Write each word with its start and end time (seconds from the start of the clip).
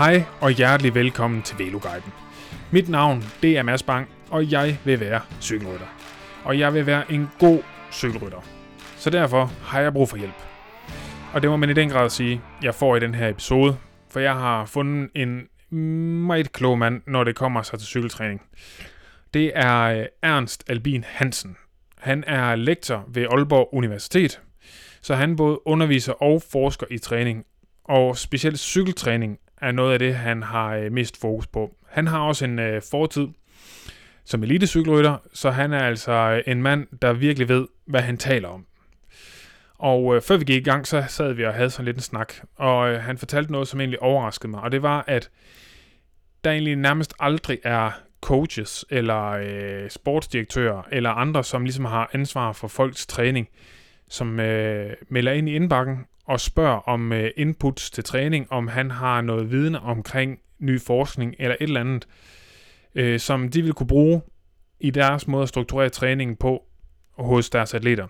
Hej 0.00 0.24
og 0.40 0.50
hjertelig 0.50 0.94
velkommen 0.94 1.42
til 1.42 1.58
Veloguiden. 1.58 2.12
Mit 2.70 2.88
navn 2.88 3.24
det 3.42 3.58
er 3.58 3.62
Mads 3.62 3.82
Bang, 3.82 4.08
og 4.30 4.50
jeg 4.50 4.78
vil 4.84 5.00
være 5.00 5.20
cykelrytter. 5.40 5.86
Og 6.44 6.58
jeg 6.58 6.74
vil 6.74 6.86
være 6.86 7.12
en 7.12 7.30
god 7.38 7.62
cykelrytter. 7.92 8.40
Så 8.96 9.10
derfor 9.10 9.44
har 9.44 9.80
jeg 9.80 9.92
brug 9.92 10.08
for 10.08 10.16
hjælp. 10.16 10.34
Og 11.34 11.42
det 11.42 11.50
må 11.50 11.56
man 11.56 11.70
i 11.70 11.72
den 11.72 11.88
grad 11.88 12.10
sige, 12.10 12.40
jeg 12.62 12.74
får 12.74 12.96
i 12.96 13.00
den 13.00 13.14
her 13.14 13.28
episode, 13.28 13.76
for 14.10 14.20
jeg 14.20 14.34
har 14.34 14.66
fundet 14.66 15.10
en 15.14 15.42
meget 16.26 16.52
klog 16.52 16.78
mand, 16.78 17.02
når 17.06 17.24
det 17.24 17.36
kommer 17.36 17.62
sig 17.62 17.78
til 17.78 17.88
cykeltræning. 17.88 18.42
Det 19.34 19.52
er 19.54 19.80
øh, 19.80 20.06
Ernst 20.22 20.64
Albin 20.70 21.04
Hansen. 21.06 21.56
Han 21.98 22.24
er 22.26 22.56
lektor 22.56 23.04
ved 23.08 23.26
Aalborg 23.30 23.68
Universitet, 23.72 24.40
så 25.02 25.14
han 25.14 25.36
både 25.36 25.66
underviser 25.66 26.12
og 26.12 26.42
forsker 26.52 26.86
i 26.90 26.98
træning, 26.98 27.44
og 27.84 28.18
specielt 28.18 28.58
cykeltræning 28.58 29.38
er 29.60 29.72
noget 29.72 29.92
af 29.92 29.98
det, 29.98 30.14
han 30.14 30.42
har 30.42 30.74
øh, 30.74 30.92
mest 30.92 31.20
fokus 31.20 31.46
på. 31.46 31.76
Han 31.88 32.06
har 32.06 32.20
også 32.20 32.44
en 32.44 32.58
øh, 32.58 32.82
fortid 32.90 33.26
som 34.24 34.42
elitecykelrytter, 34.42 35.16
så 35.32 35.50
han 35.50 35.72
er 35.72 35.80
altså 35.80 36.12
øh, 36.12 36.52
en 36.52 36.62
mand, 36.62 36.86
der 37.02 37.12
virkelig 37.12 37.48
ved, 37.48 37.66
hvad 37.86 38.00
han 38.00 38.16
taler 38.16 38.48
om. 38.48 38.66
Og 39.78 40.16
øh, 40.16 40.22
før 40.22 40.36
vi 40.36 40.44
gik 40.44 40.66
i 40.66 40.70
gang, 40.70 40.86
så 40.86 41.04
sad 41.08 41.32
vi 41.32 41.44
og 41.44 41.54
havde 41.54 41.70
sådan 41.70 41.84
lidt 41.84 41.96
en 41.96 42.02
snak, 42.02 42.34
og 42.56 42.90
øh, 42.90 43.00
han 43.02 43.18
fortalte 43.18 43.52
noget, 43.52 43.68
som 43.68 43.80
egentlig 43.80 44.02
overraskede 44.02 44.50
mig, 44.50 44.60
og 44.60 44.72
det 44.72 44.82
var, 44.82 45.04
at 45.06 45.30
der 46.44 46.50
egentlig 46.50 46.76
nærmest 46.76 47.14
aldrig 47.20 47.58
er 47.64 47.90
coaches 48.20 48.84
eller 48.90 49.30
øh, 49.30 49.90
sportsdirektører 49.90 50.82
eller 50.92 51.10
andre, 51.10 51.44
som 51.44 51.64
ligesom 51.64 51.84
har 51.84 52.10
ansvar 52.12 52.52
for 52.52 52.68
folks 52.68 53.06
træning, 53.06 53.48
som 54.08 54.40
øh, 54.40 54.92
melder 55.08 55.32
ind 55.32 55.48
i 55.48 55.54
indbakken 55.54 56.06
og 56.24 56.40
spørger 56.40 56.88
om 56.88 57.12
øh, 57.12 57.30
inputs 57.36 57.90
til 57.90 58.04
træning, 58.04 58.52
om 58.52 58.68
han 58.68 58.90
har 58.90 59.20
noget 59.20 59.50
viden 59.50 59.74
omkring 59.74 60.38
ny 60.58 60.80
forskning 60.80 61.34
eller 61.38 61.56
et 61.60 61.62
eller 61.62 61.80
andet, 61.80 62.08
øh, 62.94 63.20
som 63.20 63.48
de 63.48 63.62
vil 63.62 63.72
kunne 63.72 63.86
bruge 63.86 64.22
i 64.80 64.90
deres 64.90 65.28
måde 65.28 65.42
at 65.42 65.48
strukturere 65.48 65.88
træningen 65.88 66.36
på 66.36 66.64
hos 67.18 67.50
deres 67.50 67.74
atleter. 67.74 68.06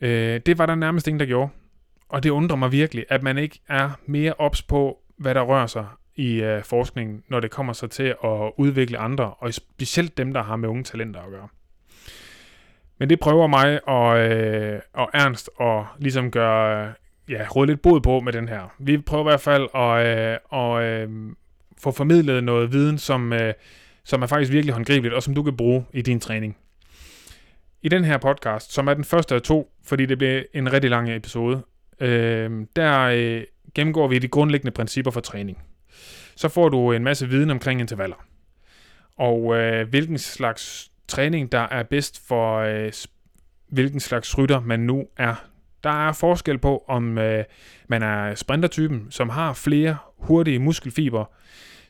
Øh, 0.00 0.40
det 0.46 0.58
var 0.58 0.66
der 0.66 0.74
nærmest 0.74 1.08
ingen, 1.08 1.20
der 1.20 1.26
gjorde. 1.26 1.50
Og 2.08 2.22
det 2.22 2.30
undrer 2.30 2.56
mig 2.56 2.72
virkelig, 2.72 3.04
at 3.08 3.22
man 3.22 3.38
ikke 3.38 3.60
er 3.68 3.90
mere 4.06 4.34
ops 4.38 4.62
på, 4.62 4.98
hvad 5.16 5.34
der 5.34 5.42
rører 5.42 5.66
sig 5.66 5.86
i 6.16 6.42
øh, 6.42 6.64
forskningen, 6.64 7.22
når 7.28 7.40
det 7.40 7.50
kommer 7.50 7.72
sig 7.72 7.90
til 7.90 8.14
at 8.24 8.52
udvikle 8.56 8.98
andre, 8.98 9.34
og 9.34 9.54
specielt 9.54 10.18
dem, 10.18 10.32
der 10.32 10.42
har 10.42 10.56
med 10.56 10.68
unge 10.68 10.84
talenter 10.84 11.20
at 11.20 11.30
gøre. 11.30 11.48
Men 12.98 13.10
det 13.10 13.20
prøver 13.20 13.46
mig 13.46 13.88
og, 13.88 14.18
øh, 14.18 14.80
og 14.92 15.10
Ernst 15.14 15.50
at 15.60 15.82
ligesom 15.98 16.30
gøre, 16.30 16.92
ja, 17.28 17.46
råde 17.56 17.66
lidt 17.66 17.82
bod 17.82 18.00
på 18.00 18.20
med 18.20 18.32
den 18.32 18.48
her. 18.48 18.74
Vi 18.78 18.98
prøver 18.98 19.24
i 19.24 19.30
hvert 19.30 19.40
fald 19.40 19.68
at, 19.74 20.06
øh, 20.06 20.38
og, 20.50 20.84
øh, 20.84 21.08
få 21.78 21.90
formidlet 21.90 22.44
noget 22.44 22.72
viden, 22.72 22.98
som, 22.98 23.32
øh, 23.32 23.54
som 24.04 24.22
er 24.22 24.26
faktisk 24.26 24.52
virkelig 24.52 24.74
håndgribeligt, 24.74 25.14
og 25.14 25.22
som 25.22 25.34
du 25.34 25.42
kan 25.42 25.56
bruge 25.56 25.84
i 25.92 26.02
din 26.02 26.20
træning. 26.20 26.56
I 27.82 27.88
den 27.88 28.04
her 28.04 28.18
podcast, 28.18 28.72
som 28.72 28.88
er 28.88 28.94
den 28.94 29.04
første 29.04 29.34
af 29.34 29.42
to, 29.42 29.72
fordi 29.84 30.06
det 30.06 30.18
bliver 30.18 30.42
en 30.54 30.72
rigtig 30.72 30.90
lang 30.90 31.16
episode, 31.16 31.62
øh, 32.00 32.66
der 32.76 33.00
øh, 33.00 33.42
gennemgår 33.74 34.08
vi 34.08 34.18
de 34.18 34.28
grundlæggende 34.28 34.72
principper 34.72 35.10
for 35.10 35.20
træning. 35.20 35.58
Så 36.36 36.48
får 36.48 36.68
du 36.68 36.92
en 36.92 37.04
masse 37.04 37.28
viden 37.28 37.50
omkring 37.50 37.80
intervaller, 37.80 38.26
og 39.16 39.56
øh, 39.56 39.88
hvilken 39.88 40.18
slags 40.18 40.90
træning, 41.08 41.52
der 41.52 41.60
er 41.70 41.82
bedst 41.82 42.26
for 42.28 42.58
øh, 42.58 42.92
hvilken 43.68 44.00
slags 44.00 44.38
rytter 44.38 44.60
man 44.60 44.80
nu 44.80 45.04
er. 45.16 45.34
Der 45.84 46.08
er 46.08 46.12
forskel 46.12 46.58
på, 46.58 46.84
om 46.88 47.18
øh, 47.18 47.44
man 47.88 48.02
er 48.02 48.34
sprintertypen, 48.34 49.06
som 49.10 49.28
har 49.28 49.52
flere 49.52 49.96
hurtige 50.16 50.58
muskelfiber, 50.58 51.24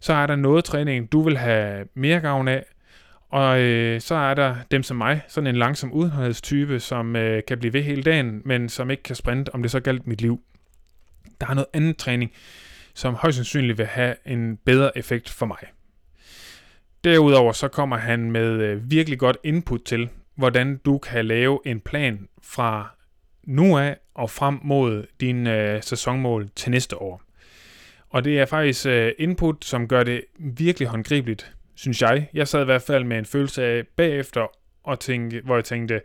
så 0.00 0.12
er 0.12 0.26
der 0.26 0.36
noget 0.36 0.64
træning, 0.64 1.12
du 1.12 1.22
vil 1.22 1.38
have 1.38 1.86
mere 1.94 2.20
gavn 2.20 2.48
af, 2.48 2.64
og 3.30 3.60
øh, 3.60 4.00
så 4.00 4.14
er 4.14 4.34
der 4.34 4.56
dem 4.70 4.82
som 4.82 4.97
mig, 4.97 5.22
sådan 5.28 5.47
en 5.47 5.56
langsom 5.56 5.92
udenholdstype, 5.92 6.80
som 6.80 7.16
øh, 7.16 7.42
kan 7.48 7.58
blive 7.58 7.72
ved 7.72 7.82
hele 7.82 8.03
dagen, 8.03 8.42
men 8.44 8.69
som 8.69 8.91
ikke 8.91 9.03
kan 9.03 9.16
sprinte, 9.16 9.54
om 9.54 9.62
det 9.62 9.70
så 9.70 9.80
galt 9.80 10.06
mit 10.06 10.20
liv. 10.20 10.41
Der 11.41 11.47
er 11.47 11.54
noget 11.54 11.66
andet 11.72 11.97
træning, 11.97 12.32
som 12.94 13.14
højst 13.14 13.36
sandsynligt 13.36 13.78
vil 13.78 13.86
have 13.86 14.14
en 14.26 14.56
bedre 14.56 14.98
effekt 14.98 15.30
for 15.30 15.47
mig. 15.47 15.58
Derudover 17.04 17.53
så 17.53 17.69
kommer 17.69 17.97
han 17.97 18.31
med 18.31 18.60
øh, 18.60 18.91
virkelig 18.91 19.19
godt 19.19 19.37
input 19.44 19.82
til, 19.84 20.09
hvordan 20.34 20.81
du 20.84 20.98
kan 20.98 21.25
lave 21.25 21.60
en 21.65 21.81
plan 21.81 22.28
fra 22.42 22.91
nu 23.44 23.78
af 23.78 23.97
og 24.15 24.31
frem 24.31 24.60
mod 24.62 25.06
din 25.20 25.47
øh, 25.47 25.82
sæsonmål 25.82 26.48
til 26.56 26.70
næste 26.70 26.97
år. 26.97 27.22
Og 28.10 28.25
det 28.25 28.41
er 28.41 28.47
faktisk 28.47 28.87
øh, 28.87 29.12
input, 29.19 29.65
som 29.65 29.88
gør 29.88 30.03
det 30.03 30.25
virkelig 30.38 30.88
håndgribeligt, 30.88 31.54
synes 31.75 32.03
jeg. 32.03 32.28
Jeg 32.34 32.48
sad 32.48 32.62
i 32.62 32.65
hvert 32.65 32.82
fald 32.82 33.04
med 33.04 33.19
en 33.19 33.25
følelse 33.25 33.65
af 33.65 33.86
bagefter, 33.97 34.47
og 34.84 35.00
tænkte, 35.00 35.41
hvor 35.44 35.54
jeg 35.54 35.65
tænkte, 35.65 36.00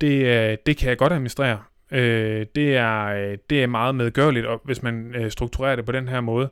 det, 0.00 0.26
øh, 0.26 0.58
det 0.66 0.76
kan 0.76 0.88
jeg 0.88 0.98
godt 0.98 1.12
administrere. 1.12 1.62
Øh, 1.90 2.46
det, 2.54 2.76
er, 2.76 3.04
øh, 3.04 3.38
det 3.50 3.62
er 3.62 3.66
meget 3.66 3.94
medgørligt, 3.94 4.46
og 4.46 4.60
hvis 4.64 4.82
man 4.82 5.14
øh, 5.14 5.30
strukturerer 5.30 5.76
det 5.76 5.84
på 5.84 5.92
den 5.92 6.08
her 6.08 6.20
måde. 6.20 6.50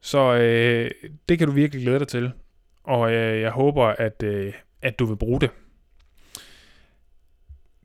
Så 0.00 0.34
øh, 0.34 0.90
det 1.28 1.38
kan 1.38 1.48
du 1.48 1.52
virkelig 1.52 1.82
glæde 1.82 1.98
dig 1.98 2.08
til 2.08 2.32
og 2.86 3.12
øh, 3.12 3.40
jeg 3.40 3.50
håber, 3.50 3.84
at, 3.84 4.22
øh, 4.22 4.52
at 4.82 4.98
du 4.98 5.04
vil 5.04 5.16
bruge 5.16 5.40
det. 5.40 5.50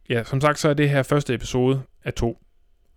Ja, 0.10 0.24
som 0.24 0.42
sagt, 0.42 0.60
så 0.60 0.70
er 0.70 0.74
det 0.74 0.90
her 0.90 1.04
første 1.04 1.34
episode 1.34 1.82
af 2.04 2.14
to, 2.14 2.38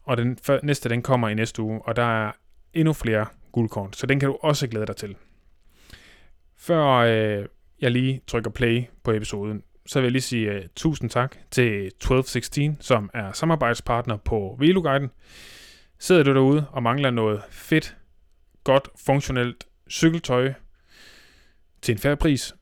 og 0.02 0.16
den 0.16 0.38
næste, 0.62 0.88
den 0.88 1.02
kommer 1.02 1.28
i 1.28 1.34
næste 1.34 1.62
uge, 1.62 1.82
og 1.82 1.96
der 1.96 2.26
er 2.26 2.32
endnu 2.74 2.92
flere 2.92 3.26
guldkorn, 3.52 3.92
så 3.92 4.06
den 4.06 4.20
kan 4.20 4.28
du 4.28 4.38
også 4.42 4.68
glæde 4.68 4.86
dig 4.86 4.96
til. 4.96 5.16
Før 6.56 6.84
øh, 6.84 7.46
jeg 7.80 7.90
lige 7.90 8.20
trykker 8.26 8.50
play 8.50 8.82
på 9.02 9.12
episoden, 9.12 9.62
så 9.86 9.98
vil 9.98 10.04
jeg 10.04 10.12
lige 10.12 10.22
sige 10.22 10.56
uh, 10.56 10.62
tusind 10.76 11.10
tak 11.10 11.36
til 11.50 11.86
1216, 11.86 12.76
som 12.80 13.10
er 13.14 13.32
samarbejdspartner 13.32 14.16
på 14.16 14.56
Veloguiden. 14.58 15.10
Sidder 15.98 16.22
du 16.22 16.34
derude 16.34 16.66
og 16.70 16.82
mangler 16.82 17.10
noget 17.10 17.42
fedt, 17.50 17.96
godt, 18.64 18.88
funktionelt 19.06 19.64
cykeltøj, 19.90 20.52
til 21.84 21.92
en 21.92 21.98
færre 21.98 22.16
pris, 22.16 22.54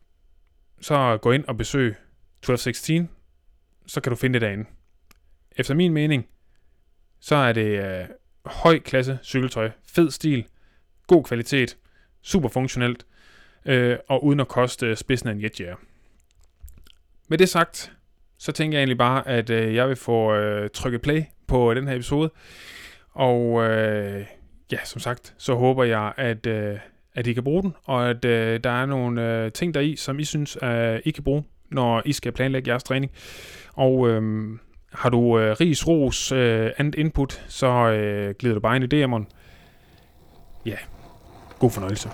så 0.81 1.19
gå 1.22 1.33
ind 1.33 1.44
og 1.44 1.56
besøg 1.56 1.88
1216, 1.88 3.10
så 3.87 4.00
kan 4.00 4.10
du 4.10 4.16
finde 4.16 4.33
det 4.33 4.43
derinde. 4.43 4.65
Efter 5.56 5.75
min 5.75 5.93
mening, 5.93 6.27
så 7.21 7.37
er 7.37 7.53
det 7.53 7.84
øh, 7.84 8.05
høj 8.47 8.78
klasse 8.78 9.19
cykeltøj, 9.22 9.71
fed 9.84 10.11
stil, 10.11 10.44
god 11.06 11.25
kvalitet, 11.25 11.77
super 12.22 12.49
funktionelt, 12.49 13.06
øh, 13.66 13.99
og 14.09 14.25
uden 14.25 14.41
at 14.41 14.49
koste 14.49 14.87
øh, 14.87 14.97
spidsen 14.97 15.28
af 15.28 15.32
en 15.32 15.43
jetjager. 15.43 15.77
Med 17.28 17.38
det 17.38 17.49
sagt, 17.49 17.93
så 18.38 18.53
tænker 18.53 18.78
jeg 18.78 18.81
egentlig 18.81 18.99
bare, 18.99 19.28
at 19.28 19.50
øh, 19.50 19.75
jeg 19.75 19.88
vil 19.88 19.97
få 19.97 20.34
øh, 20.34 20.71
trykket 20.71 21.03
play 21.03 21.22
på 21.47 21.71
øh, 21.71 21.77
den 21.77 21.88
her 21.88 21.94
episode. 21.94 22.31
Og 23.11 23.62
øh, 23.62 24.27
ja, 24.72 24.84
som 24.84 25.00
sagt, 25.00 25.34
så 25.38 25.55
håber 25.55 25.84
jeg, 25.84 26.12
at, 26.16 26.47
øh, 26.47 26.78
at 27.15 27.27
I 27.27 27.33
kan 27.33 27.45
bruge 27.45 27.62
den, 27.62 27.75
og 27.84 28.11
at 28.11 28.25
øh, 28.25 28.61
der 28.65 28.71
er 28.71 28.87
nogle 28.87 29.45
øh, 29.45 29.53
ting 29.53 29.75
der 29.75 29.81
i, 29.81 29.97
som 29.97 30.19
I 30.19 30.25
synes, 30.25 30.59
øh, 30.62 31.00
I 31.05 31.11
kan 31.11 31.25
bruge, 31.25 31.45
når 31.71 32.03
I 32.05 32.12
skal 32.12 32.33
planlægge 32.33 32.71
jeres 32.71 32.83
træning. 32.83 33.12
Og 33.75 34.09
øh, 34.09 34.50
har 34.93 35.09
du 35.11 35.39
øh, 35.39 35.56
ris, 35.61 35.89
ros, 35.89 36.33
øh, 36.33 36.71
andet 36.78 36.95
input, 36.95 37.45
så 37.49 37.69
øh, 37.69 38.34
glider 38.39 38.55
du 38.55 38.61
bare 38.61 38.77
ind 38.77 38.93
i 38.93 39.05
DM'eren. 39.05 39.25
Ja, 40.67 40.76
god 41.59 41.70
fornøjelse. 41.70 42.11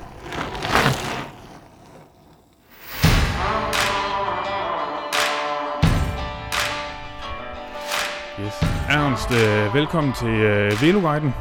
Yes. 8.41 8.55
Ernst, 8.91 9.31
øh, 9.31 9.75
velkommen 9.75 10.13
til 10.13 10.29
øh, 10.29 10.83
Veloguiden. 10.83 11.33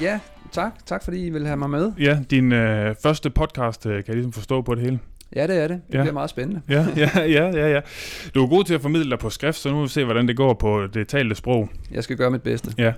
Ja, 0.00 0.20
tak. 0.52 0.86
Tak 0.86 1.04
fordi 1.04 1.26
I 1.26 1.30
vil 1.30 1.46
have 1.46 1.56
mig 1.56 1.70
med. 1.70 1.92
Ja, 1.98 2.18
din 2.30 2.52
øh, 2.52 2.94
første 3.02 3.30
podcast 3.30 3.86
øh, 3.86 3.92
kan 3.94 4.04
jeg 4.06 4.14
ligesom 4.14 4.32
forstå 4.32 4.62
på 4.62 4.74
det 4.74 4.82
hele. 4.82 4.98
Ja, 5.36 5.46
det 5.46 5.62
er 5.62 5.68
det. 5.68 5.80
Det 5.88 5.94
ja. 5.94 6.00
bliver 6.00 6.12
meget 6.12 6.30
spændende. 6.30 6.60
Ja, 6.68 6.86
ja, 6.96 7.10
ja, 7.16 7.50
ja, 7.50 7.68
ja. 7.68 7.80
Du 8.34 8.44
er 8.44 8.48
god 8.48 8.64
til 8.64 8.74
at 8.74 8.80
formidle 8.80 9.10
dig 9.10 9.18
på 9.18 9.30
skrift, 9.30 9.58
så 9.58 9.68
nu 9.70 9.74
vil 9.76 9.82
vi 9.82 9.88
se, 9.88 10.04
hvordan 10.04 10.28
det 10.28 10.36
går 10.36 10.54
på 10.54 10.86
det 10.86 11.08
talte 11.08 11.34
sprog. 11.34 11.68
Jeg 11.90 12.04
skal 12.04 12.16
gøre 12.16 12.30
mit 12.30 12.42
bedste. 12.42 12.74
Ja. 12.78 12.92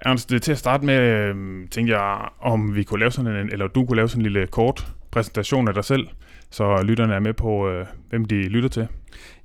Ernst, 0.00 0.28
til 0.42 0.52
at 0.52 0.58
starte 0.58 0.86
med, 0.86 1.00
øh, 1.00 1.34
tænkte 1.70 1.98
jeg, 1.98 2.28
om 2.40 2.74
vi 2.74 2.82
kunne 2.82 3.00
lave 3.00 3.10
sådan 3.10 3.36
en, 3.36 3.52
eller 3.52 3.66
du 3.66 3.86
kunne 3.86 3.96
lave 3.96 4.08
sådan 4.08 4.20
en 4.20 4.32
lille 4.32 4.46
kort 4.46 4.86
præsentation 5.10 5.68
af 5.68 5.74
dig 5.74 5.84
selv, 5.84 6.06
så 6.52 6.82
lytterne 6.82 7.14
er 7.14 7.20
med 7.20 7.32
på, 7.32 7.68
øh, 7.68 7.86
hvem 8.10 8.24
de 8.24 8.34
lytter 8.34 8.68
til. 8.68 8.88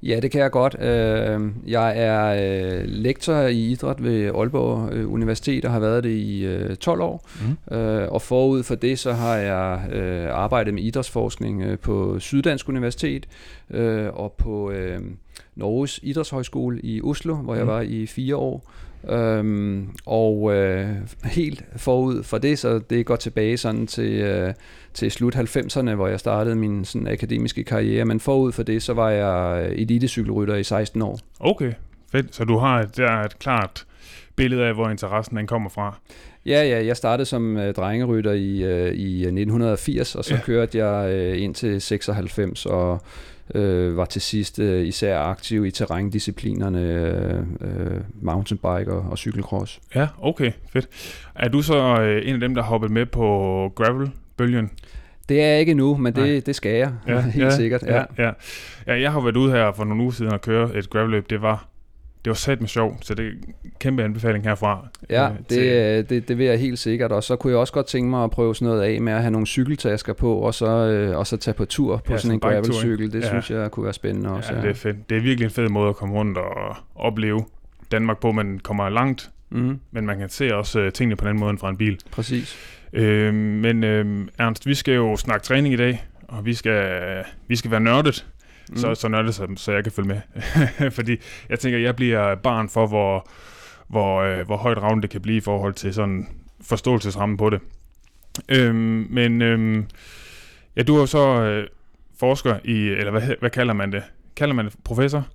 Ja, 0.03 0.19
det 0.19 0.31
kan 0.31 0.41
jeg 0.41 0.51
godt. 0.51 0.75
Øh, 0.79 1.41
jeg 1.67 1.93
er 1.99 2.25
øh, 2.25 2.83
lektor 2.85 3.41
i 3.41 3.71
idræt 3.71 4.03
ved 4.03 4.25
Aalborg 4.25 4.93
øh, 4.93 5.11
Universitet 5.13 5.65
og 5.65 5.71
har 5.71 5.79
været 5.79 6.03
det 6.03 6.09
i 6.09 6.75
12 6.75 7.01
år. 7.01 7.29
Mm. 7.41 7.57
Og 8.11 8.21
forud 8.21 8.63
for 8.63 8.75
det, 8.75 8.99
så 8.99 9.13
har 9.13 9.35
jeg 9.35 9.81
arbejdet 10.31 10.73
med 10.73 10.83
idrætsforskning 10.83 11.79
på 11.79 12.19
Syddansk 12.19 12.69
Universitet 12.69 13.27
og 14.13 14.35
på 14.37 14.73
Norges 15.55 15.99
Idrætshøjskole 16.03 16.79
i 16.83 17.01
Oslo, 17.01 17.35
hvor 17.35 17.55
jeg 17.55 17.63
mm. 17.63 17.69
var 17.69 17.81
i 17.81 18.05
fire 18.05 18.35
år. 18.35 18.71
Øhm, 19.09 19.89
og 20.05 20.55
øh, 20.55 20.89
helt 21.23 21.63
forud 21.75 22.23
for 22.23 22.37
det, 22.37 22.59
så 22.59 22.79
det 22.79 23.05
går 23.05 23.15
tilbage 23.15 23.57
sådan 23.57 23.87
til, 23.87 24.11
øh, 24.11 24.53
til 24.93 25.11
slut 25.11 25.35
90'erne, 25.35 25.93
hvor 25.93 26.07
jeg 26.07 26.19
startede 26.19 26.55
min 26.55 26.85
sådan, 26.85 27.07
akademiske 27.07 27.63
karriere, 27.63 28.05
men 28.05 28.19
forud 28.19 28.51
for 28.51 28.63
det, 28.63 28.83
så 28.83 28.93
var 28.93 29.09
jeg 29.09 29.65
elitecykelrytter 29.71 30.55
i 30.55 30.63
16 30.63 31.01
år. 31.01 31.19
Okay, 31.39 31.73
fedt. 32.11 32.35
Så 32.35 32.43
du 32.43 32.57
har 32.57 32.79
et, 32.79 32.97
der 32.97 33.21
et 33.21 33.39
klart 33.39 33.85
billede 34.35 34.65
af, 34.65 34.73
hvor 34.73 34.89
interessen 34.89 35.37
den 35.37 35.47
kommer 35.47 35.69
fra? 35.69 35.99
Ja, 36.45 36.63
ja, 36.63 36.85
jeg 36.85 36.97
startede 36.97 37.25
som 37.25 37.57
øh, 37.57 37.73
drengerytter 37.73 38.31
i, 38.31 38.63
øh, 38.63 38.93
i 38.93 39.21
1980, 39.21 40.15
og 40.15 40.25
så 40.25 40.33
ja. 40.33 40.41
kørte 40.41 40.85
jeg 40.85 41.13
øh, 41.13 41.41
ind 41.41 41.55
til 41.55 41.81
96, 41.81 42.65
og 42.65 43.01
øh, 43.55 43.97
var 43.97 44.05
til 44.05 44.21
sidst 44.21 44.59
øh, 44.59 44.87
især 44.87 45.19
aktiv 45.19 45.65
i 45.65 45.71
terrændisciplinerne 45.71 46.81
øh, 46.81 47.39
øh, 47.61 48.01
mountainbike 48.21 48.91
og, 48.91 49.11
og 49.11 49.17
cykelcross. 49.17 49.79
Ja, 49.95 50.07
okay, 50.21 50.51
fedt. 50.73 50.87
Er 51.35 51.47
du 51.49 51.61
så 51.61 52.01
øh, 52.01 52.27
en 52.27 52.33
af 52.33 52.39
dem, 52.39 52.55
der 52.55 52.63
hoppet 52.63 52.91
med 52.91 53.05
på 53.05 53.23
gravel-bølgen? 53.75 54.71
Det 55.29 55.41
er 55.41 55.47
jeg 55.47 55.59
ikke 55.59 55.73
nu, 55.73 55.97
men 55.97 56.15
det, 56.15 56.45
det 56.45 56.55
skal 56.55 56.71
jeg, 56.71 56.91
ja, 57.07 57.21
helt 57.35 57.45
ja, 57.45 57.49
sikkert. 57.49 57.83
Ja. 57.83 57.95
Ja, 57.95 58.03
ja. 58.17 58.31
ja, 58.87 59.01
jeg 59.01 59.11
har 59.11 59.19
været 59.19 59.37
ude 59.37 59.51
her 59.51 59.71
for 59.71 59.83
nogle 59.83 60.03
uger 60.03 60.11
siden 60.11 60.33
og 60.33 60.41
køre 60.41 60.75
et 60.75 60.89
gravelløb. 60.89 61.29
Det 61.29 61.41
var 61.41 61.67
det 62.25 62.29
var 62.29 62.35
sat 62.35 62.61
med 62.61 62.67
sjov, 62.67 62.97
så 63.01 63.13
det 63.13 63.25
er 63.25 63.29
en 63.29 63.53
kæmpe 63.79 64.03
anbefaling 64.03 64.43
herfra. 64.43 64.87
Ja, 65.09 65.29
øh, 65.29 65.35
det, 65.49 65.97
øh, 65.97 66.09
det, 66.09 66.27
det 66.27 66.37
vil 66.37 66.45
jeg 66.45 66.59
helt 66.59 66.79
sikkert, 66.79 67.11
og 67.11 67.23
så 67.23 67.35
kunne 67.35 67.51
jeg 67.51 67.59
også 67.59 67.73
godt 67.73 67.85
tænke 67.85 68.09
mig 68.09 68.23
at 68.23 68.31
prøve 68.31 68.55
sådan 68.55 68.67
noget 68.67 68.81
af 68.81 69.01
med 69.01 69.13
at 69.13 69.21
have 69.21 69.31
nogle 69.31 69.47
cykeltasker 69.47 70.13
på, 70.13 70.33
og 70.33 70.53
så, 70.53 70.67
øh, 70.67 71.17
og 71.17 71.27
så 71.27 71.37
tage 71.37 71.53
på 71.53 71.65
tur 71.65 71.97
på 71.97 72.13
ja, 72.13 72.17
sådan 72.17 72.33
en 72.33 72.39
gravelcykel. 72.39 73.13
Det 73.13 73.21
ja. 73.21 73.27
synes 73.27 73.51
jeg 73.51 73.71
kunne 73.71 73.83
være 73.83 73.93
spændende 73.93 74.29
også. 74.29 74.53
Ja, 74.53 74.57
ja, 74.59 74.63
det 74.63 74.69
er 74.69 74.75
fedt. 74.75 75.09
Det 75.09 75.17
er 75.17 75.21
virkelig 75.21 75.45
en 75.45 75.51
fed 75.51 75.69
måde 75.69 75.89
at 75.89 75.95
komme 75.95 76.15
rundt 76.15 76.37
og 76.37 76.75
opleve 76.95 77.45
Danmark 77.91 78.19
på. 78.19 78.31
Man 78.31 78.59
kommer 78.63 78.89
langt, 78.89 79.29
mm. 79.49 79.79
men 79.91 80.05
man 80.05 80.19
kan 80.19 80.29
se 80.29 80.55
også 80.55 80.85
uh, 80.85 80.91
tingene 80.91 81.15
på 81.15 81.27
den 81.27 81.39
måde 81.39 81.49
end 81.49 81.59
fra 81.59 81.69
en 81.69 81.77
bil. 81.77 81.99
Præcis. 82.11 82.57
Øh, 82.93 83.33
men 83.33 83.83
øh, 83.83 84.27
Ernst, 84.39 84.65
vi 84.65 84.73
skal 84.73 84.93
jo 84.93 85.17
snakke 85.17 85.43
træning 85.43 85.73
i 85.73 85.77
dag, 85.77 86.05
og 86.27 86.45
vi 86.45 86.53
skal, 86.53 87.23
vi 87.47 87.55
skal 87.55 87.71
være 87.71 87.79
nørdet 87.79 88.25
mm. 88.69 88.77
så, 88.77 88.95
så 88.95 89.07
nørdet, 89.07 89.35
så, 89.35 89.47
så 89.55 89.71
jeg 89.71 89.83
kan 89.83 89.91
følge 89.91 90.07
med. 90.07 90.21
Fordi 90.97 91.17
jeg 91.49 91.59
tænker, 91.59 91.79
jeg 91.79 91.95
bliver 91.95 92.35
barn 92.35 92.69
for, 92.69 92.87
hvor, 92.87 93.29
hvor, 93.87 94.21
øh, 94.21 94.45
hvor 94.45 94.57
højt 94.57 94.77
ravn 94.77 95.01
det 95.01 95.09
kan 95.09 95.21
blive 95.21 95.37
i 95.37 95.41
forhold 95.41 95.73
til 95.73 95.93
sådan 95.93 96.27
forståelsesrammen 96.61 97.37
på 97.37 97.49
det. 97.49 97.59
Øhm, 98.49 99.07
men 99.09 99.41
øhm, 99.41 99.85
ja, 100.75 100.83
du 100.83 100.95
er 100.95 100.99
jo 100.99 101.05
så 101.05 101.41
øh, 101.41 101.67
forsker 102.19 102.59
i, 102.63 102.87
eller 102.87 103.11
hvad, 103.11 103.21
hvad 103.39 103.49
kalder 103.49 103.73
man 103.73 103.91
det? 103.91 104.03
Kalder 104.35 104.55
man 104.55 104.65
det 104.65 104.73
professor? 104.83 105.27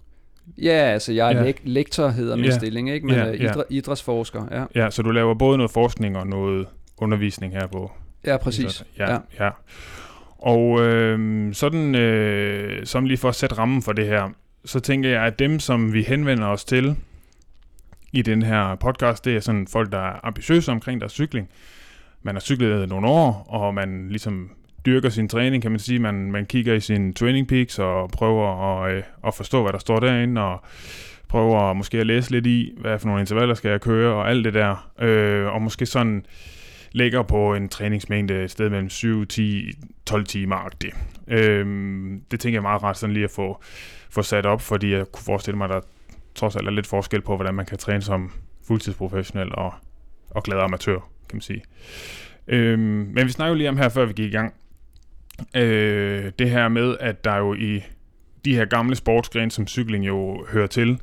Ja, 0.59 0.71
altså 0.71 1.13
jeg 1.13 1.33
er 1.33 1.45
ja. 1.45 1.53
lektor, 1.65 2.09
hedder 2.09 2.37
min 2.37 2.45
ja. 2.45 2.51
stilling, 2.51 2.91
ikke? 2.91 3.07
men 3.07 3.15
ja, 3.15 3.27
ja. 3.27 3.53
Idræ- 3.53 3.67
idrætsforsker. 3.71 4.45
Ja. 4.51 4.85
ja, 4.85 4.91
så 4.91 5.03
du 5.03 5.11
laver 5.11 5.35
både 5.35 5.57
noget 5.57 5.71
forskning 5.71 6.17
og 6.17 6.27
noget 6.27 6.67
undervisning 6.99 7.53
her 7.53 7.67
på 7.67 7.93
Ja, 8.27 8.37
præcis. 8.37 8.85
Ja, 8.99 9.13
ja. 9.13 9.19
ja. 9.41 9.51
Og 10.43 10.81
øh, 10.81 11.55
sådan, 11.55 11.95
øh, 11.95 12.87
som 12.87 13.05
lige 13.05 13.19
for 13.19 13.29
at 13.29 13.35
sætte 13.35 13.59
rammen 13.59 13.83
for 13.83 13.93
det 13.93 14.07
her, 14.07 14.31
så 14.65 14.81
tænker 14.81 15.11
jeg, 15.11 15.23
at 15.23 15.39
dem, 15.39 15.61
som 15.61 15.93
vi 15.93 16.03
henvender 16.03 16.47
os 16.47 16.65
til 16.65 16.97
i 18.13 18.23
den 18.23 18.43
her 18.43 18.75
podcast, 18.75 19.25
det 19.25 19.37
er 19.37 19.41
sådan 19.41 19.67
folk, 19.67 19.93
der 19.93 19.99
er 19.99 20.21
ambitiøse 20.23 20.73
omkring 20.73 21.01
deres 21.01 21.13
cykling. 21.13 21.49
Man 22.23 22.35
har 22.35 22.41
cyklet 22.41 22.89
nogle 22.89 23.09
år, 23.09 23.47
og 23.49 23.75
man 23.75 24.09
ligesom 24.09 24.51
dyrker 24.87 25.09
sin 25.09 25.29
træning, 25.29 25.63
kan 25.63 25.71
man 25.71 25.81
sige. 25.81 25.99
Man, 25.99 26.15
man 26.33 26.47
kigger 26.47 26.75
i 26.75 26.81
sin 26.81 27.15
training 27.15 27.49
peaks 27.49 27.79
og 27.79 28.11
prøver 28.11 28.83
at, 28.83 28.95
øh, 28.97 29.03
at 29.27 29.35
forstå, 29.35 29.63
hvad 29.63 29.73
der 29.73 29.79
står 29.79 30.01
derinde, 30.01 30.41
og 30.41 30.63
prøver 31.29 31.73
måske 31.73 31.99
at 31.99 32.07
læse 32.07 32.31
lidt 32.31 32.47
i, 32.47 32.73
hvad 32.81 32.99
for 32.99 33.07
nogle 33.07 33.21
intervaller 33.21 33.55
skal 33.55 33.71
jeg 33.71 33.81
køre, 33.81 34.15
og 34.15 34.31
alt 34.31 34.45
det 34.45 34.55
der. 34.55 34.91
Øh, 35.01 35.55
og 35.55 35.63
måske 35.63 35.87
sådan 35.87 36.27
ligger 36.93 37.23
på 37.23 37.55
en 37.55 37.69
træningsmængde 37.69 38.45
et 38.45 38.51
sted 38.51 38.71
mellem 38.71 38.91
7, 38.91 39.27
10, 39.27 39.71
12 40.07 40.25
timer 40.25 40.69
det. 40.81 40.91
Øhm, 41.29 42.23
det 42.31 42.41
tænker 42.41 42.57
jeg 42.57 42.63
meget 42.63 42.83
ret 42.83 42.97
sådan 42.97 43.15
lige 43.15 43.25
at 43.25 43.31
få, 43.31 43.63
få 44.11 44.23
sat 44.23 44.47
op, 44.47 44.61
fordi 44.61 44.93
jeg 44.93 45.07
kunne 45.13 45.25
forestille 45.25 45.59
mig, 45.59 45.65
at 45.65 45.71
der 45.71 45.81
trods 46.35 46.57
alt 46.57 46.67
er 46.67 46.71
lidt 46.71 46.87
forskel 46.87 47.21
på, 47.21 47.37
hvordan 47.37 47.55
man 47.55 47.67
kan 47.67 47.79
træne 47.79 48.03
som 48.03 48.33
fuldtidsprofessionel 48.67 49.55
og, 49.55 49.75
og 50.31 50.43
glad 50.43 50.59
amatør, 50.59 50.99
kan 51.29 51.37
man 51.37 51.41
sige. 51.41 51.63
Øhm, 52.49 52.81
men 53.15 53.27
vi 53.27 53.29
snakker 53.29 53.49
jo 53.49 53.57
lige 53.57 53.69
om 53.69 53.77
her, 53.77 53.89
før 53.89 54.05
vi 54.05 54.13
gik 54.13 54.33
i 54.33 54.37
gang, 54.37 54.55
øh, 55.57 56.33
det 56.39 56.51
her 56.51 56.69
med, 56.69 56.97
at 57.01 57.25
der 57.25 57.37
jo 57.37 57.55
i 57.55 57.83
de 58.45 58.55
her 58.55 58.65
gamle 58.65 58.97
sportsgrene, 58.97 59.51
som 59.51 59.67
cykling 59.67 60.07
jo 60.07 60.47
hører 60.49 60.67
til, 60.67 61.01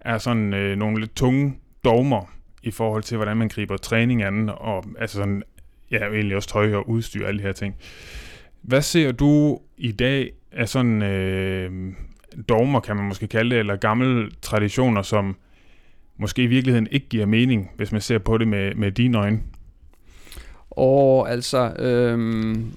er 0.00 0.18
sådan 0.18 0.54
øh, 0.54 0.76
nogle 0.76 1.00
lidt 1.00 1.16
tunge 1.16 1.54
dogmer, 1.84 2.33
i 2.64 2.70
forhold 2.70 3.02
til, 3.02 3.16
hvordan 3.16 3.36
man 3.36 3.48
griber 3.48 3.76
træning 3.76 4.22
an, 4.22 4.50
og 4.56 4.84
altså 4.98 5.16
sådan, 5.16 5.42
ja, 5.90 5.98
egentlig 5.98 6.36
også 6.36 6.48
tøj 6.48 6.74
og 6.74 6.88
udstyr, 6.88 7.26
alle 7.26 7.38
de 7.38 7.44
her 7.44 7.52
ting. 7.52 7.74
Hvad 8.62 8.82
ser 8.82 9.12
du 9.12 9.60
i 9.76 9.92
dag 9.92 10.32
af 10.52 10.68
sådan 10.68 11.02
øh, 11.02 11.92
dogmer, 12.48 12.80
kan 12.80 12.96
man 12.96 13.04
måske 13.04 13.26
kalde 13.26 13.50
det, 13.50 13.58
eller 13.58 13.76
gamle 13.76 14.30
traditioner, 14.42 15.02
som 15.02 15.36
måske 16.16 16.42
i 16.42 16.46
virkeligheden 16.46 16.88
ikke 16.90 17.08
giver 17.08 17.26
mening, 17.26 17.70
hvis 17.76 17.92
man 17.92 18.00
ser 18.00 18.18
på 18.18 18.38
det 18.38 18.48
med, 18.48 18.74
med 18.74 18.92
dine 18.92 19.18
øjne? 19.18 19.40
Og 20.70 21.30
altså, 21.30 21.74
øhm, 21.78 22.72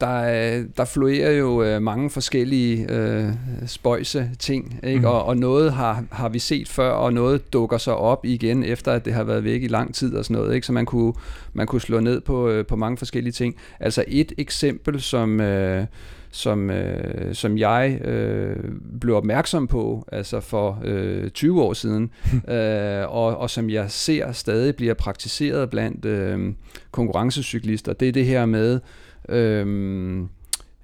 der, 0.00 0.64
der 0.76 0.84
fluerer 0.84 1.32
jo 1.32 1.62
øh, 1.62 1.82
mange 1.82 2.10
forskellige 2.10 2.86
øh, 2.92 3.28
spøjse 3.66 4.30
ting, 4.38 4.80
ikke? 4.82 4.98
Mm. 4.98 5.04
Og, 5.04 5.24
og 5.24 5.36
noget 5.36 5.72
har, 5.72 6.04
har 6.10 6.28
vi 6.28 6.38
set 6.38 6.68
før, 6.68 6.90
og 6.90 7.12
noget 7.12 7.52
dukker 7.52 7.78
så 7.78 7.92
op 7.92 8.24
igen, 8.24 8.64
efter 8.64 8.92
at 8.92 9.04
det 9.04 9.12
har 9.12 9.24
været 9.24 9.44
væk 9.44 9.62
i 9.62 9.68
lang 9.68 9.94
tid 9.94 10.14
og 10.14 10.24
sådan 10.24 10.42
noget, 10.42 10.54
ikke? 10.54 10.66
så 10.66 10.72
man 10.72 10.86
kunne, 10.86 11.12
man 11.52 11.66
kunne 11.66 11.80
slå 11.80 12.00
ned 12.00 12.20
på, 12.20 12.48
øh, 12.48 12.66
på 12.66 12.76
mange 12.76 12.96
forskellige 12.96 13.32
ting. 13.32 13.56
Altså 13.80 14.04
et 14.08 14.32
eksempel, 14.38 15.00
som... 15.00 15.40
Øh, 15.40 15.86
som, 16.30 16.70
øh, 16.70 17.34
som 17.34 17.58
jeg 17.58 18.00
øh, 18.04 18.56
blev 19.00 19.16
opmærksom 19.16 19.66
på 19.66 20.04
altså 20.12 20.40
for 20.40 20.80
øh, 20.84 21.30
20 21.30 21.62
år 21.62 21.72
siden, 21.72 22.10
øh, 22.54 23.14
og, 23.14 23.36
og 23.36 23.50
som 23.50 23.70
jeg 23.70 23.90
ser 23.90 24.32
stadig 24.32 24.76
bliver 24.76 24.94
praktiseret 24.94 25.70
blandt 25.70 26.04
øh, 26.04 26.52
konkurrencecyklister, 26.90 27.92
det 27.92 28.08
er 28.08 28.12
det 28.12 28.26
her 28.26 28.46
med, 28.46 28.80
øhm, 29.28 30.28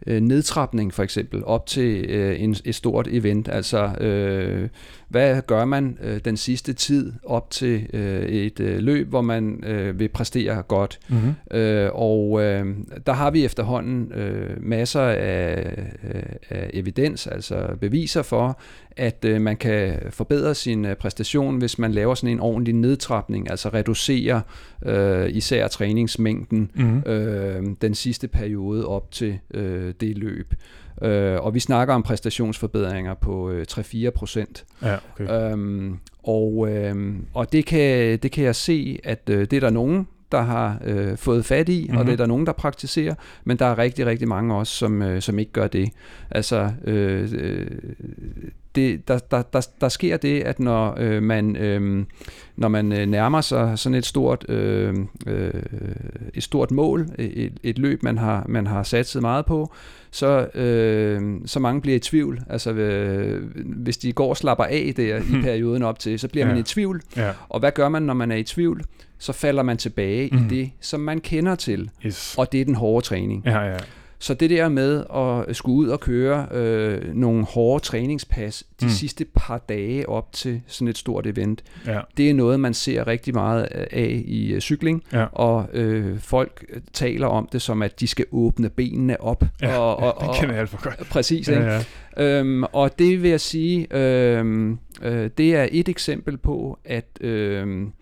øh, 0.06 0.20
nedtrapning 0.20 0.94
for 0.94 1.02
eksempel 1.02 1.44
op 1.44 1.66
til 1.66 2.10
øh, 2.10 2.40
en, 2.40 2.56
et 2.64 2.74
stort 2.74 3.08
event. 3.10 3.48
Altså, 3.48 3.94
øh, 4.00 4.68
hvad 5.08 5.42
gør 5.42 5.64
man 5.64 5.98
øh, 6.02 6.20
den 6.24 6.36
sidste 6.36 6.72
tid 6.72 7.12
op 7.24 7.50
til 7.50 7.86
øh, 7.92 8.22
et 8.22 8.60
øh, 8.60 8.78
løb, 8.78 9.08
hvor 9.08 9.20
man 9.20 9.64
øh, 9.66 9.98
vil 9.98 10.08
præstere 10.08 10.62
godt? 10.62 10.98
Mm-hmm. 11.08 11.58
Øh, 11.58 11.90
og 11.92 12.42
øh, 12.42 12.66
der 13.06 13.12
har 13.12 13.30
vi 13.30 13.44
efterhånden 13.44 14.12
øh, 14.12 14.50
masser 14.60 15.00
af, 15.00 15.78
øh, 16.14 16.22
af 16.50 16.70
evidens, 16.74 17.26
altså 17.26 17.68
beviser 17.80 18.22
for, 18.22 18.60
at 18.96 19.24
øh, 19.24 19.40
man 19.40 19.56
kan 19.56 19.98
forbedre 20.10 20.54
sin 20.54 20.84
øh, 20.84 20.96
præstation, 20.96 21.58
hvis 21.58 21.78
man 21.78 21.92
laver 21.92 22.14
sådan 22.14 22.30
en 22.30 22.40
ordentlig 22.40 22.74
nedtrapning, 22.74 23.50
altså 23.50 23.68
reducerer 23.68 24.40
øh, 24.86 25.30
især 25.30 25.68
træningsmængden 25.68 26.70
mm-hmm. 26.74 27.02
øh, 27.12 27.62
den 27.82 27.94
sidste 27.94 28.28
periode 28.28 28.86
op 28.86 29.10
til 29.10 29.38
øh, 29.54 29.94
det 30.00 30.18
løb. 30.18 30.54
Øh, 31.02 31.40
og 31.40 31.54
vi 31.54 31.60
snakker 31.60 31.94
om 31.94 32.02
præstationsforbedringer 32.02 33.14
på 33.14 33.50
øh, 33.50 33.66
3-4 33.70 34.10
procent. 34.10 34.64
Ja, 34.82 34.96
okay. 35.12 35.52
øhm, 35.52 35.98
og 36.22 36.68
øh, 36.70 37.14
og 37.34 37.52
det, 37.52 37.66
kan, 37.66 38.18
det 38.18 38.32
kan 38.32 38.44
jeg 38.44 38.56
se, 38.56 38.98
at 39.04 39.30
øh, 39.30 39.40
det 39.40 39.52
er 39.52 39.60
der 39.60 39.70
nogen, 39.70 40.08
der 40.32 40.42
har 40.42 40.78
øh, 40.84 41.16
fået 41.16 41.44
fat 41.44 41.68
i, 41.68 41.82
mm-hmm. 41.82 41.98
og 41.98 42.06
det 42.06 42.12
er 42.12 42.16
der 42.16 42.26
nogen, 42.26 42.46
der 42.46 42.52
praktiserer, 42.52 43.14
men 43.44 43.56
der 43.56 43.66
er 43.66 43.78
rigtig, 43.78 44.06
rigtig 44.06 44.28
mange 44.28 44.54
også, 44.54 44.72
som, 44.72 45.02
øh, 45.02 45.22
som 45.22 45.38
ikke 45.38 45.52
gør 45.52 45.66
det. 45.66 45.90
Altså, 46.30 46.70
øh, 46.84 47.28
øh 47.32 47.66
det, 48.76 49.08
der, 49.08 49.18
der, 49.18 49.42
der, 49.42 49.68
der 49.80 49.88
sker 49.88 50.16
det, 50.16 50.40
at 50.40 50.60
når 50.60 50.96
øh, 50.98 51.22
man 51.22 51.56
øh, 51.56 52.04
når 52.56 52.68
man 52.68 52.92
øh, 52.92 53.06
nærmer 53.06 53.40
sig 53.40 53.78
sådan 53.78 53.94
et 53.94 54.06
stort 54.06 54.50
øh, 54.50 54.94
øh, 55.26 55.50
et 56.34 56.42
stort 56.42 56.70
mål, 56.70 57.08
et, 57.18 57.52
et 57.62 57.78
løb 57.78 58.02
man 58.02 58.18
har 58.18 58.44
man 58.48 58.66
har 58.66 58.82
satset 58.82 59.22
meget 59.22 59.46
på, 59.46 59.72
så 60.10 60.46
øh, 60.54 61.20
så 61.46 61.60
mange 61.60 61.80
bliver 61.80 61.96
i 61.96 62.00
tvivl. 62.00 62.40
Altså 62.50 62.72
øh, 62.72 63.42
hvis 63.64 63.96
de 63.96 64.12
går 64.12 64.28
og 64.28 64.36
slapper 64.36 64.64
af 64.64 64.92
der 64.96 65.16
i 65.16 65.42
perioden 65.42 65.82
op 65.82 65.98
til, 65.98 66.18
så 66.18 66.28
bliver 66.28 66.46
ja. 66.46 66.52
man 66.52 66.60
i 66.60 66.62
tvivl. 66.62 67.02
Ja. 67.16 67.30
Og 67.48 67.60
hvad 67.60 67.72
gør 67.72 67.88
man 67.88 68.02
når 68.02 68.14
man 68.14 68.30
er 68.30 68.36
i 68.36 68.42
tvivl? 68.42 68.82
Så 69.18 69.32
falder 69.32 69.62
man 69.62 69.76
tilbage 69.76 70.28
mm. 70.32 70.38
i 70.38 70.48
det, 70.48 70.70
som 70.80 71.00
man 71.00 71.20
kender 71.20 71.54
til, 71.54 71.90
yes. 72.06 72.34
og 72.38 72.52
det 72.52 72.60
er 72.60 72.64
den 72.64 72.74
hårde 72.74 73.06
træning. 73.06 73.42
Ja, 73.46 73.60
ja. 73.60 73.76
Så 74.18 74.34
det 74.34 74.50
der 74.50 74.68
med 74.68 75.04
at 75.48 75.56
skulle 75.56 75.76
ud 75.76 75.88
og 75.88 76.00
køre 76.00 76.46
øh, 76.52 77.14
nogle 77.14 77.44
hårde 77.44 77.84
træningspas 77.84 78.64
de 78.80 78.84
Mm. 78.84 78.90
sidste 78.90 79.24
par 79.36 79.58
dage 79.58 80.08
op 80.08 80.32
til 80.32 80.62
sådan 80.66 80.88
et 80.88 80.98
stort 80.98 81.26
event, 81.26 81.62
Ja. 81.86 82.00
det 82.16 82.30
er 82.30 82.34
noget, 82.34 82.60
man 82.60 82.74
ser 82.74 83.06
rigtig 83.06 83.34
meget 83.34 83.62
af 83.90 84.22
i 84.26 84.52
øh, 84.52 84.60
cykling, 84.60 85.02
Ja. 85.12 85.24
og 85.32 85.66
øh, 85.72 86.18
folk 86.18 86.64
taler 86.92 87.26
om 87.26 87.48
det 87.52 87.62
som, 87.62 87.82
at 87.82 88.00
de 88.00 88.06
skal 88.06 88.24
åbne 88.32 88.68
benene 88.68 89.20
op. 89.20 89.44
Ja, 89.62 89.78
og, 89.78 89.96
og, 89.96 90.14
det 90.20 90.28
og, 90.28 90.34
kender 90.34 90.54
jeg 90.54 90.60
alt 90.60 90.70
for 90.70 90.82
godt. 90.82 91.08
Præcis, 91.10 91.48
ikke? 91.48 91.62
Ja, 91.62 91.74
ja. 92.16 92.38
Øhm, 92.40 92.64
og 92.72 92.98
det 92.98 93.22
vil 93.22 93.30
jeg 93.30 93.40
sige, 93.40 93.96
øhm, 93.96 94.78
øh, 95.02 95.30
det 95.38 95.54
er 95.56 95.68
et 95.72 95.88
eksempel 95.88 96.36
på, 96.36 96.78
at, 96.84 97.06
øhm, 97.20 97.92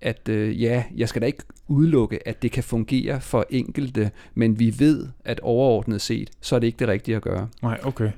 at 0.00 0.28
øh, 0.28 0.62
ja, 0.62 0.84
jeg 0.96 1.08
skal 1.08 1.22
da 1.22 1.26
ikke 1.26 1.42
udelukke, 1.68 2.28
at 2.28 2.42
det 2.42 2.52
kan 2.52 2.62
fungere 2.62 3.20
for 3.20 3.46
enkelte, 3.50 4.10
men 4.34 4.58
vi 4.58 4.74
ved, 4.78 5.08
at 5.24 5.40
overordnet 5.40 6.00
set, 6.00 6.30
så 6.40 6.56
er 6.56 6.58
det 6.60 6.66
ikke 6.66 6.78
det 6.78 6.88
rigtige 6.88 7.16
at 7.16 7.22
gøre. 7.22 7.48
Nej, 7.62 7.80
okay. 7.84 8.10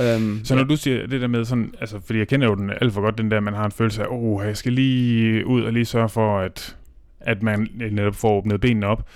Øhm, 0.00 0.44
Så 0.44 0.54
når 0.54 0.64
du 0.64 0.76
siger 0.76 1.06
det 1.06 1.20
der 1.20 1.26
med 1.26 1.44
sådan, 1.44 1.74
altså, 1.80 2.00
fordi 2.00 2.18
jeg 2.18 2.28
kender 2.28 2.46
jo 2.46 2.54
den 2.54 2.70
alt 2.80 2.92
for 2.92 3.00
godt, 3.00 3.18
den 3.18 3.30
der, 3.30 3.40
man 3.40 3.54
har 3.54 3.64
en 3.64 3.72
følelse 3.72 4.02
af, 4.02 4.06
åh, 4.10 4.46
jeg 4.46 4.56
skal 4.56 4.72
lige 4.72 5.46
ud 5.46 5.62
og 5.62 5.72
lige 5.72 5.84
sørge 5.84 6.08
for, 6.08 6.38
at, 6.38 6.76
at 7.20 7.42
man 7.42 7.68
netop 7.90 8.14
får 8.14 8.36
åbnet 8.36 8.60
benene 8.60 8.86
op, 8.86 9.08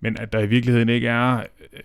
men 0.00 0.16
at 0.20 0.32
der 0.32 0.38
i 0.38 0.46
virkeligheden 0.46 0.88
ikke 0.88 1.08
er 1.08 1.36
øh, 1.36 1.80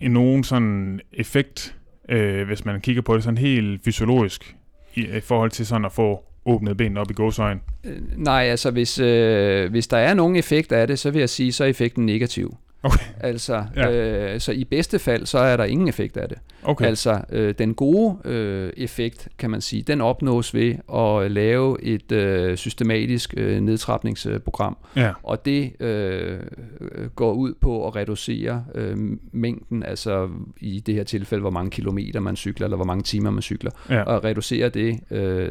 en 0.00 0.10
nogen 0.10 0.44
sådan 0.44 1.00
effekt, 1.12 1.76
øh, 2.08 2.46
hvis 2.46 2.64
man 2.64 2.80
kigger 2.80 3.02
på 3.02 3.14
det 3.14 3.24
sådan 3.24 3.38
helt 3.38 3.84
fysiologisk, 3.84 4.56
i, 4.94 5.00
i 5.16 5.20
forhold 5.20 5.50
til 5.50 5.66
sådan 5.66 5.84
at 5.84 5.92
få 5.92 6.24
åbnet 6.48 6.76
benene 6.76 7.00
op 7.00 7.10
i 7.10 7.14
gåsøjen. 7.14 7.60
Øh, 7.84 7.96
nej, 8.16 8.42
altså 8.42 8.70
hvis, 8.70 8.98
øh, 8.98 9.70
hvis 9.70 9.86
der 9.86 9.96
er 9.96 10.14
nogen 10.14 10.36
effekt 10.36 10.72
af 10.72 10.86
det, 10.86 10.98
så 10.98 11.10
vil 11.10 11.18
jeg 11.18 11.28
sige, 11.28 11.52
så 11.52 11.64
er 11.64 11.68
effekten 11.68 12.06
negativ. 12.06 12.56
Okay. 12.82 13.04
Altså, 13.20 13.64
Ja. 13.76 13.90
øh, 14.34 14.40
så 14.40 14.52
i 14.52 14.64
bedste 14.64 14.98
fald, 14.98 15.26
så 15.26 15.38
er 15.38 15.56
der 15.56 15.64
ingen 15.64 15.88
effekt 15.88 16.16
af 16.16 16.28
det. 16.28 16.38
Okay. 16.62 16.84
Altså, 16.86 17.20
øh, 17.32 17.54
den 17.58 17.74
gode 17.74 18.18
øh, 18.24 18.72
effekt, 18.76 19.28
kan 19.38 19.50
man 19.50 19.60
sige, 19.60 19.82
den 19.82 20.00
opnås 20.00 20.54
ved 20.54 20.74
at 20.94 21.30
lave 21.30 21.82
et 21.84 22.12
øh, 22.12 22.56
systematisk 22.56 23.34
øh, 23.36 23.60
nedtrapningsprogram. 23.60 24.76
ja. 24.96 25.12
Og 25.22 25.44
det 25.44 25.72
øh, 25.80 26.38
øh, 26.80 27.06
går 27.14 27.32
ud 27.32 27.54
på 27.60 27.86
at 27.86 27.96
reducere 27.96 28.64
øh, 28.74 28.96
mængden, 29.32 29.82
altså 29.82 30.28
i 30.60 30.80
det 30.80 30.94
her 30.94 31.04
tilfælde, 31.04 31.40
hvor 31.40 31.50
mange 31.50 31.70
kilometer 31.70 32.20
man 32.20 32.36
cykler, 32.36 32.66
eller 32.66 32.76
hvor 32.76 32.86
mange 32.86 33.02
timer 33.02 33.30
man 33.30 33.42
cykler, 33.42 33.70
Ja. 33.90 34.02
og 34.02 34.24
reducere 34.24 34.68
det 34.68 35.00
øh, 35.10 35.50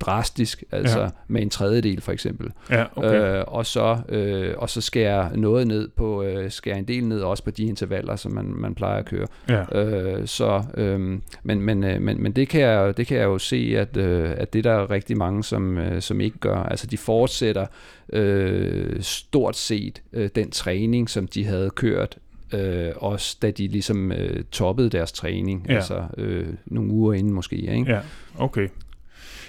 drastisk, 0.00 0.64
altså 0.72 1.00
ja. 1.00 1.08
med 1.28 1.42
en 1.42 1.50
tredjedel 1.50 2.00
for 2.00 2.12
eksempel. 2.12 2.50
Ja, 2.70 2.84
okay. 2.96 3.38
Øh, 3.38 3.44
og, 3.46 3.66
så, 3.66 3.96
øh, 4.08 4.54
og 4.58 4.70
så 4.70 4.80
skære 4.80 5.36
noget 5.36 5.66
ned 5.66 5.88
på, 5.96 6.22
øh, 6.22 6.35
skære 6.48 6.78
en 6.78 6.84
del 6.84 7.04
ned 7.04 7.20
også 7.20 7.44
på 7.44 7.50
de 7.50 7.64
intervaller, 7.64 8.16
som 8.16 8.32
man, 8.32 8.44
man 8.44 8.74
plejer 8.74 8.98
at 8.98 9.04
køre. 9.04 9.26
ja. 9.48 9.82
Øh, 9.82 10.26
så, 10.26 10.64
øh, 10.76 11.00
men, 11.42 11.60
men, 11.60 11.84
øh, 11.84 12.02
men, 12.02 12.22
men 12.22 12.32
det, 12.32 12.48
kan 12.48 12.60
jeg, 12.60 12.96
det 12.96 13.06
kan 13.06 13.16
jeg 13.16 13.24
jo 13.24 13.38
se, 13.38 13.74
at, 13.76 13.96
øh, 13.96 14.30
at 14.36 14.52
det 14.52 14.64
der 14.64 14.72
er 14.72 14.90
rigtig 14.90 15.16
mange, 15.16 15.44
som, 15.44 15.78
øh, 15.78 16.02
som 16.02 16.20
ikke 16.20 16.38
gør. 16.38 16.56
Altså 16.56 16.86
de 16.86 16.96
fortsætter 16.96 17.66
øh, 18.12 19.02
stort 19.02 19.56
set 19.56 20.02
øh, 20.12 20.30
den 20.34 20.50
træning, 20.50 21.10
som 21.10 21.28
de 21.28 21.44
havde 21.44 21.70
kørt, 21.70 22.18
øh, 22.52 22.92
også 22.96 23.36
da 23.42 23.50
de 23.50 23.68
ligesom 23.68 24.12
øh, 24.12 24.44
toppede 24.44 24.90
deres 24.90 25.12
træning, 25.12 25.66
ja. 25.68 25.74
altså 25.74 26.04
øh, 26.18 26.46
nogle 26.66 26.90
uger 26.90 27.12
inden 27.14 27.32
måske. 27.32 27.56
Ikke? 27.56 27.92
Ja, 27.92 28.00
okay. 28.38 28.68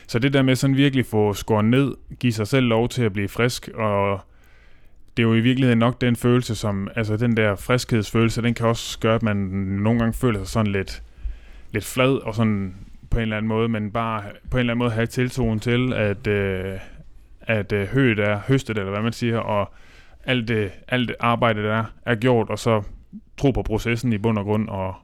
Så 0.08 0.20
det 0.20 0.34
der 0.34 0.41
med 0.41 0.56
sådan 0.56 0.75
virkelig 0.75 1.06
få 1.06 1.34
skåret 1.34 1.65
ned, 1.65 1.94
give 2.20 2.34
sig 2.34 2.48
selv 2.48 2.65
lov 2.65 2.89
til 2.89 3.03
at 3.03 3.13
blive 3.13 3.27
frisk, 3.27 3.70
og 3.75 4.20
det 5.17 5.24
er 5.24 5.27
jo 5.27 5.33
i 5.33 5.39
virkeligheden 5.39 5.79
nok 5.79 6.01
den 6.01 6.15
følelse, 6.15 6.55
som, 6.55 6.89
altså 6.95 7.17
den 7.17 7.38
der 7.38 7.55
friskhedsfølelse, 7.55 8.41
den 8.41 8.53
kan 8.53 8.67
også 8.67 9.00
gøre, 9.00 9.15
at 9.15 9.24
man 9.24 9.38
nogle 9.38 10.00
gange 10.00 10.13
føler 10.13 10.39
sig 10.39 10.47
sådan 10.47 10.71
lidt, 10.71 11.03
lidt 11.71 11.86
flad, 11.86 12.13
og 12.13 12.36
sådan 12.36 12.75
på 13.09 13.17
en 13.17 13.21
eller 13.21 13.38
anden 13.38 13.47
måde, 13.47 13.69
men 13.69 13.91
bare 13.91 14.24
på 14.51 14.57
en 14.57 14.59
eller 14.59 14.74
anden 14.74 14.79
måde 14.79 14.91
have 14.91 15.07
tiltroen 15.07 15.59
til, 15.59 15.93
at, 15.93 16.27
øh, 16.27 16.79
at 17.41 17.71
øh, 17.71 17.88
høet 17.88 18.19
er 18.19 18.39
høstet, 18.47 18.77
eller 18.77 18.91
hvad 18.91 19.01
man 19.01 19.13
siger, 19.13 19.38
og 19.38 19.74
alt 20.24 20.47
det, 20.47 20.71
alt 20.88 21.07
det 21.07 21.15
arbejde, 21.19 21.63
der 21.63 21.74
er, 21.74 21.86
er 22.05 22.15
gjort, 22.15 22.50
og 22.50 22.59
så 22.59 22.83
tro 23.38 23.51
på 23.51 23.63
processen 23.63 24.13
i 24.13 24.17
bund 24.17 24.38
og 24.38 24.45
grund, 24.45 24.69
og, 24.69 24.95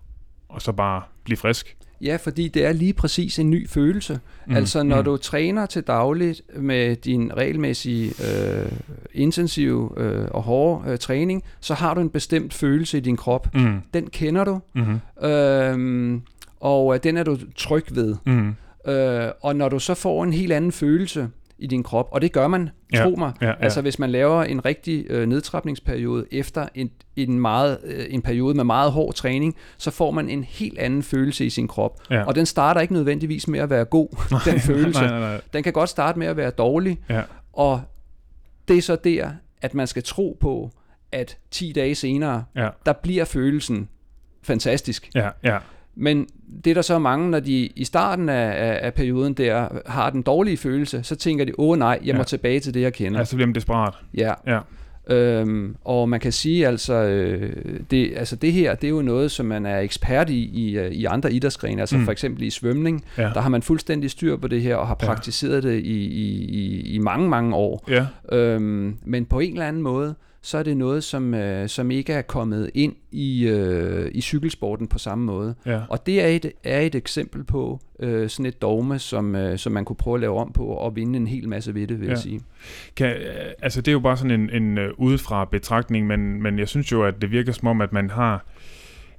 og 0.49 0.61
så 0.61 0.71
bare 0.71 1.01
blive 1.23 1.37
frisk. 1.37 1.77
Ja, 2.01 2.15
fordi 2.15 2.47
det 2.47 2.65
er 2.65 2.71
lige 2.71 2.93
præcis 2.93 3.39
en 3.39 3.49
ny 3.49 3.69
følelse. 3.69 4.19
Mm, 4.47 4.55
altså 4.55 4.83
når 4.83 4.97
mm. 4.97 5.05
du 5.05 5.17
træner 5.17 5.65
til 5.65 5.83
dagligt 5.83 6.41
med 6.57 6.95
din 6.95 7.31
regelmæssige, 7.37 8.09
øh, 8.09 8.71
intensive 9.13 9.89
øh, 9.97 10.27
og 10.31 10.43
hårde 10.43 10.91
øh, 10.91 10.97
træning, 10.97 11.43
så 11.59 11.73
har 11.73 11.93
du 11.93 12.01
en 12.01 12.09
bestemt 12.09 12.53
følelse 12.53 12.97
i 12.97 13.01
din 13.01 13.17
krop. 13.17 13.55
Mm. 13.55 13.81
Den 13.93 14.07
kender 14.07 14.43
du, 14.43 14.59
Mm-hmm. 14.73 15.27
øh, 15.29 16.19
og 16.59 16.95
øh, 16.95 16.99
den 17.03 17.17
er 17.17 17.23
du 17.23 17.37
tryg 17.55 17.85
ved. 17.91 18.15
Mm. 18.25 18.55
Øh, 18.91 19.31
og 19.41 19.55
når 19.55 19.69
du 19.69 19.79
så 19.79 19.93
får 19.93 20.23
en 20.23 20.33
helt 20.33 20.53
anden 20.53 20.71
følelse 20.71 21.29
i 21.63 21.67
din 21.67 21.83
krop, 21.83 22.09
og 22.11 22.21
det 22.21 22.31
gør 22.31 22.47
man, 22.47 22.69
Ja, 22.93 23.03
tro 23.03 23.15
mig, 23.17 23.33
ja, 23.41 23.47
ja. 23.47 23.53
altså 23.59 23.81
hvis 23.81 23.99
man 23.99 24.09
laver 24.09 24.43
en 24.43 24.65
rigtig 24.65 25.05
øh, 25.09 25.27
nedtrapningsperiode 25.27 26.25
efter 26.31 26.67
en, 26.75 26.91
en, 27.15 27.39
meget, 27.39 27.77
øh, 27.83 28.05
en 28.09 28.21
periode 28.21 28.55
med 28.55 28.63
meget 28.63 28.91
hård 28.91 29.13
træning, 29.13 29.55
så 29.77 29.91
får 29.91 30.11
man 30.11 30.29
en 30.29 30.43
helt 30.43 30.77
anden 30.79 31.03
følelse 31.03 31.45
i 31.45 31.49
sin 31.49 31.67
krop. 31.67 32.01
Ja. 32.09 32.23
Og 32.23 32.35
den 32.35 32.45
starter 32.45 32.81
ikke 32.81 32.93
nødvendigvis 32.93 33.47
med 33.47 33.59
at 33.59 33.69
være 33.69 33.85
god, 33.85 34.07
den 34.51 34.59
følelse. 34.59 35.01
Nej, 35.01 35.09
nej, 35.09 35.19
nej. 35.19 35.41
Den 35.53 35.63
kan 35.63 35.73
godt 35.73 35.89
starte 35.89 36.19
med 36.19 36.27
at 36.27 36.37
være 36.37 36.49
dårlig, 36.51 36.99
Ja. 37.09 37.21
og 37.53 37.81
det 38.67 38.77
er 38.77 38.81
så 38.81 38.95
der, 39.03 39.29
at 39.61 39.73
man 39.73 39.87
skal 39.87 40.03
tro 40.03 40.37
på, 40.39 40.71
at 41.11 41.37
10 41.51 41.71
dage 41.75 41.95
senere, 41.95 42.43
Ja, 42.55 42.69
der 42.85 42.93
bliver 42.93 43.25
følelsen 43.25 43.89
fantastisk. 44.41 45.09
ja, 45.15 45.29
ja. 45.43 45.57
Men 45.95 46.27
det 46.65 46.69
er 46.69 46.73
der 46.73 46.81
så 46.81 46.99
mange, 46.99 47.29
når 47.31 47.39
de 47.39 47.69
i 47.75 47.83
starten 47.83 48.29
af, 48.29 48.45
af, 48.69 48.79
af 48.81 48.93
perioden 48.93 49.33
der 49.33 49.67
har 49.85 50.09
den 50.09 50.21
dårlige 50.21 50.57
følelse, 50.57 51.03
så 51.03 51.15
tænker 51.15 51.45
de, 51.45 51.51
åh 51.57 51.77
nej, 51.79 51.99
jeg 52.05 52.15
må 52.15 52.19
Ja. 52.19 52.23
tilbage 52.23 52.59
til 52.59 52.73
det, 52.73 52.81
jeg 52.81 52.93
kender. 52.93 53.19
Ja, 53.19 53.25
så 53.25 53.35
bliver 53.35 53.47
man 53.47 53.55
desperat. 53.55 53.93
Ja. 54.17 54.33
Ja. 54.47 54.59
Øhm, 55.09 55.75
og 55.85 56.09
man 56.09 56.19
kan 56.19 56.31
sige 56.31 56.67
altså, 56.67 56.93
øh, 56.93 57.53
det, 57.91 58.13
altså 58.15 58.35
det 58.35 58.53
her, 58.53 58.75
det 58.75 58.87
er 58.87 58.91
jo 58.91 59.01
noget, 59.01 59.31
som 59.31 59.45
man 59.45 59.65
er 59.65 59.79
ekspert 59.79 60.29
i 60.29 60.43
i, 60.53 60.77
øh, 60.77 60.91
i 60.91 61.05
andre 61.05 61.33
idrætsgrene, 61.33 61.81
altså 61.81 61.97
Mm. 61.97 62.03
for 62.05 62.11
eksempel 62.11 62.43
i 62.43 62.49
svømning, 62.49 63.05
Ja. 63.17 63.23
der 63.33 63.41
har 63.41 63.49
man 63.49 63.61
fuldstændig 63.61 64.11
styr 64.11 64.37
på 64.37 64.47
det 64.47 64.61
her, 64.61 64.75
og 64.75 64.87
har 64.87 64.97
Ja. 65.01 65.05
praktiseret 65.05 65.63
det 65.63 65.79
i, 65.79 66.05
i, 66.07 66.43
i, 66.45 66.81
i 66.93 66.97
mange, 66.97 67.29
mange 67.29 67.55
år. 67.55 67.83
Ja, 67.89 68.05
Øhm, 68.37 68.97
men 69.05 69.25
på 69.25 69.39
en 69.39 69.51
eller 69.53 69.67
anden 69.67 69.81
måde, 69.81 70.15
så 70.45 70.57
er 70.57 70.63
det 70.63 70.77
noget, 70.77 71.03
som, 71.03 71.33
øh, 71.33 71.69
som 71.69 71.91
ikke 71.91 72.13
er 72.13 72.21
kommet 72.21 72.71
ind 72.73 72.95
i, 73.11 73.47
øh, 73.47 74.11
i 74.13 74.21
cykelsporten 74.21 74.87
på 74.87 74.97
samme 74.97 75.25
måde. 75.25 75.55
ja. 75.65 75.81
Og 75.89 76.05
det 76.05 76.21
er 76.23 76.27
et, 76.27 76.51
er 76.63 76.79
et 76.81 76.95
eksempel 76.95 77.43
på 77.43 77.79
øh, 77.99 78.29
sådan 78.29 78.45
et 78.45 78.61
dogme, 78.61 78.99
som, 78.99 79.35
øh, 79.35 79.57
som 79.57 79.71
man 79.71 79.85
kunne 79.85 79.95
prøve 79.95 80.15
at 80.15 80.21
lave 80.21 80.37
om 80.37 80.51
på 80.51 80.65
og 80.65 80.95
vinde 80.95 81.17
en 81.17 81.27
hel 81.27 81.49
masse 81.49 81.73
ved 81.75 81.87
det, 81.87 81.99
vil 81.99 82.05
Ja. 82.05 82.11
jeg 82.11 82.19
sige. 82.19 82.41
Kan, 82.95 83.07
øh, 83.15 83.51
altså 83.61 83.81
det 83.81 83.87
er 83.87 83.91
jo 83.93 83.99
bare 83.99 84.17
sådan 84.17 84.31
en, 84.41 84.49
en 84.63 84.77
uh, 84.77 84.83
udefra 84.97 85.45
betragtning, 85.45 86.07
men, 86.07 86.41
men 86.43 86.59
jeg 86.59 86.67
synes 86.67 86.91
jo, 86.91 87.03
at 87.03 87.21
det 87.21 87.31
virker 87.31 87.51
som 87.51 87.67
om, 87.67 87.81
at 87.81 87.93
man 87.93 88.09
har 88.09 88.45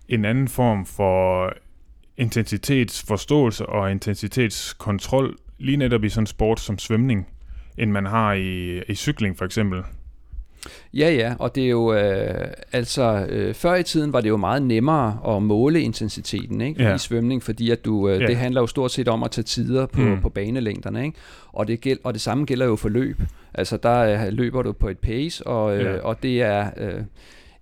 en 0.09 0.25
anden 0.25 0.49
form 0.49 0.87
for 0.87 1.52
intensitetsforståelse 2.16 3.66
og 3.66 3.90
intensitetskontrol 3.90 5.37
lige 5.59 5.76
netop 5.76 6.04
i 6.04 6.09
sådan 6.09 6.23
en 6.23 6.26
sport 6.26 6.61
som 6.61 6.78
svømning, 6.78 7.26
end 7.78 7.90
man 7.90 8.07
har 8.07 8.33
i, 8.33 8.83
i 8.83 8.95
cykling 8.95 9.38
for 9.38 9.45
eksempel. 9.45 9.83
Ja, 10.94 11.11
ja, 11.14 11.35
og 11.38 11.54
det 11.54 11.64
er 11.64 11.68
jo, 11.68 11.94
øh, 11.94 12.49
altså, 12.73 13.26
øh, 13.28 13.54
før 13.54 13.75
i 13.75 13.83
tiden 13.83 14.12
var 14.12 14.21
det 14.21 14.28
jo 14.28 14.37
meget 14.37 14.62
nemmere 14.62 15.37
at 15.37 15.42
måle 15.42 15.80
intensiteten 15.80 16.61
ikke? 16.61 16.83
Ja. 16.83 16.94
i 16.94 16.99
svømning, 16.99 17.42
fordi 17.42 17.71
at 17.71 17.85
du, 17.85 18.09
øh, 18.09 18.21
Ja. 18.21 18.26
det 18.26 18.37
handler 18.37 18.61
jo 18.61 18.66
stort 18.66 18.90
set 18.90 19.09
om 19.09 19.23
at 19.23 19.30
tage 19.30 19.42
tider 19.44 19.87
på, 19.87 20.00
Mm. 20.00 20.21
på 20.21 20.28
banelængderne, 20.28 21.04
ikke? 21.04 21.18
Og, 21.52 21.68
det 21.68 21.80
gæld, 21.80 21.99
og 22.04 22.12
det 22.14 22.21
samme 22.23 22.44
gælder 22.44 22.66
jo 22.66 22.76
for 22.76 22.88
løb. 22.88 23.21
Altså, 23.54 23.76
der 23.76 23.99
øh, 24.26 24.33
løber 24.33 24.62
du 24.62 24.73
på 24.73 24.88
et 24.88 24.99
pace, 24.99 25.47
og, 25.47 25.76
øh, 25.76 25.85
Ja. 25.85 25.99
og 26.00 26.23
det 26.23 26.42
er... 26.42 26.71
Øh, 26.76 27.00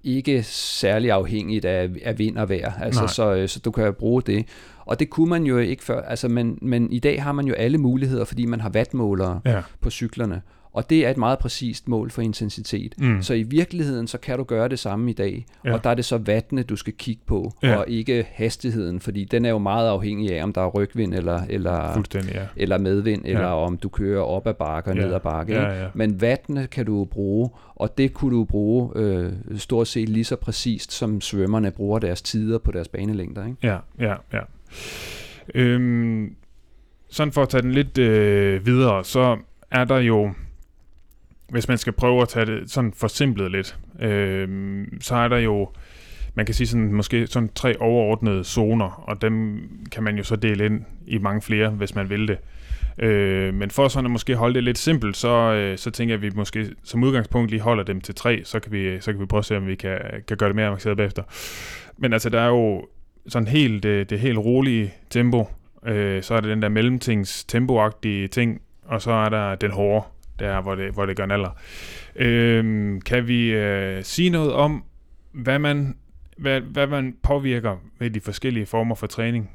ikke 0.04 0.42
særlig 0.42 1.10
afhængigt 1.10 1.64
af, 1.64 1.88
af 2.04 2.18
vind 2.18 2.38
og 2.38 2.48
vejr, 2.48 2.72
altså, 2.80 3.06
så, 3.06 3.34
øh, 3.34 3.48
så 3.48 3.60
du 3.64 3.70
kan 3.70 3.94
bruge 3.94 4.22
det. 4.22 4.46
Og 4.84 5.00
det 5.00 5.10
kunne 5.10 5.30
man 5.30 5.44
jo 5.44 5.58
ikke 5.58 5.84
før, 5.84 6.00
altså, 6.02 6.28
men, 6.28 6.58
men 6.62 6.92
i 6.92 6.98
dag 6.98 7.22
har 7.22 7.32
man 7.32 7.46
jo 7.46 7.54
alle 7.54 7.78
muligheder, 7.78 8.24
fordi 8.24 8.46
man 8.46 8.60
har 8.60 8.70
wattmålere 8.70 9.40
Ja. 9.46 9.60
på 9.80 9.90
cyklerne. 9.90 10.42
Og 10.74 10.90
det 10.90 11.06
er 11.06 11.10
et 11.10 11.16
meget 11.16 11.38
præcist 11.38 11.88
mål 11.88 12.10
for 12.10 12.22
intensitet. 12.22 12.94
Mm. 12.98 13.22
Så 13.22 13.34
i 13.34 13.42
virkeligheden, 13.42 14.06
så 14.06 14.18
kan 14.18 14.38
du 14.38 14.44
gøre 14.44 14.68
det 14.68 14.78
samme 14.78 15.10
i 15.10 15.12
dag. 15.14 15.46
Ja. 15.64 15.72
Og 15.72 15.84
der 15.84 15.90
er 15.90 15.94
det 15.94 16.04
så 16.04 16.18
vattene, 16.18 16.62
du 16.62 16.76
skal 16.76 16.92
kigge 16.92 17.22
på, 17.26 17.52
Ja. 17.62 17.76
og 17.76 17.84
ikke 17.88 18.26
hastigheden, 18.32 19.00
fordi 19.00 19.24
den 19.24 19.44
er 19.44 19.50
jo 19.50 19.58
meget 19.58 19.88
afhængig 19.88 20.38
af, 20.38 20.42
om 20.44 20.52
der 20.52 20.60
er 20.60 20.68
rygvind 20.68 21.14
eller, 21.14 21.40
eller, 21.48 22.02
ja. 22.34 22.46
eller 22.56 22.78
medvind, 22.78 23.24
Ja. 23.26 23.30
eller 23.32 23.46
om 23.46 23.76
du 23.76 23.88
kører 23.88 24.22
op 24.22 24.46
ad 24.46 24.54
bakke 24.54 24.90
og 24.90 24.96
Ja. 24.96 25.02
ned 25.04 25.14
ad 25.14 25.20
bakke. 25.20 25.54
Ja, 25.54 25.82
ja. 25.82 25.88
Men 25.94 26.20
vattene 26.20 26.66
kan 26.66 26.86
du 26.86 27.04
bruge, 27.04 27.50
og 27.74 27.98
det 27.98 28.14
kunne 28.14 28.36
du 28.36 28.44
bruge 28.44 28.90
øh, 28.96 29.32
stort 29.56 29.88
set 29.88 30.08
lige 30.08 30.24
så 30.24 30.36
præcist, 30.36 30.92
som 30.92 31.20
svømmerne 31.20 31.70
bruger 31.70 31.98
deres 31.98 32.22
tider 32.22 32.58
på 32.58 32.72
deres 32.72 32.88
banelængder. 32.88 33.46
Ikke? 33.46 33.56
Ja, 33.62 33.76
ja, 34.00 34.14
ja. 34.32 34.40
Øhm, 35.54 36.34
sådan 37.10 37.32
for 37.32 37.42
at 37.42 37.48
tage 37.48 37.62
den 37.62 37.72
lidt 37.72 37.98
øh, 37.98 38.66
videre, 38.66 39.04
så 39.04 39.36
er 39.70 39.84
der 39.84 39.98
jo, 39.98 40.30
hvis 41.52 41.68
man 41.68 41.78
skal 41.78 41.92
prøve 41.92 42.22
at 42.22 42.28
tage 42.28 42.46
det 42.46 42.70
sådan 42.70 42.92
forsimplet 42.96 43.50
lidt, 43.50 43.78
øh, 44.00 44.48
så 45.00 45.14
er 45.14 45.28
der 45.28 45.38
jo 45.38 45.68
man 46.34 46.46
kan 46.46 46.54
sige 46.54 46.66
sådan, 46.66 46.92
måske 46.92 47.26
sådan 47.26 47.50
tre 47.54 47.80
overordnede 47.80 48.44
zoner, 48.44 49.04
og 49.08 49.22
dem 49.22 49.68
kan 49.92 50.02
man 50.02 50.16
jo 50.16 50.22
så 50.22 50.36
dele 50.36 50.66
ind 50.66 50.84
i 51.06 51.18
mange 51.18 51.42
flere, 51.42 51.70
hvis 51.70 51.94
man 51.94 52.10
vil 52.10 52.28
det. 52.28 52.38
Øh, 52.98 53.54
men 53.54 53.70
for 53.70 53.88
sådan 53.88 54.04
at 54.04 54.10
måske 54.10 54.36
holde 54.36 54.54
det 54.54 54.64
lidt 54.64 54.78
simpelt, 54.78 55.16
så, 55.16 55.28
øh, 55.28 55.78
så 55.78 55.90
tænker 55.90 56.14
jeg, 56.14 56.18
at 56.18 56.22
vi 56.22 56.36
måske 56.36 56.66
som 56.82 57.02
udgangspunkt 57.02 57.50
lige 57.50 57.60
holder 57.60 57.84
dem 57.84 58.00
til 58.00 58.14
tre, 58.14 58.40
så 58.44 58.60
kan 58.60 58.72
vi, 58.72 59.00
så 59.00 59.12
kan 59.12 59.20
vi 59.20 59.26
prøve 59.26 59.38
at 59.38 59.44
se, 59.44 59.56
om 59.56 59.66
vi 59.66 59.74
kan, 59.74 59.98
kan 60.28 60.36
gøre 60.36 60.48
det 60.48 60.56
mere 60.56 60.66
avanceret 60.66 60.96
bagefter. 60.96 61.22
Men 61.96 62.12
altså, 62.12 62.28
der 62.28 62.40
er 62.40 62.48
jo 62.48 62.86
sådan 63.28 63.48
helt, 63.48 63.82
det, 63.82 64.10
det 64.10 64.20
helt 64.20 64.38
rolige 64.38 64.92
tempo, 65.10 65.48
øh, 65.86 66.22
så 66.22 66.34
er 66.34 66.40
det 66.40 66.50
den 66.50 66.62
der 66.62 66.68
mellemtings 66.68 67.44
tempoagtige 67.44 68.28
ting, 68.28 68.60
og 68.84 69.02
så 69.02 69.12
er 69.12 69.28
der 69.28 69.54
den 69.54 69.70
hårde, 69.70 70.06
der 70.42 70.60
hvor 70.60 70.74
det, 70.74 70.92
hvor 70.92 71.06
det 71.06 71.16
gør 71.16 71.26
naller. 71.26 71.50
Øhm, 72.16 73.00
kan 73.00 73.28
vi 73.28 73.52
øh, 73.52 74.04
sige 74.04 74.30
noget 74.30 74.52
om, 74.52 74.84
hvad 75.32 75.58
man, 75.58 75.96
hvad, 76.38 76.60
hvad 76.60 76.86
man 76.86 77.16
påvirker 77.22 77.76
med 77.98 78.10
de 78.10 78.20
forskellige 78.20 78.66
former 78.66 78.94
for 78.94 79.06
træning? 79.06 79.50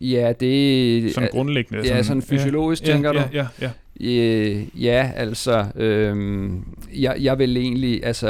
Ja, 0.00 0.32
det... 0.40 1.14
Sådan 1.14 1.28
grundlæggende. 1.32 1.86
Ja, 1.86 2.02
sådan 2.02 2.22
fysiologisk, 2.22 2.86
ja, 2.86 2.92
tænker 2.92 3.12
ja, 3.12 3.22
du? 3.22 3.28
Ja, 3.32 3.46
ja, 3.60 3.70
Øh, 4.00 4.82
ja, 4.84 5.10
altså, 5.16 5.66
øh, 5.76 6.50
jeg, 6.94 7.16
jeg 7.20 7.38
vil 7.38 7.56
egentlig, 7.56 8.06
altså, 8.06 8.28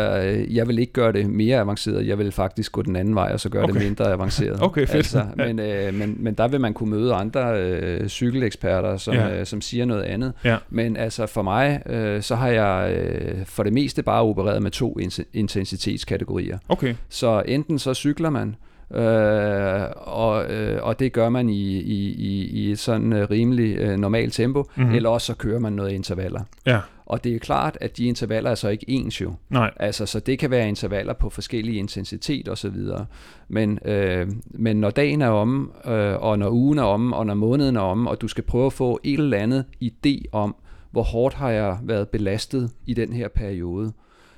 jeg 0.51 0.69
vil 0.69 0.79
ikke 0.79 0.93
gøre 0.93 1.13
det 1.13 1.31
mere 1.31 1.61
avanceret, 1.61 2.07
jeg 2.07 2.19
vil 2.19 2.33
faktisk 2.33 2.73
gå 2.73 2.83
den 2.83 2.97
anden 2.97 3.15
vej, 3.15 3.31
og 3.33 3.41
så 3.41 3.49
gøre 3.49 3.65
okay. 3.65 3.75
det 3.75 3.83
mindre 3.83 4.13
avanceret. 4.13 4.63
Okay, 4.73 4.87
fedt. 4.87 4.97
Altså, 4.97 5.27
men, 5.37 5.59
øh, 5.59 5.95
men, 5.95 6.17
men 6.19 6.35
der 6.35 6.49
vil 6.49 6.61
man 6.61 6.75
kunne 6.75 6.91
møde 6.91 7.15
andre 7.15 7.61
øh, 7.63 8.09
cykeleksperter, 8.09 8.97
som, 8.97 9.15
Ja. 9.15 9.41
øh, 9.41 9.47
som 9.47 9.61
siger 9.61 9.85
noget 9.85 10.03
andet. 10.03 10.33
Ja. 10.45 10.57
Men 10.71 10.97
altså, 10.97 11.27
for 11.27 11.43
mig, 11.43 11.83
øh, 11.87 12.23
så 12.23 12.35
har 12.35 12.49
jeg 12.49 12.97
øh, 12.97 13.47
for 13.47 13.63
det 13.63 13.73
meste 13.73 14.03
bare 14.03 14.23
opereret 14.23 14.63
med 14.63 14.71
to 14.71 14.99
intensitetskategorier. 15.33 16.59
Okay, 16.69 16.95
Så 17.09 17.43
enten 17.47 17.79
så 17.79 17.95
cykler 17.95 18.31
man, 18.31 18.57
øh, 18.95 19.89
og, 19.97 20.51
øh, 20.51 20.83
og 20.83 20.99
det 20.99 21.13
gør 21.13 21.29
man 21.29 21.49
i, 21.49 21.79
i, 21.81 22.13
i, 22.13 22.45
i 22.47 22.71
et 22.71 22.79
sådan 22.79 23.13
øh, 23.13 23.31
rimelig 23.31 23.77
øh, 23.79 23.97
normalt 23.99 24.33
tempo, 24.35 24.59
Mhm. 24.63 24.69
mm-hmm. 24.83 24.95
eller 24.97 25.09
også 25.11 25.27
så 25.27 25.35
kører 25.35 25.59
man 25.59 25.73
noget 25.73 25.91
intervaller. 25.93 26.41
ja, 26.67 26.79
Og 27.07 27.25
det 27.25 27.35
er 27.35 27.39
klart, 27.39 27.79
at 27.81 27.97
de 27.97 28.05
intervaller 28.05 28.51
er 28.51 28.55
så 28.55 28.69
ikke 28.69 28.85
ens 28.89 29.21
jo. 29.21 29.33
nej, 29.51 29.71
Altså, 29.77 30.07
så 30.07 30.21
det 30.21 30.39
kan 30.39 30.51
være 30.51 30.69
intervaller 30.69 31.13
på 31.13 31.31
forskellige 31.31 31.77
intensitet 31.79 32.49
og 32.49 32.59
så 32.59 32.69
videre. 32.69 33.07
Men, 33.49 33.79
øh, 33.85 34.29
men 34.45 34.77
når 34.77 34.91
dagen 34.91 35.23
er 35.23 35.29
omme, 35.29 35.69
øh, 35.87 36.17
og 36.23 36.39
når 36.39 36.51
ugen 36.51 36.79
er 36.79 36.83
omme, 36.83 37.17
og 37.17 37.27
når 37.27 37.35
måneden 37.35 37.77
er 37.77 37.81
omme, 37.81 38.11
og 38.11 38.21
du 38.21 38.29
skal 38.29 38.45
prøve 38.45 38.67
at 38.67 38.73
få 38.73 39.01
et 39.05 39.21
eller 39.21 39.39
andet 39.39 39.65
idé 39.85 40.23
om, 40.33 40.55
hvor 40.91 41.03
hårdt 41.03 41.35
har 41.35 41.51
jeg 41.51 41.79
været 41.83 42.09
belastet 42.09 42.71
i 42.87 42.95
den 42.95 43.13
her 43.13 43.29
periode, 43.29 43.93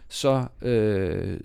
så, 0.08 0.44
øh, 0.62 1.36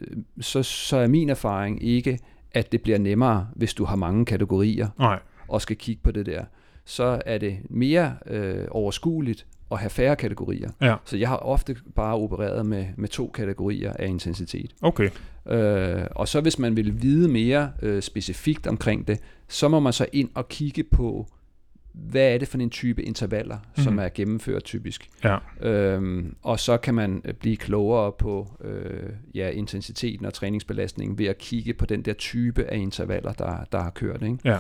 så, 0.42 0.64
så 0.64 0.98
er 0.98 1.08
min 1.08 1.30
erfaring 1.30 1.84
ikke, 1.84 2.20
at 2.52 2.72
det 2.72 2.82
bliver 2.82 2.98
nemmere, 2.98 3.48
hvis 3.56 3.74
du 3.74 3.86
har 3.86 3.96
mange 3.96 4.26
kategorier 4.26 4.88
nej, 5.00 5.20
og 5.48 5.62
skal 5.62 5.76
kigge 5.76 6.02
på 6.04 6.12
det 6.12 6.26
der. 6.26 6.44
Så 6.86 7.22
er 7.26 7.38
det 7.38 7.58
mere 7.70 8.14
øh, 8.26 8.66
overskueligt 8.72 9.46
at 9.72 9.80
have 9.80 9.90
færre 9.90 10.16
kategorier. 10.16 10.70
ja, 10.82 10.96
Så 11.06 11.18
jeg 11.18 11.28
har 11.30 11.38
ofte 11.38 11.76
bare 11.96 12.16
opereret 12.16 12.66
med, 12.66 12.86
med 12.98 13.10
to 13.10 13.28
kategorier 13.28 13.94
af 13.94 14.08
intensitet. 14.08 14.72
okay, 14.82 15.10
Øh, 15.50 16.04
og 16.12 16.28
så 16.28 16.42
hvis 16.42 16.60
man 16.60 16.76
vil 16.76 17.02
vide 17.02 17.28
mere 17.28 17.72
øh, 17.82 18.02
specifikt 18.02 18.68
omkring 18.68 19.08
det, 19.08 19.20
så 19.48 19.68
må 19.68 19.80
man 19.80 19.94
så 19.94 20.06
ind 20.14 20.30
og 20.36 20.50
kigge 20.50 20.84
på, 20.84 21.28
hvad 21.94 22.34
er 22.34 22.38
det 22.38 22.48
for 22.48 22.58
en 22.58 22.70
type 22.70 23.04
intervaller, 23.04 23.58
mm. 23.78 23.84
som 23.84 23.94
Mhm. 23.94 24.00
er 24.00 24.10
gennemført 24.10 24.64
typisk. 24.64 25.10
ja, 25.24 25.38
Øhm, 25.62 26.36
og 26.42 26.60
så 26.60 26.78
kan 26.78 26.94
man 26.94 27.22
øh, 27.26 27.34
blive 27.34 27.58
klogere 27.58 28.12
på 28.12 28.48
øh, 28.64 29.10
ja, 29.36 29.50
intensiteten 29.50 30.26
og 30.26 30.34
træningsbelastningen 30.34 31.18
ved 31.20 31.26
at 31.26 31.38
kigge 31.38 31.74
på 31.74 31.86
den 31.86 32.02
der 32.02 32.14
type 32.14 32.64
af 32.64 32.78
intervaller, 32.78 33.32
der, 33.34 33.66
der 33.72 33.80
har 33.84 33.90
kørt. 33.90 34.22
Ikke? 34.24 34.38
Ja. 34.46 34.58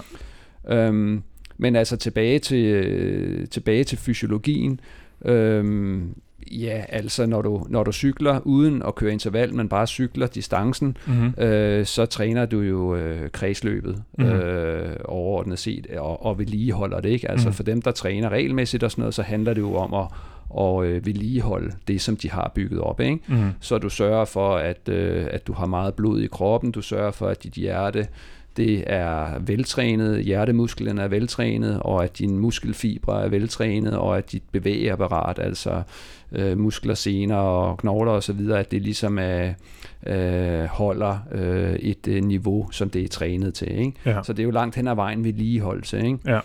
Øhm, 0.67 1.23
men 1.57 1.75
altså 1.75 1.97
tilbage 1.97 2.39
til, 2.39 2.65
øh, 2.65 3.47
tilbage 3.47 3.83
til 3.83 3.97
fysiologien. 3.97 4.79
Øhm, 5.25 6.15
ja, 6.51 6.83
altså 6.89 7.25
når 7.25 7.41
du, 7.41 7.65
når 7.69 7.83
du 7.83 7.91
cykler 7.91 8.39
uden 8.43 8.81
at 8.87 8.95
køre 8.95 9.11
interval, 9.11 9.53
men 9.55 9.69
bare 9.69 9.87
cykler 9.87 10.27
distancen, 10.27 10.97
mm-hmm. 11.07 11.33
øh, 11.43 11.85
så 11.85 12.05
træner 12.05 12.45
du 12.45 12.59
jo 12.59 12.95
øh, 12.95 13.29
kredsløbet 13.29 14.03
Mhm. 14.17 14.27
øh, 14.27 14.95
overordnet 15.05 15.59
set, 15.59 15.87
og, 15.97 16.25
og 16.25 16.39
vedligeholder 16.39 16.99
det. 17.01 17.09
Ikke? 17.09 17.31
Altså 17.31 17.47
Mhm. 17.47 17.53
for 17.53 17.63
dem, 17.63 17.81
der 17.81 17.91
træner 17.91 18.29
regelmæssigt 18.29 18.83
og 18.83 18.91
sådan 18.91 19.01
noget, 19.01 19.13
så 19.13 19.21
handler 19.21 19.53
det 19.53 19.61
jo 19.61 19.75
om 19.75 19.93
at, 19.93 20.05
og 20.49 20.85
øh, 20.85 21.05
vedligeholde 21.05 21.71
det, 21.87 22.01
som 22.01 22.17
de 22.17 22.29
har 22.31 22.51
bygget 22.55 22.81
op. 22.81 22.99
Ikke? 22.99 23.19
Mm-hmm. 23.27 23.49
Så 23.59 23.77
du 23.77 23.89
sørger 23.89 24.25
for, 24.25 24.55
at, 24.55 24.89
øh, 24.89 25.27
at 25.31 25.47
du 25.47 25.53
har 25.53 25.65
meget 25.65 25.93
blod 25.93 26.21
i 26.21 26.27
kroppen, 26.27 26.71
du 26.71 26.81
sørger 26.81 27.11
for, 27.11 27.27
at 27.27 27.43
dit 27.43 27.53
hjerte 27.53 28.07
det 28.59 28.83
er 28.87 29.39
veltrænet, 29.39 30.23
hjertemusklerne 30.23 31.01
er 31.01 31.07
veltrænet, 31.07 31.79
og 31.79 32.03
at 32.03 32.19
dine 32.19 32.39
muskelfibre 32.39 33.23
er 33.25 33.29
veltrænet, 33.29 33.93
og 33.97 34.17
at 34.17 34.31
dit 34.31 34.43
bevægeapparat, 34.51 35.39
altså 35.39 35.81
øh, 36.31 36.57
muskler, 36.57 36.93
sener 36.93 37.35
og 37.35 37.77
knogler 37.77 38.11
osv., 38.11 38.49
at 38.49 38.71
det 38.71 38.81
ligesom 38.81 39.17
er, 39.21 39.53
øh, 40.07 40.65
holder 40.65 41.17
øh, 41.31 41.73
et 41.73 42.07
øh, 42.07 42.23
niveau, 42.23 42.71
som 42.71 42.89
det 42.89 43.03
er 43.03 43.07
trænet 43.07 43.53
til. 43.53 43.79
Ikke? 43.79 43.93
Ja. 44.05 44.23
Så 44.23 44.33
det 44.33 44.39
er 44.39 44.45
jo 44.45 44.51
langt 44.51 44.75
hen 44.75 44.87
ad 44.87 44.95
vejen 44.95 45.23
vedligeholdelse. 45.23 45.97
Ikke? 46.05 46.19
Ja. 46.27 46.39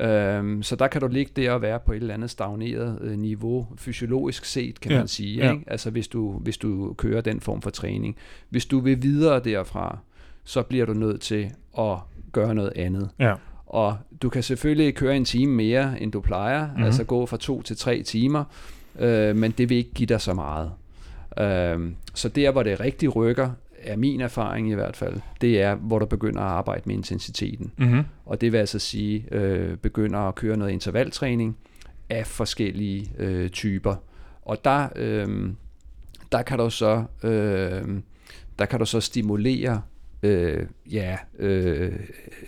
Øhm, 0.00 0.62
så 0.62 0.76
der 0.76 0.86
kan 0.88 1.00
du 1.00 1.06
ligge 1.06 1.32
der 1.36 1.50
og 1.52 1.62
være 1.62 1.78
på 1.86 1.92
et 1.92 1.96
eller 1.96 2.14
andet 2.14 2.30
stagneret 2.30 2.98
øh, 3.00 3.18
niveau, 3.18 3.66
fysiologisk 3.76 4.44
set, 4.44 4.80
kan 4.80 4.92
Ja, 4.92 4.98
man 4.98 5.08
sige. 5.08 5.44
ja. 5.44 5.52
Ikke? 5.52 5.64
Altså 5.66 5.90
hvis 5.90 6.08
du, 6.08 6.32
hvis 6.32 6.56
du 6.56 6.94
kører 6.98 7.20
den 7.20 7.40
form 7.40 7.62
for 7.62 7.70
træning. 7.70 8.16
Hvis 8.48 8.66
du 8.66 8.80
vil 8.80 9.02
videre 9.02 9.40
derfra, 9.40 9.98
så 10.44 10.62
bliver 10.62 10.86
du 10.86 10.92
nødt 10.94 11.20
til 11.20 11.50
at 11.78 11.96
gøre 12.32 12.54
noget 12.54 12.72
andet. 12.76 13.10
Ja. 13.18 13.34
Og 13.66 13.96
du 14.22 14.28
kan 14.28 14.42
selvfølgelig 14.42 14.94
køre 14.94 15.16
en 15.16 15.24
time 15.24 15.52
mere, 15.52 16.02
end 16.02 16.12
du 16.12 16.20
plejer, 16.20 16.62
Mhm. 16.62 16.70
mm-hmm. 16.70 16.84
altså 16.84 17.04
gå 17.04 17.26
fra 17.26 17.36
to 17.36 17.62
til 17.62 17.76
tre 17.76 18.02
timer, 18.02 18.44
øh, 18.98 19.36
men 19.36 19.50
det 19.50 19.68
vil 19.68 19.76
ikke 19.76 19.92
give 19.94 20.06
dig 20.06 20.20
så 20.20 20.34
meget. 20.34 20.70
Øh, 21.38 21.92
så 22.14 22.28
der, 22.28 22.50
hvor 22.50 22.62
det 22.62 22.80
rigtig 22.80 23.16
rykker, 23.16 23.50
er 23.82 23.96
min 23.96 24.20
erfaring 24.20 24.70
i 24.70 24.74
hvert 24.74 24.96
fald, 24.96 25.20
det 25.40 25.62
er, 25.62 25.74
hvor 25.74 25.98
du 25.98 26.06
begynder 26.06 26.40
at 26.40 26.46
arbejde 26.46 26.82
med 26.86 26.94
intensiteten. 26.94 27.72
Mm-hmm. 27.76 28.02
Og 28.26 28.40
det 28.40 28.52
vil 28.52 28.58
altså 28.58 28.78
sige, 28.78 29.24
øh, 29.32 29.76
begynder 29.76 30.18
at 30.18 30.34
køre 30.34 30.56
noget 30.56 30.72
intervaltræning 30.72 31.56
af 32.10 32.26
forskellige 32.26 33.12
øh, 33.18 33.50
typer. 33.50 33.94
Og 34.42 34.64
der, 34.64 34.88
øh, 34.96 35.50
der 36.32 36.42
kan 36.42 36.58
du 36.58 36.70
så 36.70 37.04
øh, 37.22 37.82
der 38.58 38.64
kan 38.66 38.78
du 38.78 38.84
så 38.86 39.00
stimulere 39.00 39.82
øh, 40.24 40.66
ja, 40.92 41.16
øh, 41.38 41.92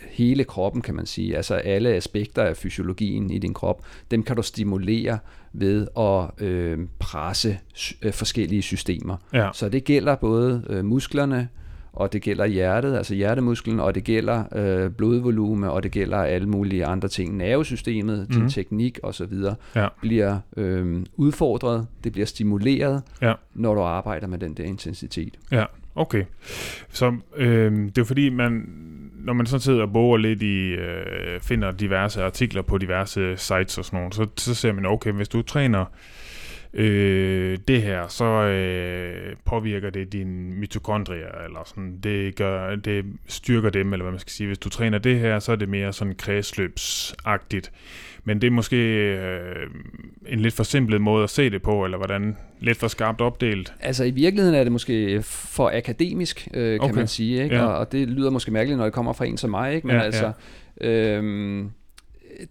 hele 0.09 0.43
kroppen, 0.43 0.81
kan 0.81 0.95
man 0.95 1.05
sige. 1.05 1.37
Altså 1.37 1.55
alle 1.55 1.89
aspekter 1.93 2.43
af 2.43 2.57
fysiologien 2.57 3.29
i 3.31 3.37
din 3.39 3.53
krop, 3.53 3.85
dem 4.11 4.23
kan 4.23 4.35
du 4.35 4.41
stimulere 4.41 5.19
ved 5.53 5.87
at 5.99 6.45
øh, 6.47 6.79
presse 6.99 7.59
øh, 8.01 8.13
forskellige 8.13 8.61
systemer. 8.61 9.17
Ja. 9.33 9.49
Så 9.53 9.69
det 9.69 9.83
gælder 9.83 10.15
både 10.15 10.63
øh, 10.69 10.85
musklerne, 10.85 11.47
og 11.93 12.13
det 12.13 12.21
gælder 12.21 12.45
hjertet, 12.45 12.95
altså 12.97 13.15
hjertemusklen, 13.15 13.79
og 13.79 13.95
det 13.95 14.03
gælder 14.03 14.43
øh, 14.55 14.91
blodvolume, 14.91 15.71
og 15.71 15.83
det 15.83 15.91
gælder 15.91 16.17
alle 16.17 16.49
mulige 16.49 16.85
andre 16.85 17.07
ting. 17.07 17.37
Nervesystemet, 17.37 18.19
mm. 18.19 18.25
din 18.33 18.39
Mhm. 18.41 18.49
teknik 18.49 18.99
osv. 19.03 19.33
Ja. 19.75 19.87
bliver 20.01 20.39
øh, 20.57 21.05
udfordret, 21.15 21.87
det 22.03 22.11
bliver 22.11 22.25
stimuleret, 22.25 23.01
Ja. 23.21 23.33
når 23.53 23.73
du 23.73 23.81
arbejder 23.81 24.27
med 24.27 24.37
den 24.37 24.53
der 24.53 24.63
intensitet. 24.63 25.33
Ja, 25.51 25.65
okay. 25.97 26.23
Så 26.89 27.15
øh, 27.35 27.71
det 27.71 27.97
er 27.97 28.03
fordi, 28.03 28.29
man, 28.29 28.69
når 29.13 29.33
man 29.33 29.45
sådan 29.45 29.61
sidder 29.61 29.81
og 29.81 29.93
borer 29.93 30.17
lidt 30.17 30.41
i, 30.41 30.69
øh, 30.69 31.41
finder 31.41 31.71
diverse 31.71 32.23
artikler 32.23 32.61
på 32.61 32.77
diverse 32.77 33.37
sites 33.37 33.77
og 33.77 33.85
sådan 33.85 33.99
noget, 33.99 34.15
så, 34.15 34.27
så 34.37 34.55
ser 34.55 34.71
man, 34.71 34.85
okay, 34.85 35.11
hvis 35.11 35.29
du 35.29 35.41
træner 35.41 35.85
øh, 36.73 37.57
det 37.67 37.81
her, 37.81 38.07
så 38.07 38.25
øh, 38.25 39.35
påvirker 39.45 39.89
det 39.89 40.13
din 40.13 40.59
mitokondrier, 40.59 41.45
eller 41.45 41.63
sådan, 41.65 41.99
det, 42.03 42.35
gør, 42.35 42.75
det 42.75 43.05
styrker 43.27 43.69
dem, 43.69 43.93
eller 43.93 44.03
hvad 44.03 44.11
man 44.11 44.19
skal 44.19 44.31
sige. 44.31 44.47
Hvis 44.47 44.57
du 44.57 44.69
træner 44.69 44.97
det 44.97 45.19
her, 45.19 45.39
så 45.39 45.51
er 45.51 45.55
det 45.55 45.69
mere 45.69 45.93
sådan 45.93 46.15
kredsløbsagtigt. 46.15 47.71
Men 48.27 48.41
det 48.41 48.47
er 48.47 48.51
måske 48.51 48.77
øh, 49.15 49.69
en 50.27 50.39
lidt 50.39 50.53
forsimplet 50.53 51.01
måde 51.01 51.23
at 51.23 51.29
se 51.29 51.49
det 51.49 51.61
på, 51.61 51.85
eller 51.85 51.97
hvordan? 51.97 52.37
Lidt 52.59 52.77
for 52.77 52.87
skarpt 52.87 53.21
opdelt. 53.21 53.73
Altså 53.79 54.03
i 54.03 54.11
virkeligheden 54.11 54.55
er 54.59 54.63
det 54.63 54.71
måske 54.71 55.21
for 55.23 55.71
akademisk, 55.73 56.47
øh, 56.53 56.71
kan 56.71 56.81
Okay. 56.81 56.95
man 56.95 57.07
sige, 57.07 57.43
ikke? 57.43 57.55
Ja. 57.55 57.63
Og, 57.65 57.77
og 57.77 57.91
det 57.91 58.07
lyder 58.07 58.29
måske 58.29 58.51
mærkeligt, 58.51 58.77
når 58.77 58.83
det 58.85 58.93
kommer 58.93 59.13
fra 59.13 59.25
en 59.25 59.37
som 59.37 59.49
mig, 59.49 59.75
ikke? 59.75 59.87
men 59.87 59.95
Ja, 59.95 60.01
altså, 60.01 60.31
øhm, 60.81 61.69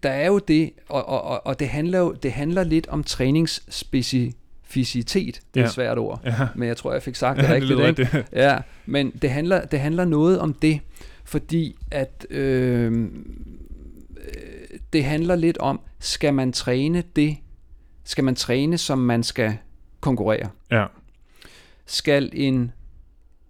der 0.03 0.09
er 0.09 0.27
jo 0.27 0.39
det, 0.47 0.71
og, 0.89 1.09
og, 1.09 1.21
og- 1.23 1.47
og 1.47 1.59
det 1.59 1.67
handler 1.67 1.99
jo 1.99 2.11
det 2.23 2.31
handler 2.31 2.63
lidt 2.63 2.87
om 2.87 3.03
træningsspecificitet. 3.03 5.41
Det 5.53 5.59
er 5.59 5.61
Ja. 5.61 5.65
et 5.67 5.73
svært 5.73 5.97
ord, 5.97 6.21
Ja, 6.25 6.33
men 6.55 6.67
jeg 6.67 6.77
tror, 6.77 6.93
jeg 6.93 7.03
fik 7.03 7.15
sagt 7.15 7.37
det 7.39 7.45
det 7.45 7.53
rigtigt. 7.55 7.71
lyder 7.71 7.87
ikke? 7.87 8.01
rigtigt. 8.03 8.25
Ja, 8.33 8.57
men 8.85 9.11
det 9.21 9.29
handler, 9.29 9.65
det 9.65 9.79
handler 9.79 10.05
noget 10.05 10.39
om 10.39 10.53
det, 10.53 10.79
fordi 11.25 11.75
at 11.91 12.25
øh, 12.29 13.07
det 14.93 15.03
handler 15.05 15.35
lidt 15.35 15.57
om, 15.57 15.79
skal 15.99 16.33
man 16.33 16.53
træne 16.53 17.03
det, 17.15 17.37
skal 18.03 18.23
man 18.23 18.35
træne, 18.35 18.77
som 18.77 18.97
man 18.99 19.23
skal 19.23 19.57
konkurrere? 19.99 20.49
Ja, 20.71 20.85
Skal 21.85 22.29
en 22.33 22.71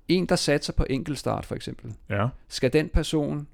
en, 0.07 0.25
der 0.25 0.35
satser 0.35 0.73
på 0.73 0.85
enkeltstart 0.89 1.45
for 1.45 1.55
eksempel, 1.55 1.93
Ja. 2.09 2.27
skal 2.47 2.73
den 2.73 2.89
person 2.89 3.47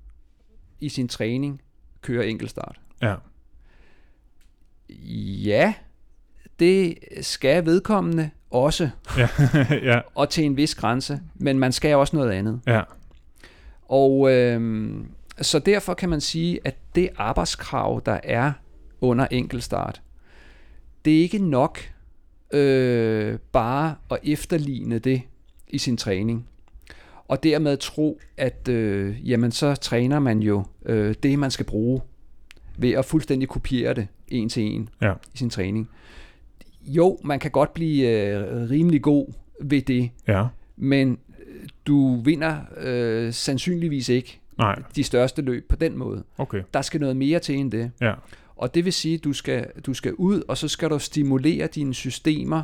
i 0.80 0.90
sin 0.90 1.08
træning 1.08 1.62
køre 2.02 2.28
enkeltstart? 2.28 2.80
Ja. 3.02 3.16
Ja, 5.46 5.74
det 6.60 6.98
skal 7.22 7.66
vedkommende 7.66 8.30
også, 8.50 8.90
Ja. 9.18 9.28
ja. 9.92 10.00
og 10.16 10.30
til 10.30 10.44
en 10.46 10.58
vis 10.58 10.76
grænse, 10.76 11.22
men 11.36 11.60
man 11.60 11.72
skal 11.72 11.96
også 11.96 12.16
noget 12.16 12.32
andet. 12.32 12.62
Ja. 12.68 12.82
Og 13.84 14.32
øhm, 14.32 15.08
så 15.42 15.60
derfor 15.60 15.94
kan 15.94 16.10
man 16.10 16.22
sige, 16.22 16.60
at 16.66 16.76
det 16.96 17.10
arbejdskrav, 17.18 18.02
der 18.06 18.20
er 18.24 18.52
under 19.02 19.28
enkeltstart, 19.32 20.02
det 21.06 21.18
er 21.18 21.22
ikke 21.22 21.38
nok 21.40 21.80
øh, 22.54 23.38
bare 23.52 23.96
at 24.12 24.18
efterligne 24.24 25.00
det 25.00 25.22
i 25.68 25.78
sin 25.78 25.98
træning. 25.98 26.48
Og 27.28 27.44
dermed 27.44 27.78
tro, 27.78 28.20
at 28.38 28.68
øh, 28.68 29.30
jamen, 29.30 29.52
så 29.52 29.76
træner 29.76 30.20
man 30.20 30.40
jo 30.40 30.64
øh, 30.86 31.16
det, 31.24 31.40
man 31.40 31.52
skal 31.52 31.66
bruge, 31.66 32.02
ved 32.78 32.92
at 32.92 33.06
fuldstændig 33.06 33.50
kopiere 33.50 33.94
det 33.94 34.08
en 34.28 34.50
til 34.50 34.64
en 34.64 34.90
Ja. 35.02 35.14
i 35.34 35.38
sin 35.38 35.50
træning. 35.50 35.90
Jo, 36.86 37.18
man 37.24 37.40
kan 37.40 37.52
godt 37.52 37.74
blive 37.74 38.10
øh, 38.10 38.70
rimelig 38.70 39.02
god 39.02 39.34
ved 39.62 39.82
det, 39.82 40.10
Ja. 40.28 40.46
men 40.76 41.18
øh, 41.48 41.68
du 41.88 42.22
vinder 42.22 42.58
øh, 42.78 43.34
sandsynligvis 43.34 44.10
ikke 44.10 44.40
Nej. 44.58 44.82
de 44.96 45.04
største 45.04 45.42
løb 45.42 45.70
på 45.70 45.76
den 45.76 45.98
måde. 45.98 46.24
Okay. 46.38 46.62
Der 46.74 46.82
skal 46.82 47.00
noget 47.00 47.18
mere 47.18 47.40
til 47.40 47.56
end 47.56 47.72
det. 47.72 47.92
Ja. 48.02 48.14
Og 48.56 48.76
det 48.76 48.86
vil 48.86 48.94
sige, 48.94 49.16
at 49.16 49.24
du 49.24 49.34
skal, 49.34 49.66
du 49.86 49.94
skal 49.94 50.14
ud, 50.14 50.42
og 50.48 50.58
så 50.58 50.68
skal 50.68 50.90
du 50.90 51.00
stimulere 51.00 51.68
dine 51.68 51.94
systemer 51.94 52.64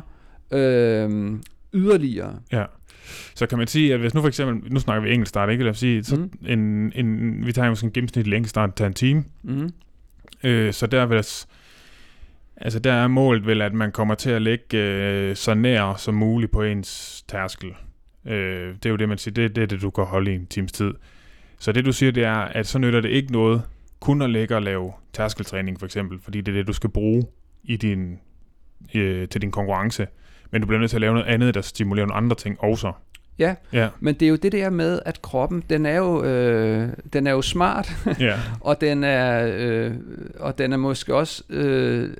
øh, 0.50 1.32
yderligere. 1.74 2.38
Ja. 2.52 2.64
Så 3.34 3.46
kan 3.46 3.58
man 3.58 3.66
sige, 3.66 3.94
at 3.94 4.00
hvis 4.00 4.14
nu 4.14 4.20
for 4.20 4.28
eksempel, 4.28 4.72
nu 4.72 4.80
snakker 4.80 5.02
vi 5.02 5.14
enkeltstart, 5.14 5.50
ikke? 5.50 5.64
Lad 5.64 5.70
os 5.70 5.78
sige, 5.78 6.04
så 6.04 6.16
Mhm. 6.16 6.30
en, 6.46 6.92
en, 6.94 7.46
vi 7.46 7.52
tager 7.52 7.68
måske 7.68 7.84
en 7.84 7.92
gennemsnitlig 7.92 8.36
enkeltstart 8.36 8.74
til 8.74 8.86
en 8.86 8.94
time. 8.94 9.24
Mm. 9.42 9.70
Øh, 10.44 10.72
så 10.72 10.86
der 10.86 11.06
vil 11.06 11.24
altså 12.56 12.78
der 12.78 12.92
er 12.92 13.08
målet 13.08 13.46
vel, 13.46 13.62
at 13.62 13.72
man 13.74 13.92
kommer 13.92 14.14
til 14.14 14.30
at 14.30 14.42
ligge 14.42 14.78
øh, 14.78 15.36
så 15.36 15.54
nær 15.54 15.94
som 15.94 16.14
muligt 16.14 16.52
på 16.52 16.62
ens 16.62 17.22
tærskel. 17.28 17.68
Øh, 18.26 18.74
det 18.74 18.86
er 18.86 18.90
jo 18.90 18.96
det, 18.96 19.08
man 19.08 19.18
siger, 19.18 19.34
det, 19.34 19.56
det 19.56 19.62
er 19.62 19.66
det, 19.66 19.82
du 19.82 19.90
kan 19.90 20.04
holde 20.04 20.32
i 20.32 20.34
en 20.34 20.46
times 20.46 20.72
tid. 20.72 20.94
Så 21.60 21.72
det, 21.72 21.84
du 21.84 21.92
siger, 21.92 22.12
det 22.12 22.24
er, 22.24 22.34
at 22.36 22.66
så 22.66 22.78
nytter 22.78 23.00
det 23.00 23.08
ikke 23.08 23.32
noget 23.32 23.62
kun 24.00 24.22
at 24.22 24.30
ligge 24.30 24.56
og 24.56 24.62
lave 24.62 24.92
tærskeltræning, 25.12 25.78
for 25.78 25.86
eksempel, 25.86 26.18
fordi 26.22 26.40
det 26.40 26.52
er 26.52 26.56
det, 26.56 26.66
du 26.66 26.72
skal 26.72 26.90
bruge 26.90 27.22
i 27.64 27.76
din, 27.76 28.18
øh, 28.94 29.28
til 29.28 29.42
din 29.42 29.50
konkurrence. 29.50 30.06
Men 30.50 30.60
du 30.60 30.66
bliver 30.66 30.80
nødt 30.80 30.90
til 30.90 30.96
at 30.96 31.00
lave 31.00 31.14
noget 31.14 31.26
andet, 31.26 31.54
der 31.54 31.60
stimulerer 31.60 32.06
nogle 32.06 32.16
andre 32.16 32.36
ting 32.36 32.60
også. 32.60 32.92
Ja. 33.38 33.54
Ja, 33.72 33.88
Men 34.00 34.14
det 34.14 34.26
er 34.26 34.30
jo 34.30 34.36
det 34.36 34.52
der 34.52 34.70
med, 34.70 35.00
at 35.04 35.22
kroppen, 35.22 35.64
den 35.70 35.86
er 35.86 35.96
jo, 35.96 36.24
øh, 36.24 36.88
den 37.12 37.26
er 37.26 37.30
jo 37.30 37.42
smart, 37.42 37.92
ja, 38.20 38.38
og 38.60 38.80
den 38.80 39.04
er, 39.04 39.52
øh, 39.58 39.94
og 40.38 40.58
den 40.58 40.72
er 40.72 40.76
måske 40.76 41.14
også 41.14 41.42
øh, 41.50 42.10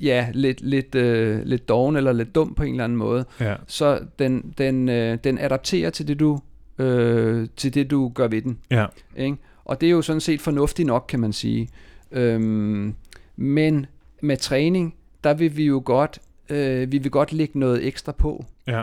ja, 0.00 0.28
lidt, 0.34 0.60
lidt, 0.60 0.94
øh, 0.94 1.42
lidt 1.44 1.68
doven 1.68 1.96
eller 1.96 2.12
lidt 2.12 2.34
dum 2.34 2.54
på 2.54 2.62
en 2.62 2.70
eller 2.70 2.84
anden 2.84 2.98
måde. 2.98 3.24
ja, 3.40 3.54
Så 3.66 4.00
den, 4.18 4.54
den, 4.58 4.88
øh, 4.88 5.18
den 5.24 5.38
adapterer 5.38 5.90
til 5.90 6.08
det, 6.08 6.20
du, 6.20 6.40
øh, 6.82 7.48
til 7.56 7.74
det, 7.74 7.90
du 7.90 8.08
gør 8.14 8.28
ved 8.28 8.42
den. 8.42 8.58
ja, 8.70 8.86
Ikke? 9.16 9.36
Og 9.64 9.80
det 9.80 9.86
er 9.86 9.90
jo 9.90 10.02
sådan 10.02 10.20
set 10.20 10.40
fornuftigt 10.40 10.86
nok, 10.86 11.04
kan 11.08 11.20
man 11.20 11.32
sige. 11.32 11.68
Øhm, 12.12 12.94
men 13.36 13.86
med 14.20 14.36
træning, 14.36 14.94
der 15.24 15.34
vil 15.34 15.56
vi 15.56 15.64
jo 15.64 15.82
godt, 15.84 16.18
øh, 16.48 16.92
vi 16.92 16.98
vil 16.98 17.10
godt 17.10 17.32
lægge 17.32 17.58
noget 17.58 17.86
ekstra 17.86 18.12
på. 18.12 18.44
ja, 18.66 18.82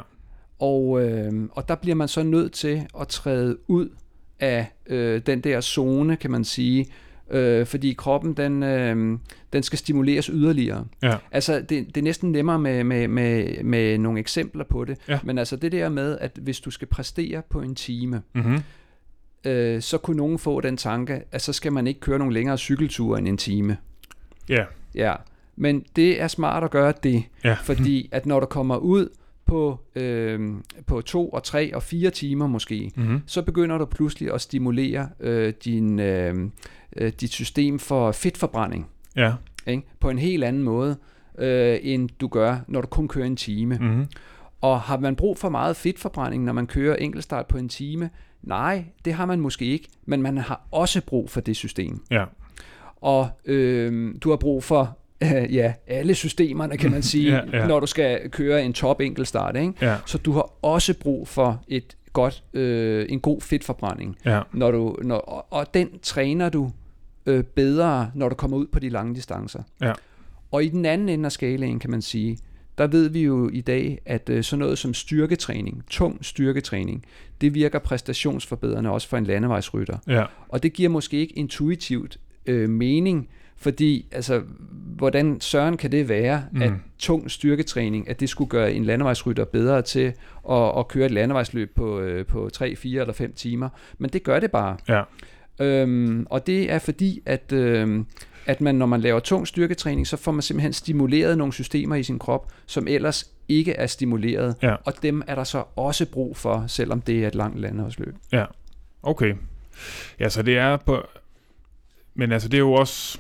Og, 0.59 1.01
øh, 1.01 1.33
og 1.51 1.67
der 1.67 1.75
bliver 1.75 1.95
man 1.95 2.07
så 2.07 2.23
nødt 2.23 2.53
til 2.53 2.87
at 3.01 3.07
træde 3.07 3.57
ud 3.67 3.89
af 4.39 4.67
øh, 4.87 5.21
den 5.25 5.41
der 5.41 5.61
zone, 5.61 6.15
kan 6.15 6.31
man 6.31 6.43
sige, 6.43 6.87
øh, 7.31 7.65
fordi 7.65 7.93
kroppen, 7.93 8.33
den, 8.33 8.63
øh, 8.63 9.17
den 9.53 9.63
skal 9.63 9.79
stimuleres 9.79 10.25
yderligere. 10.25 10.85
ja, 11.03 11.15
Altså, 11.31 11.55
det, 11.59 11.69
det 11.69 11.97
er 11.97 12.01
næsten 12.01 12.31
nemmere 12.31 12.59
med, 12.59 12.83
med, 12.83 13.07
med, 13.07 13.63
med 13.63 13.97
nogle 13.97 14.19
eksempler 14.19 14.63
på 14.63 14.85
det, 14.85 14.97
Ja. 15.07 15.19
men 15.23 15.37
altså 15.37 15.55
det 15.55 15.71
der 15.71 15.89
med, 15.89 16.17
at 16.21 16.31
hvis 16.41 16.59
du 16.59 16.71
skal 16.71 16.87
præstere 16.87 17.41
på 17.49 17.61
en 17.61 17.75
time, 17.75 18.21
mm-hmm. 18.35 18.59
øh, 19.45 19.81
så 19.81 19.97
kunne 19.97 20.17
nogen 20.17 20.39
få 20.39 20.61
den 20.61 20.77
tanke, 20.77 21.21
at 21.31 21.41
så 21.41 21.53
skal 21.53 21.73
man 21.73 21.87
ikke 21.87 21.99
køre 21.99 22.19
nogle 22.19 22.33
længere 22.33 22.57
cykelture 22.57 23.19
end 23.19 23.27
en 23.27 23.37
time. 23.37 23.77
ja, 24.49 24.63
Ja, 24.95 25.13
men 25.55 25.85
det 25.95 26.21
er 26.21 26.27
smart 26.27 26.63
at 26.63 26.71
gøre 26.71 26.93
det, 27.03 27.23
ja, 27.43 27.57
fordi 27.69 28.09
at 28.11 28.25
når 28.25 28.39
du 28.39 28.45
kommer 28.45 28.77
ud 28.77 29.09
på, 29.45 29.79
øh, 29.95 30.49
på 30.87 31.01
to 31.01 31.29
og 31.29 31.43
tre 31.43 31.75
og 31.75 31.83
fire 31.83 32.09
timer 32.09 32.47
måske, 32.47 32.91
mm-hmm. 32.95 33.21
så 33.25 33.41
begynder 33.41 33.77
du 33.77 33.85
pludselig 33.85 34.33
at 34.33 34.41
stimulere 34.41 35.09
øh, 35.19 35.53
din, 35.65 35.99
øh, 35.99 36.49
øh, 36.97 37.11
dit 37.21 37.31
system 37.31 37.79
for 37.79 38.11
fedtforbrænding 38.11 38.87
ja, 39.15 39.33
ikke? 39.67 39.83
på 39.99 40.09
en 40.09 40.19
helt 40.19 40.43
anden 40.43 40.63
måde, 40.63 40.97
øh, 41.37 41.79
end 41.81 42.09
du 42.21 42.27
gør, 42.27 42.57
når 42.67 42.81
du 42.81 42.87
kun 42.87 43.07
kører 43.07 43.25
en 43.25 43.35
time. 43.35 43.77
mm-hmm. 43.81 44.07
Og 44.61 44.81
har 44.81 44.97
man 44.99 45.15
brug 45.15 45.37
for 45.37 45.49
meget 45.49 45.75
fedtforbrænding, 45.75 46.43
når 46.43 46.53
man 46.53 46.67
kører 46.67 46.95
enkeltstart 46.95 47.45
på 47.47 47.57
en 47.57 47.69
time? 47.69 48.09
Nej, 48.43 48.85
det 49.05 49.13
har 49.13 49.25
man 49.25 49.39
måske 49.39 49.65
ikke, 49.65 49.87
men 50.05 50.21
man 50.21 50.37
har 50.37 50.61
også 50.71 51.01
brug 51.05 51.29
for 51.29 51.41
det 51.41 51.55
system. 51.55 52.01
ja, 52.11 52.25
Og 52.95 53.29
øh, 53.45 54.15
du 54.21 54.29
har 54.29 54.37
brug 54.37 54.63
for 54.63 54.97
øh, 55.23 55.53
ja, 55.59 55.73
alle 55.87 56.15
systemerne, 56.15 56.77
kan 56.77 56.91
man 56.91 57.01
sige, 57.13 57.35
Ja, 57.35 57.41
ja. 57.59 57.67
når 57.67 57.79
du 57.79 57.85
skal 57.87 58.29
køre 58.29 58.63
en 58.63 58.73
top 58.73 59.01
enkeltstart. 59.01 59.55
Ikke? 59.55 59.73
ja, 59.81 59.95
Så 60.05 60.17
du 60.17 60.31
har 60.31 60.51
også 60.61 60.93
brug 60.99 61.27
for 61.27 61.63
et 61.67 61.97
godt, 62.13 62.43
øh, 62.53 63.05
en 63.09 63.19
god 63.19 63.41
fedtforbrænding. 63.41 64.17
ja, 64.25 64.41
Når 64.53 64.71
du, 64.71 64.95
når, 65.03 65.17
og, 65.17 65.45
og 65.49 65.73
den 65.73 65.89
træner 66.01 66.49
du 66.49 66.71
øh, 67.29 67.43
bedre, 67.43 68.11
når 68.15 68.29
du 68.29 68.35
kommer 68.35 68.57
ud 68.57 68.67
på 68.67 68.79
de 68.79 68.89
lange 68.89 69.15
distancer. 69.15 69.63
Ja. 69.81 69.93
Og 70.51 70.63
i 70.63 70.69
den 70.69 70.85
anden 70.85 71.09
ende 71.09 71.25
af 71.25 71.31
skalaen, 71.31 71.79
kan 71.79 71.89
man 71.91 72.01
sige, 72.01 72.37
der 72.77 72.87
ved 72.87 73.09
vi 73.09 73.23
jo 73.23 73.49
i 73.53 73.61
dag, 73.61 73.99
at 74.05 74.29
øh, 74.29 74.43
sådan 74.43 74.59
noget 74.59 74.77
som 74.77 74.93
styrketræning, 74.93 75.83
tung 75.89 76.25
styrketræning, 76.25 77.05
det 77.41 77.53
virker 77.53 77.79
præstationsforbedrende 77.79 78.89
også 78.89 79.07
for 79.07 79.17
en 79.17 79.23
landevejsrytter. 79.25 79.97
ja, 80.07 80.25
Og 80.49 80.63
det 80.63 80.73
giver 80.73 80.89
måske 80.89 81.17
ikke 81.17 81.33
intuitivt 81.37 82.17
øh, 82.45 82.69
mening, 82.69 83.29
fordi 83.57 84.05
altså, 84.11 84.41
hvordan 84.97 85.41
søren 85.41 85.77
kan 85.77 85.91
det 85.91 86.09
være, 86.09 86.43
Mm. 86.51 86.61
at 86.61 86.71
tung 86.99 87.31
styrketræning, 87.31 88.09
at 88.09 88.19
det 88.19 88.29
skulle 88.29 88.49
gøre 88.49 88.73
en 88.73 88.85
landevejsrytter 88.85 89.45
bedre 89.45 89.81
til 89.81 90.13
at, 90.49 90.77
at 90.77 90.87
køre 90.87 91.05
et 91.05 91.11
landevejsløb 91.11 91.75
på, 91.75 91.99
øh, 91.99 92.25
på 92.25 92.49
3, 92.53 92.75
4 92.75 93.01
eller 93.01 93.13
5 93.13 93.33
timer. 93.33 93.69
Men 93.97 94.09
det 94.09 94.23
gør 94.23 94.39
det 94.39 94.51
bare. 94.51 94.77
ja, 94.89 95.01
Øhm, 95.59 96.27
og 96.29 96.47
det 96.47 96.71
er 96.71 96.79
fordi, 96.79 97.21
at, 97.25 97.51
øhm, 97.51 98.05
at 98.45 98.61
man, 98.61 98.75
når 98.75 98.85
man 98.85 99.01
laver 99.01 99.19
tung 99.19 99.47
styrketræning, 99.47 100.07
så 100.07 100.17
får 100.17 100.31
man 100.31 100.41
simpelthen 100.41 100.73
stimuleret 100.73 101.37
nogle 101.37 101.53
systemer 101.53 101.95
i 101.95 102.03
sin 102.03 102.19
krop, 102.19 102.51
som 102.65 102.87
ellers 102.87 103.31
ikke 103.47 103.73
er 103.73 103.87
stimuleret. 103.87 104.55
Ja. 104.61 104.75
Og 104.85 104.93
dem 105.03 105.23
er 105.27 105.35
der 105.35 105.43
så 105.43 105.63
også 105.75 106.05
brug 106.05 106.37
for, 106.37 106.63
selvom 106.67 107.01
det 107.01 107.23
er 107.23 107.27
et 107.27 107.35
langt 107.35 107.59
landevejsløb. 107.59 108.15
ja. 108.31 108.45
Okay. 109.03 109.33
Ja, 110.19 110.29
så 110.29 110.41
det 110.41 110.57
er 110.57 110.77
på... 110.77 111.07
Men 112.15 112.31
altså, 112.31 112.47
det 112.49 112.57
er 112.57 112.61
jo 112.61 112.73
også... 112.73 113.19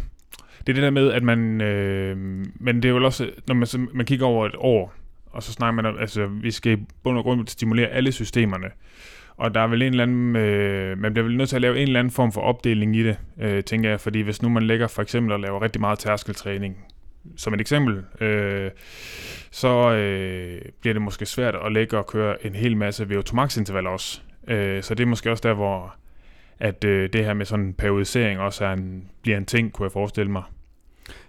Det 0.59 0.69
er 0.69 0.73
det 0.73 0.83
der 0.83 0.89
med, 0.89 1.11
at 1.11 1.23
man... 1.23 1.61
Øh, 1.61 2.17
men 2.59 2.75
det 2.75 2.85
er 2.85 2.89
jo 2.89 3.05
også... 3.05 3.29
Når 3.47 3.55
man, 3.55 3.67
så- 3.67 3.87
man 3.93 4.05
kigger 4.05 4.25
over 4.25 4.45
et 4.45 4.55
år, 4.57 4.93
og 5.31 5.43
så 5.43 5.51
snakker 5.51 5.71
man 5.75 5.85
om... 5.85 5.97
Altså, 5.99 6.27
vi 6.27 6.51
skal 6.51 6.71
i 6.71 6.85
bund 7.03 7.17
og 7.17 7.23
grund 7.23 7.47
stimulere 7.47 7.87
alle 7.87 8.11
systemerne. 8.11 8.67
Og 9.39 9.53
der 9.55 9.61
er 9.61 9.67
vel 9.67 9.81
en 9.81 9.89
eller 9.91 10.03
anden... 10.03 10.35
Øh, 10.35 10.97
man 10.97 11.13
bliver 11.13 11.25
vel 11.27 11.37
nødt 11.37 11.49
til 11.49 11.55
at 11.55 11.61
lave 11.61 11.75
en 11.77 11.81
eller 11.87 11.99
anden 11.99 12.11
form 12.11 12.31
for 12.31 12.41
opdeling 12.41 12.95
i 12.95 13.03
det, 13.03 13.17
øh, 13.41 13.63
tænker 13.63 13.89
jeg. 13.89 13.99
Fordi 13.99 14.21
hvis 14.21 14.41
nu 14.41 14.49
man 14.49 14.63
lægger 14.63 14.87
for 14.87 15.01
eksempel 15.01 15.33
og 15.33 15.39
laver 15.39 15.61
rigtig 15.61 15.81
meget 15.81 15.99
tærskeltræning, 15.99 16.77
som 17.37 17.53
et 17.53 17.61
eksempel, 17.61 18.03
øh, 18.21 18.71
så 19.51 19.91
øh, 19.91 20.61
bliver 20.81 20.93
det 20.93 21.01
måske 21.01 21.25
svært 21.25 21.55
at 21.65 21.71
lægge 21.71 21.97
og 21.97 22.07
køre 22.07 22.45
en 22.45 22.55
hel 22.55 22.77
masse 22.77 23.03
VO2 23.03 23.33
max 23.35 23.57
intervaller 23.57 23.89
også. 23.89 24.21
Øh, 24.47 24.83
så 24.83 24.95
det 24.95 25.03
er 25.03 25.07
måske 25.07 25.31
også 25.31 25.47
der, 25.47 25.53
hvor 25.53 25.95
at 26.59 26.83
øh, 26.83 27.09
det 27.13 27.25
her 27.25 27.33
med 27.33 27.45
sådan 27.45 27.65
en 27.65 27.73
periodisering 27.73 28.39
også 28.39 28.65
er 28.65 28.73
en, 28.73 29.03
bliver 29.21 29.37
en 29.37 29.45
ting, 29.45 29.73
kunne 29.73 29.83
jeg 29.83 29.91
forestille 29.91 30.31
mig. 30.31 30.43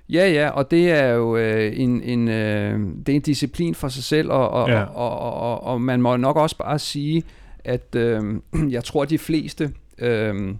Ja, 0.08 0.28
ja, 0.30 0.48
og 0.48 0.70
det 0.70 0.90
er 0.90 1.08
jo 1.08 1.36
øh, 1.36 1.72
en, 1.76 2.02
en, 2.02 2.28
øh, 2.28 2.78
det 3.06 3.08
er 3.12 3.16
en 3.16 3.22
disciplin 3.22 3.74
for 3.74 3.88
sig 3.88 4.04
selv, 4.04 4.30
og, 4.30 4.50
og, 4.50 4.68
Ja. 4.68 4.82
og, 4.84 5.18
og, 5.18 5.34
og, 5.34 5.64
og 5.64 5.80
man 5.80 6.02
må 6.02 6.16
nok 6.16 6.36
også 6.36 6.56
bare 6.58 6.78
sige, 6.78 7.22
at 7.64 7.94
øh, 7.96 8.22
jeg 8.76 8.84
tror, 8.84 9.04
de 9.04 9.18
fleste 9.18 9.72
øh, 9.98 10.54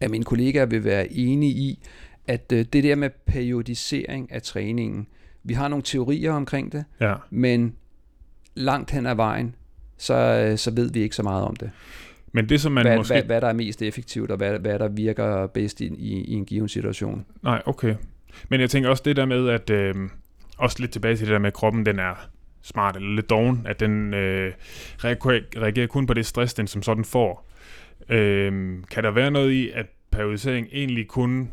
af 0.00 0.10
mine 0.10 0.24
kollegaer 0.24 0.66
vil 0.66 0.84
være 0.84 1.12
enige 1.12 1.52
i, 1.52 1.78
at 2.26 2.52
øh, 2.52 2.64
det 2.72 2.84
der 2.84 2.94
med 2.94 3.10
periodisering 3.26 4.32
af 4.32 4.42
træningen, 4.42 5.06
vi 5.44 5.54
har 5.54 5.68
nogle 5.68 5.82
teorier 5.82 6.32
omkring 6.32 6.72
det, 6.72 6.84
Ja, 7.00 7.14
men 7.30 7.74
langt 8.54 8.90
hen 8.90 9.06
ad 9.06 9.14
vejen, 9.14 9.54
så, 9.96 10.14
øh, 10.14 10.58
så 10.58 10.70
ved 10.70 10.92
vi 10.92 11.00
ikke 11.00 11.16
så 11.16 11.22
meget 11.22 11.44
om 11.44 11.56
det. 11.56 11.70
men 12.32 12.48
det 12.48 12.60
som 12.60 12.72
man 12.72 12.86
Hvad, 12.86 12.96
måske... 12.96 13.14
hvad, 13.14 13.22
hvad 13.22 13.40
der 13.40 13.48
er 13.48 13.52
mest 13.52 13.82
effektivt, 13.82 14.30
og 14.30 14.36
hvad, 14.36 14.58
hvad 14.58 14.78
der 14.78 14.88
virker 14.88 15.46
bedst 15.46 15.80
i, 15.80 15.86
i, 15.86 16.24
i 16.24 16.32
en 16.32 16.44
given 16.44 16.68
situation. 16.68 17.24
Nej, 17.42 17.62
okay. 17.66 17.94
Men 18.48 18.60
jeg 18.60 18.70
tænker 18.70 18.90
også 18.90 19.02
det 19.06 19.16
der 19.16 19.26
med, 19.26 19.48
at... 19.48 19.70
Øh, 19.70 19.94
også 20.58 20.76
lidt 20.80 20.90
tilbage 20.90 21.16
til 21.16 21.26
det 21.26 21.32
der 21.32 21.38
med, 21.38 21.46
at 21.46 21.54
kroppen 21.54 21.86
den 21.86 21.98
er 21.98 22.28
smart 22.68 22.96
eller 22.96 23.14
lidt 23.14 23.30
doven, 23.30 23.62
at 23.66 23.80
den 23.80 24.14
øh, 24.14 24.52
reagerer 25.04 25.86
kun 25.86 26.06
på 26.06 26.14
det 26.14 26.26
stress, 26.26 26.54
den 26.54 26.66
som 26.66 26.82
sådan 26.82 27.04
får. 27.04 27.48
Øh, 28.08 28.52
kan 28.90 29.04
der 29.04 29.10
være 29.10 29.30
noget 29.30 29.52
i, 29.52 29.70
at 29.70 29.86
periodisering 30.10 30.68
egentlig 30.72 31.08
kun 31.08 31.50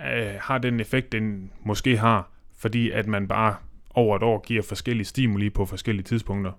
øh, 0.00 0.34
har 0.40 0.58
den 0.58 0.80
effekt, 0.80 1.12
den 1.12 1.50
måske 1.64 1.96
har, 1.96 2.30
fordi 2.58 2.90
at 2.90 3.06
man 3.06 3.28
bare 3.28 3.54
over 3.94 4.16
et 4.16 4.22
år 4.22 4.44
giver 4.46 4.62
forskellige 4.62 5.06
stimuli 5.06 5.50
på 5.50 5.64
forskellige 5.64 6.04
tidspunkter? 6.04 6.52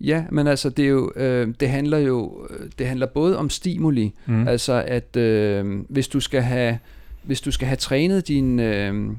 Ja, 0.00 0.24
men 0.30 0.46
altså 0.46 0.70
det 0.70 0.84
er 0.84 0.88
jo 0.88 1.12
øh, 1.16 1.54
det 1.60 1.68
handler 1.68 1.98
jo 1.98 2.48
det 2.78 2.86
handler 2.86 3.06
både 3.06 3.38
om 3.38 3.50
stimuli, 3.50 4.14
mm. 4.26 4.48
altså 4.48 4.84
at 4.86 5.16
øh, 5.16 5.80
hvis 5.88 6.08
du 6.08 6.20
skal 6.20 6.42
have 6.42 6.78
hvis 7.22 7.40
du 7.40 7.50
skal 7.50 7.68
have 7.68 7.76
trænet 7.76 8.28
din 8.28 8.60
øh, 8.60 9.12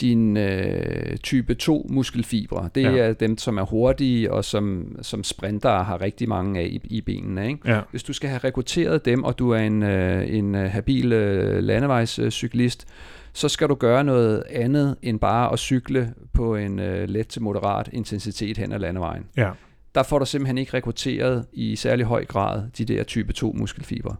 din 0.00 0.36
øh, 0.36 1.16
type 1.16 1.54
2 1.54 1.86
muskelfibre, 1.90 2.68
det 2.74 2.82
ja. 2.82 2.96
er 2.96 3.12
dem, 3.12 3.38
som 3.38 3.58
er 3.58 3.62
hurtige 3.62 4.32
og 4.32 4.44
som, 4.44 4.96
som 5.02 5.24
sprinter 5.24 5.82
har 5.82 6.00
rigtig 6.00 6.28
mange 6.28 6.60
af 6.60 6.64
i, 6.64 6.80
i 6.84 7.00
benene. 7.00 7.48
Ikke? 7.48 7.72
Ja. 7.72 7.80
Hvis 7.90 8.02
du 8.02 8.12
skal 8.12 8.28
have 8.28 8.40
rekrutteret 8.44 9.04
dem, 9.04 9.24
og 9.24 9.38
du 9.38 9.50
er 9.50 9.58
en, 9.58 9.82
øh, 9.82 10.34
en 10.34 10.54
øh, 10.54 10.70
habil 10.70 11.12
øh, 11.12 11.62
landevejscyklist, 11.62 12.86
så 13.32 13.48
skal 13.48 13.68
du 13.68 13.74
gøre 13.74 14.04
noget 14.04 14.42
andet 14.50 14.96
end 15.02 15.20
bare 15.20 15.52
at 15.52 15.58
cykle 15.58 16.14
på 16.32 16.56
en 16.56 16.78
øh, 16.78 17.08
let 17.08 17.28
til 17.28 17.42
moderat 17.42 17.88
intensitet 17.92 18.58
hen 18.58 18.72
ad 18.72 18.78
landevejen. 18.78 19.24
Ja. 19.36 19.50
Der 19.94 20.02
får 20.02 20.18
du 20.18 20.24
simpelthen 20.26 20.58
ikke 20.58 20.74
rekrutteret 20.74 21.46
i 21.52 21.76
særlig 21.76 22.06
høj 22.06 22.24
grad 22.24 22.62
de 22.78 22.84
der 22.84 23.02
type 23.02 23.32
2 23.32 23.52
muskelfibre. 23.58 24.16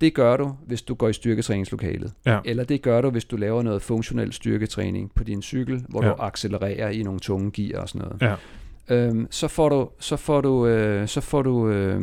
Det 0.00 0.14
gør 0.14 0.36
du, 0.36 0.56
hvis 0.66 0.82
du 0.82 0.94
går 0.94 1.08
i 1.08 1.12
styrketræningslokalet. 1.12 2.12
Ja. 2.26 2.40
Eller 2.44 2.64
det 2.64 2.82
gør 2.82 3.00
du, 3.00 3.10
hvis 3.10 3.24
du 3.24 3.36
laver 3.36 3.62
noget 3.62 3.82
funktionel 3.82 4.32
styrketræning 4.32 5.12
på 5.14 5.24
din 5.24 5.42
cykel, 5.42 5.84
hvor 5.88 6.04
ja. 6.04 6.08
du 6.08 6.14
accelererer 6.18 6.88
i 6.88 7.02
nogle 7.02 7.20
tunge 7.20 7.50
gear 7.50 7.80
og 7.80 7.88
sådan 7.88 8.08
noget. 8.08 8.22
Ja. 8.22 8.34
Øhm, 8.96 9.26
så 9.30 9.48
får 9.48 9.68
du, 9.68 9.88
så 10.00 10.16
får 10.16 10.40
du, 10.40 10.66
øh, 10.66 11.08
så 11.08 11.20
får 11.20 11.42
du 11.42 11.68
øh, 11.68 12.02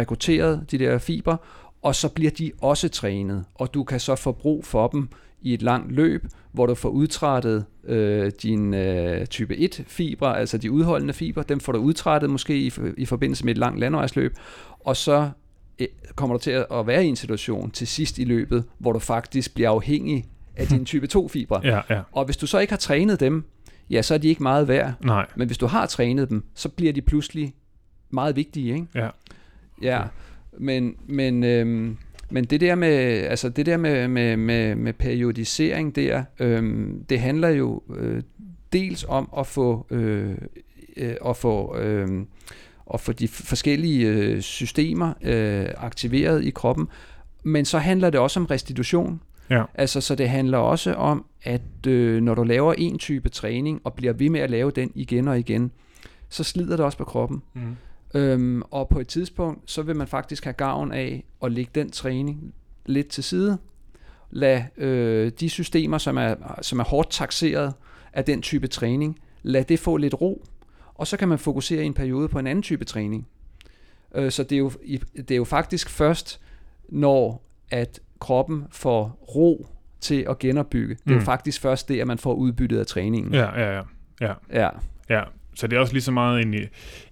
rekrutteret 0.00 0.66
de 0.70 0.78
der 0.78 0.98
fiber, 0.98 1.36
og 1.82 1.94
så 1.94 2.08
bliver 2.08 2.30
de 2.30 2.52
også 2.60 2.88
trænet, 2.88 3.44
og 3.54 3.74
du 3.74 3.84
kan 3.84 4.00
så 4.00 4.16
få 4.16 4.32
brug 4.32 4.64
for 4.64 4.88
dem 4.88 5.08
i 5.42 5.54
et 5.54 5.62
langt 5.62 5.92
løb, 5.92 6.26
hvor 6.52 6.66
du 6.66 6.74
får 6.74 6.88
udtrættet 6.88 7.64
øh, 7.84 8.32
din 8.42 8.74
øh, 8.74 9.26
type 9.26 9.56
1 9.56 9.84
fibre, 9.86 10.38
altså 10.38 10.58
de 10.58 10.70
udholdende 10.70 11.14
fiber, 11.14 11.42
dem 11.42 11.60
får 11.60 11.72
du 11.72 11.78
udtrættet 11.78 12.30
måske 12.30 12.56
i, 12.56 12.72
i 12.96 13.06
forbindelse 13.06 13.44
med 13.44 13.52
et 13.52 13.58
langt 13.58 13.80
landevejsløb, 13.80 14.36
og 14.80 14.96
så 14.96 15.30
kommer 16.14 16.36
du 16.36 16.42
til 16.42 16.50
at 16.50 16.86
være 16.86 17.04
i 17.04 17.08
en 17.08 17.16
situation 17.16 17.70
til 17.70 17.86
sidst 17.86 18.18
i 18.18 18.24
løbet, 18.24 18.64
hvor 18.78 18.92
du 18.92 18.98
faktisk 18.98 19.54
bliver 19.54 19.70
afhængig 19.70 20.24
af 20.56 20.66
dine 20.66 20.84
type 20.94 21.06
2 21.06 21.28
fibre. 21.28 21.60
Ja, 21.64 21.80
ja. 21.90 22.00
Og 22.12 22.24
hvis 22.24 22.36
du 22.36 22.46
så 22.46 22.58
ikke 22.58 22.72
har 22.72 22.78
trænet 22.78 23.20
dem, 23.20 23.44
ja, 23.90 24.02
så 24.02 24.14
er 24.14 24.18
de 24.18 24.28
ikke 24.28 24.42
meget 24.42 24.68
værd. 24.68 24.92
Nej. 25.00 25.26
Men 25.36 25.46
hvis 25.46 25.58
du 25.58 25.66
har 25.66 25.86
trænet 25.86 26.30
dem, 26.30 26.44
så 26.54 26.68
bliver 26.68 26.92
de 26.92 27.02
pludselig 27.02 27.54
meget 28.10 28.36
vigtige, 28.36 28.74
ikke? 28.74 28.86
Ja. 28.94 29.08
Ja, 29.82 30.02
men, 30.58 30.96
men, 31.06 31.44
øhm, 31.44 31.96
men 32.30 32.44
det 32.44 32.60
der 32.60 32.74
med, 32.74 32.88
altså 33.24 33.48
det 33.48 33.66
der 33.66 33.76
med, 33.76 34.08
med, 34.08 34.36
med, 34.36 34.74
med 34.74 34.92
periodisering 34.92 35.96
der, 35.96 36.24
øhm, 36.38 37.04
det 37.08 37.20
handler 37.20 37.48
jo 37.48 37.82
øh, 37.96 38.22
dels 38.72 39.04
om 39.08 39.28
at 39.38 39.46
få, 39.46 39.86
øh, 39.90 40.34
øh, 40.96 41.14
at 41.26 41.36
få 41.36 41.76
øh, 41.78 42.08
og 42.86 43.00
få 43.00 43.12
de 43.12 43.28
forskellige 43.28 44.06
øh, 44.06 44.40
systemer 44.40 45.12
øh, 45.22 45.66
aktiveret 45.76 46.44
i 46.44 46.50
kroppen. 46.50 46.88
Men 47.42 47.64
så 47.64 47.78
handler 47.78 48.10
det 48.10 48.20
også 48.20 48.40
om 48.40 48.46
restitution. 48.46 49.20
Ja. 49.50 49.64
Altså, 49.74 50.00
så 50.00 50.14
det 50.14 50.28
handler 50.28 50.58
også 50.58 50.94
om, 50.94 51.24
at 51.42 51.86
øh, 51.86 52.22
når 52.22 52.34
du 52.34 52.42
laver 52.42 52.74
en 52.78 52.98
type 52.98 53.28
træning, 53.28 53.80
og 53.84 53.94
bliver 53.94 54.12
ved 54.12 54.30
med 54.30 54.40
at 54.40 54.50
lave 54.50 54.70
den 54.70 54.92
igen 54.94 55.28
og 55.28 55.38
igen, 55.38 55.70
så 56.28 56.44
slider 56.44 56.76
det 56.76 56.86
også 56.86 56.98
på 56.98 57.04
kroppen. 57.04 57.42
Mm. 57.54 57.76
Øhm, 58.14 58.62
og 58.70 58.88
på 58.88 59.00
et 59.00 59.08
tidspunkt, 59.08 59.70
så 59.70 59.82
vil 59.82 59.96
man 59.96 60.06
faktisk 60.06 60.44
have 60.44 60.54
gavn 60.54 60.92
af 60.92 61.24
at 61.42 61.52
lægge 61.52 61.70
den 61.74 61.90
træning 61.90 62.54
lidt 62.86 63.08
til 63.08 63.24
side. 63.24 63.58
Lad 64.30 64.62
øh, 64.76 65.32
de 65.40 65.48
systemer, 65.48 65.98
som 65.98 66.16
er, 66.16 66.34
som 66.62 66.78
er 66.78 66.84
hårdt 66.84 67.10
taxeret 67.10 67.72
af 68.12 68.24
den 68.24 68.42
type 68.42 68.66
træning, 68.66 69.18
lad 69.42 69.64
det 69.64 69.78
få 69.78 69.96
lidt 69.96 70.20
ro 70.20 70.44
og 70.94 71.06
så 71.06 71.16
kan 71.16 71.28
man 71.28 71.38
fokusere 71.38 71.82
i 71.82 71.86
en 71.86 71.94
periode 71.94 72.28
på 72.28 72.38
en 72.38 72.46
anden 72.46 72.62
type 72.62 72.84
træning. 72.84 73.26
Øh, 74.14 74.30
så 74.30 74.42
det 74.42 74.52
er, 74.52 74.58
jo, 74.58 74.70
det 75.16 75.30
er 75.30 75.36
jo 75.36 75.44
faktisk 75.44 75.90
først, 75.90 76.40
når 76.88 77.44
at 77.70 78.00
kroppen 78.20 78.64
får 78.70 79.18
ro 79.34 79.66
til 80.00 80.26
at 80.30 80.38
genopbygge. 80.38 80.94
Det 80.94 81.06
er 81.06 81.14
mm. 81.14 81.18
jo 81.18 81.24
faktisk 81.24 81.60
først 81.60 81.88
det, 81.88 82.00
at 82.00 82.06
man 82.06 82.18
får 82.18 82.34
udbyttet 82.34 82.78
af 82.78 82.86
træningen. 82.86 83.34
Ja, 83.34 83.60
ja, 83.60 83.76
ja. 83.76 83.82
ja. 84.20 84.32
ja. 84.52 84.68
ja. 85.08 85.22
Så 85.54 85.66
det 85.66 85.76
er 85.76 85.80
også 85.80 85.92
lige 85.92 86.02
så 86.02 86.12
meget 86.12 86.42
en, 86.42 86.54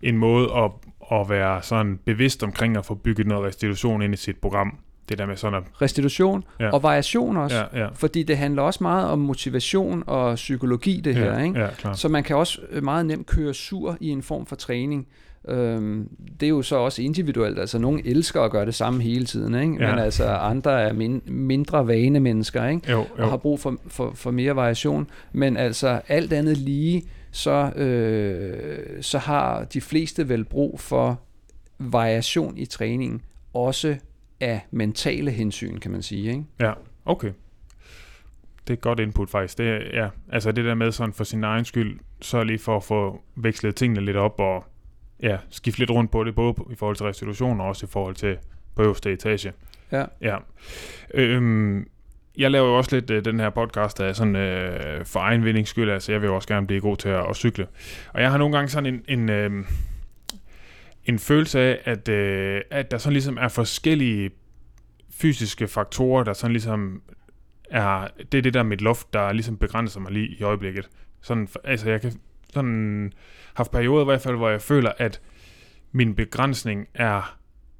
en 0.02 0.16
måde 0.16 0.48
at, 0.56 0.70
at 1.12 1.28
være 1.28 1.62
sådan 1.62 1.98
bevidst 2.04 2.42
omkring 2.42 2.76
at 2.76 2.86
få 2.86 2.94
bygget 2.94 3.26
noget 3.26 3.44
restitution 3.44 4.02
ind 4.02 4.14
i 4.14 4.16
sit 4.16 4.36
program 4.36 4.78
det 5.08 5.18
der 5.18 5.26
med 5.26 5.36
sådan 5.36 5.58
at... 5.58 5.82
Restitution 5.82 6.44
ja. 6.60 6.70
og 6.70 6.82
variation 6.82 7.36
også, 7.36 7.56
ja, 7.56 7.80
ja. 7.80 7.88
fordi 7.94 8.22
det 8.22 8.36
handler 8.36 8.62
også 8.62 8.78
meget 8.82 9.08
om 9.08 9.18
motivation 9.18 10.04
og 10.06 10.34
psykologi 10.34 11.00
det 11.00 11.14
her, 11.14 11.32
ja, 11.32 11.44
ikke? 11.44 11.60
Ja, 11.60 11.68
klar. 11.78 11.92
så 11.92 12.08
man 12.08 12.22
kan 12.22 12.36
også 12.36 12.60
øh, 12.70 12.84
meget 12.84 13.06
nemt 13.06 13.26
køre 13.26 13.54
sur 13.54 13.96
i 14.00 14.08
en 14.08 14.22
form 14.22 14.46
for 14.46 14.56
træning. 14.56 15.06
Øhm, 15.48 16.08
det 16.40 16.46
er 16.46 16.50
jo 16.50 16.62
så 16.62 16.76
også 16.76 17.02
individuelt, 17.02 17.58
altså 17.58 17.78
nogle 17.78 18.06
elsker 18.06 18.40
at 18.40 18.50
gøre 18.50 18.66
det 18.66 18.74
samme 18.74 19.02
hele 19.02 19.24
tiden, 19.24 19.54
ikke? 19.54 19.84
Ja. 19.84 19.90
men 19.90 19.98
altså 19.98 20.24
andre 20.26 20.82
er 20.82 20.92
min, 20.92 21.22
mindre 21.26 21.86
vane 21.86 22.20
mennesker, 22.20 22.66
ikke? 22.66 22.90
Jo, 22.90 22.98
jo. 22.98 23.24
og 23.24 23.30
har 23.30 23.36
brug 23.36 23.60
for, 23.60 23.76
for, 23.86 24.12
for 24.14 24.30
mere 24.30 24.56
variation, 24.56 25.10
men 25.32 25.56
altså 25.56 26.00
alt 26.08 26.32
andet 26.32 26.58
lige, 26.58 27.02
så, 27.30 27.70
øh, 27.76 29.02
så 29.02 29.18
har 29.18 29.64
de 29.64 29.80
fleste 29.80 30.28
vel 30.28 30.44
brug 30.44 30.80
for 30.80 31.20
variation 31.78 32.58
i 32.58 32.66
træningen, 32.66 33.20
også 33.54 33.96
af 34.42 34.66
mentale 34.70 35.30
hensyn, 35.30 35.78
kan 35.78 35.90
man 35.90 36.02
sige. 36.02 36.30
Ikke? 36.30 36.44
Ja, 36.60 36.72
okay. 37.04 37.32
Det 38.66 38.70
er 38.70 38.74
et 38.74 38.80
godt 38.80 39.00
input 39.00 39.30
faktisk. 39.30 39.58
Det 39.58 39.68
er, 39.68 40.02
ja, 40.02 40.08
altså 40.32 40.52
det 40.52 40.64
der 40.64 40.74
med 40.74 40.92
sådan 40.92 41.12
for 41.12 41.24
sin 41.24 41.44
egen 41.44 41.64
skyld, 41.64 41.98
så 42.20 42.44
lige 42.44 42.58
for 42.58 42.76
at 42.76 42.84
få 42.84 43.22
vekslet 43.36 43.76
tingene 43.76 44.04
lidt 44.04 44.16
op 44.16 44.40
og 44.40 44.64
ja, 45.22 45.36
skifte 45.50 45.78
lidt 45.78 45.90
rundt 45.90 46.10
på 46.10 46.24
det, 46.24 46.34
både 46.34 46.54
i 46.70 46.74
forhold 46.74 46.96
til 46.96 47.06
restitution 47.06 47.60
og 47.60 47.66
også 47.66 47.86
i 47.86 47.88
forhold 47.92 48.14
til 48.14 48.36
på 48.74 48.82
øverste 48.82 49.12
etage. 49.12 49.52
Ja. 49.92 50.04
ja. 50.20 50.36
Øhm, 51.14 51.86
jeg 52.38 52.50
laver 52.50 52.68
jo 52.68 52.76
også 52.76 52.96
lidt 52.96 53.10
øh, 53.10 53.24
den 53.24 53.40
her 53.40 53.50
podcast 53.50 54.00
af 54.00 54.16
sådan 54.16 54.36
øh, 54.36 55.04
for 55.04 55.20
egen 55.20 55.44
vindings 55.44 55.70
skyld, 55.70 55.90
altså 55.90 56.12
jeg 56.12 56.20
vil 56.20 56.26
jo 56.26 56.34
også 56.34 56.48
gerne 56.48 56.66
blive 56.66 56.80
god 56.80 56.96
til 56.96 57.08
at, 57.08 57.26
at 57.30 57.36
cykle. 57.36 57.66
Og 58.14 58.22
jeg 58.22 58.30
har 58.30 58.38
nogle 58.38 58.56
gange 58.56 58.68
sådan 58.68 58.94
en, 58.94 59.18
en 59.18 59.30
øh, 59.30 59.64
en 61.04 61.18
følelse 61.18 61.60
af, 61.60 61.80
at, 61.84 62.08
øh, 62.08 62.60
at 62.70 62.90
der 62.90 62.98
sådan 62.98 63.12
ligesom 63.12 63.36
er 63.36 63.48
forskellige 63.48 64.30
fysiske 65.10 65.68
faktorer, 65.68 66.24
der 66.24 66.32
sådan 66.32 66.52
ligesom 66.52 67.02
er, 67.70 68.08
det 68.32 68.38
er 68.38 68.42
det 68.42 68.54
der 68.54 68.62
mit 68.62 68.80
loft, 68.80 69.12
der 69.12 69.32
ligesom 69.32 69.56
begrænser 69.56 70.00
mig 70.00 70.12
lige 70.12 70.28
i 70.28 70.42
øjeblikket. 70.42 70.88
Sådan, 71.20 71.48
altså 71.64 71.90
jeg 71.90 72.00
kan 72.00 72.12
sådan 72.52 73.12
haft 73.54 73.70
perioder 73.70 74.02
i 74.02 74.04
hvert 74.04 74.20
fald, 74.20 74.36
hvor 74.36 74.50
jeg 74.50 74.62
føler, 74.62 74.92
at 74.98 75.20
min 75.92 76.14
begrænsning 76.14 76.88
er 76.94 77.38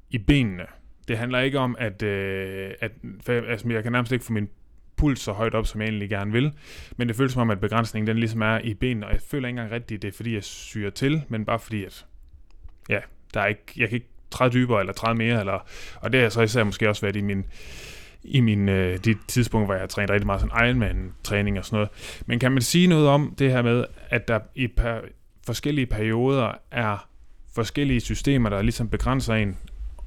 i 0.09 0.17
benene. 0.17 0.65
Det 1.07 1.17
handler 1.17 1.39
ikke 1.39 1.59
om, 1.59 1.75
at, 1.79 2.03
øh, 2.03 2.71
at 2.81 2.91
altså, 3.27 3.69
jeg 3.69 3.83
kan 3.83 3.91
nærmest 3.91 4.11
ikke 4.11 4.25
få 4.25 4.33
min 4.33 4.49
puls 4.95 5.19
så 5.19 5.31
højt 5.31 5.55
op, 5.55 5.67
som 5.67 5.81
jeg 5.81 5.87
egentlig 5.87 6.09
gerne 6.09 6.31
vil. 6.31 6.51
Men 6.97 7.07
det 7.07 7.15
føles 7.15 7.33
som 7.33 7.41
om, 7.41 7.49
at 7.49 7.59
begrænsningen 7.59 8.07
den 8.07 8.17
ligesom 8.17 8.41
er 8.41 8.59
i 8.59 8.73
benene, 8.73 9.05
og 9.05 9.13
jeg 9.13 9.21
føler 9.21 9.47
ikke 9.47 9.59
engang 9.59 9.71
rigtigt, 9.71 10.01
det 10.01 10.07
er 10.07 10.11
fordi, 10.11 10.33
jeg 10.33 10.43
syrer 10.43 10.89
til, 10.89 11.23
men 11.29 11.45
bare 11.45 11.59
fordi, 11.59 11.83
at 11.83 12.05
ja, 12.89 12.99
der 13.33 13.41
er 13.41 13.45
ikke, 13.45 13.63
jeg 13.77 13.89
kan 13.89 13.95
ikke 13.95 14.09
træde 14.31 14.53
dybere 14.53 14.79
eller 14.79 14.93
træde 14.93 15.17
mere, 15.17 15.39
eller, 15.39 15.65
og 15.95 16.13
det 16.13 16.21
har 16.21 16.29
så 16.29 16.41
især 16.41 16.63
måske 16.63 16.89
også 16.89 17.01
været 17.01 17.15
i 17.15 17.21
min, 17.21 17.45
i 18.23 18.39
min, 18.39 18.69
øh, 18.69 18.97
de 18.97 19.15
tidspunkter, 19.27 19.65
hvor 19.65 19.73
jeg 19.73 19.81
har 19.81 19.87
trænet 19.87 20.09
rigtig 20.09 20.25
meget 20.25 20.41
sådan 20.41 20.67
Ironman-træning 20.67 21.59
og 21.59 21.65
sådan 21.65 21.75
noget. 21.75 21.89
Men 22.25 22.39
kan 22.39 22.51
man 22.51 22.61
sige 22.61 22.87
noget 22.87 23.07
om 23.07 23.35
det 23.39 23.51
her 23.51 23.61
med, 23.61 23.85
at 24.09 24.27
der 24.27 24.39
i 24.55 24.67
per, 24.67 25.01
forskellige 25.45 25.85
perioder 25.85 26.51
er 26.71 27.07
forskellige 27.55 27.99
systemer, 27.99 28.49
der 28.49 28.61
ligesom 28.61 28.89
begrænser 28.89 29.33
en, 29.33 29.57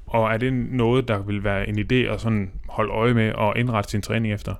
og 0.05 0.33
er 0.33 0.37
det 0.37 0.53
noget, 0.53 1.07
der 1.07 1.19
vil 1.19 1.43
være 1.43 1.69
en 1.69 1.79
idé 1.79 1.95
at 1.95 2.21
sådan 2.21 2.51
holde 2.69 2.91
øje 2.91 3.13
med 3.13 3.33
og 3.33 3.57
indrette 3.57 3.91
sin 3.91 4.01
træning 4.01 4.33
efter? 4.33 4.55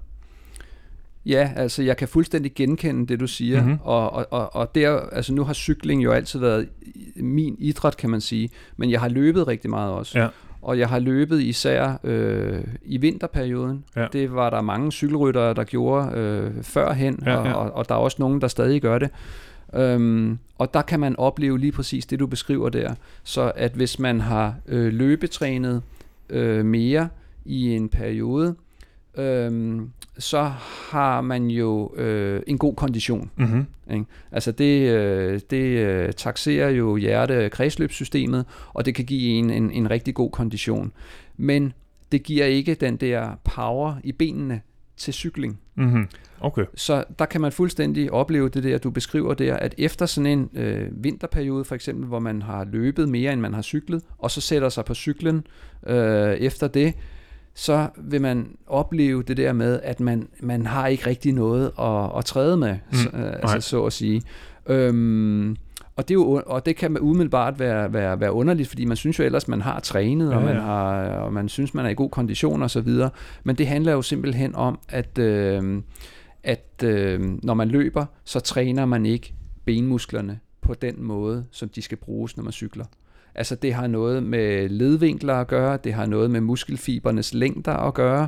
Ja, 1.28 1.52
altså 1.56 1.84
jeg 1.84 1.98
kan 1.98 2.08
fuldstændig 2.08 2.54
genkende 2.56 3.08
det, 3.08 3.20
du 3.20 3.28
siger. 3.28 3.62
Mm-hmm. 3.62 3.80
Og, 3.84 4.13
og, 4.13 4.28
og, 4.32 4.56
og 4.56 4.76
der, 4.76 5.00
altså 5.00 5.34
nu 5.34 5.44
har 5.44 5.54
cykling 5.54 6.04
jo 6.04 6.12
altid 6.12 6.40
været 6.40 6.70
min 7.16 7.56
idræt, 7.60 7.98
kan 7.98 8.10
man 8.10 8.22
sige. 8.22 8.50
Men 8.78 8.92
jeg 8.92 9.00
har 9.00 9.10
løbet 9.10 9.48
rigtig 9.48 9.70
meget 9.70 9.92
også. 9.92 10.20
Ja. 10.20 10.28
Og 10.62 10.80
jeg 10.80 10.90
har 10.90 11.00
løbet 11.00 11.42
især 11.42 12.00
øh, 12.04 12.63
i 12.86 12.98
vinterperioden. 12.98 13.84
Ja. 13.96 14.08
Det 14.13 14.34
var 14.34 14.50
der 14.50 14.62
mange 14.62 14.92
cykelryttere, 14.92 15.54
der 15.54 15.63
gjorde 15.63 16.12
øh, 16.18 16.63
førhen, 16.63 17.24
ja, 17.26 17.32
ja. 17.32 17.54
Og, 17.54 17.63
og, 17.63 17.72
og 17.72 17.90
der 17.90 17.96
er 17.96 18.00
også 18.00 18.18
nogen, 18.20 18.42
der 18.42 18.48
stadig 18.48 18.82
gør 18.82 18.98
det. 18.98 19.10
Øhm, 19.76 20.40
og 20.58 20.74
der 20.74 20.82
kan 20.82 21.00
man 21.00 21.16
opleve 21.16 21.60
lige 21.60 21.72
præcis 21.72 22.06
det, 22.06 22.20
du 22.20 22.28
beskriver 22.28 22.70
der. 22.70 22.94
Så 23.24 23.52
at 23.56 23.72
hvis 23.72 24.00
man 24.00 24.22
har 24.22 24.56
øh, 24.68 24.94
løbetrænet 24.94 25.82
øh, 26.30 26.66
mere 26.66 27.10
i 27.46 27.76
en 27.76 27.90
periode, 27.90 28.56
øhm, 29.17 29.91
så 30.17 30.41
har 30.91 31.21
man 31.21 31.47
jo 31.47 31.95
øh, 31.95 32.41
en 32.47 32.58
god 32.58 32.75
kondition. 32.75 33.32
Mm-hmm. 33.36 33.65
Ikke? 33.91 34.06
Altså 34.32 34.51
det, 34.51 34.89
øh, 34.91 35.39
det 35.49 35.65
øh, 35.65 36.13
taxerer 36.13 36.69
jo 36.69 36.95
hjerte-kredsløbssystemet, 36.95 38.45
og 38.73 38.86
det 38.86 38.95
kan 38.95 39.06
give 39.06 39.30
en, 39.30 39.49
en 39.49 39.71
en 39.71 39.91
rigtig 39.91 40.13
god 40.13 40.32
kondition. 40.32 40.91
Men 41.38 41.73
det 42.12 42.23
giver 42.23 42.45
ikke 42.45 42.73
den 42.73 42.95
der 42.95 43.32
power 43.43 43.95
i 44.03 44.12
benene 44.12 44.62
til 44.97 45.13
cykling. 45.13 45.60
Mm-hmm. 45.75 46.08
Okay. 46.39 46.65
Så 46.75 47.03
der 47.19 47.25
kan 47.25 47.41
man 47.41 47.51
fuldstændig 47.51 48.12
opleve 48.12 48.49
det 48.49 48.63
der, 48.63 48.77
du 48.77 48.89
beskriver 48.89 49.34
der, 49.34 49.56
at 49.56 49.75
efter 49.77 50.06
sådan 50.06 50.25
en 50.25 50.49
øh, 50.53 51.03
vinterperiode 51.03 51.65
for 51.65 51.75
eksempel, 51.75 52.08
hvor 52.08 52.19
man 52.19 52.41
har 52.41 52.65
løbet 52.71 53.10
mere, 53.10 53.34
end 53.34 53.41
man 53.41 53.53
har 53.53 53.62
cyklet, 53.62 54.03
og 54.17 54.32
så 54.32 54.41
sætter 54.41 54.69
sig 54.69 54.86
på 54.86 54.93
cyklen 54.93 55.47
øh, 55.88 56.34
efter 56.34 56.67
det, 56.67 56.93
så 57.60 57.88
vil 57.98 58.22
man 58.22 58.48
opleve 58.67 59.24
det 59.24 59.38
der 59.38 59.54
med, 59.54 59.80
at 59.84 60.00
man, 60.00 60.28
man 60.39 60.65
har 60.65 60.88
ikke 60.88 61.08
rigtig 61.08 61.34
noget 61.34 61.72
at, 61.80 62.17
at 62.17 62.26
træde 62.26 62.58
med, 62.58 62.76
Mm, 62.91 62.98
så, 62.98 63.10
nej. 63.13 63.39
altså 63.43 63.70
så 63.70 63.86
at 63.86 63.93
sige. 63.93 64.22
Øhm, 64.67 65.56
og 65.96 66.08
det, 66.08 66.12
er 66.12 66.15
jo, 66.15 66.43
og 66.46 66.65
det 66.65 66.76
kan 66.76 67.00
umiddelbart 67.00 67.60
være, 67.60 67.93
være, 67.93 68.20
være 68.20 68.32
underligt, 68.32 68.70
fordi 68.70 68.86
man 68.86 68.98
synes 68.98 69.20
jo 69.20 69.24
ellers, 69.24 69.48
man 69.48 69.62
har 69.62 69.80
trænet, 69.80 70.34
og, 70.34 70.39
Ja, 70.39 70.46
man 70.46 70.56
ja. 70.56 70.62
har, 70.62 70.96
og 71.10 71.34
man 71.34 71.50
synes, 71.50 71.74
man 71.74 71.86
er 71.86 71.89
i 71.89 71.93
god 71.93 72.10
kondition 72.10 72.63
og 72.63 72.70
så 72.72 72.82
videre. 72.82 73.10
Men 73.43 73.56
det 73.56 73.67
handler 73.67 73.91
jo 73.91 74.02
simpelthen 74.02 74.56
om, 74.56 74.80
at, 74.89 75.17
øh, 75.17 75.82
at 76.43 76.84
øh, 76.84 77.20
når 77.43 77.54
man 77.54 77.67
løber, 77.67 78.06
så 78.24 78.39
træner 78.39 78.86
man 78.86 79.06
ikke 79.06 79.34
benmusklerne 79.65 80.39
på 80.62 80.74
den 80.74 81.04
måde, 81.04 81.46
som 81.52 81.70
de 81.70 81.82
skal 81.82 81.98
bruges, 81.98 82.38
når 82.38 82.43
man 82.43 82.54
cykler. 82.54 82.86
Altså 83.38 83.56
det 83.56 83.73
har 83.73 83.88
noget 83.88 84.23
med 84.23 84.69
ledvinkler 84.69 85.34
at 85.34 85.47
gøre, 85.47 85.78
det 85.84 85.93
har 85.93 86.06
noget 86.06 86.32
med 86.32 86.41
muskelfibernes 86.41 87.34
længder 87.34 87.73
at 87.73 87.93
gøre, 87.93 88.28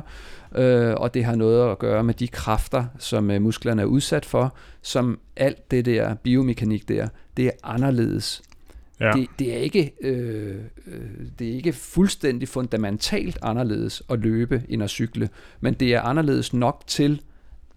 øh, 0.54 0.94
og 0.94 1.14
det 1.14 1.24
har 1.24 1.34
noget 1.34 1.70
at 1.70 1.78
gøre 1.78 2.04
med 2.04 2.14
de 2.14 2.28
kræfter, 2.28 2.84
som 2.98 3.30
øh, 3.30 3.42
musklerne 3.42 3.82
er 3.82 3.86
udsat 3.86 4.24
for, 4.24 4.56
som 4.82 5.18
alt 5.36 5.70
det 5.70 5.84
der 5.84 6.14
biomekanik 6.14 6.88
der, 6.88 7.08
det 7.36 7.46
er 7.46 7.50
anderledes. 7.62 8.42
Ja. 9.00 9.12
Det, 9.12 9.28
det, 9.38 9.54
er 9.54 9.58
ikke, 9.58 9.92
øh, 10.00 10.56
øh, 10.86 11.00
det 11.38 11.48
er 11.48 11.52
ikke 11.52 11.72
fuldstændig 11.72 12.48
fundamentalt 12.48 13.38
anderledes 13.42 14.02
at 14.10 14.18
løbe 14.18 14.62
end 14.68 14.82
at 14.82 14.90
cykle, 14.90 15.28
men 15.60 15.74
det 15.74 15.94
er 15.94 16.00
anderledes 16.00 16.52
nok 16.52 16.82
til, 16.86 17.22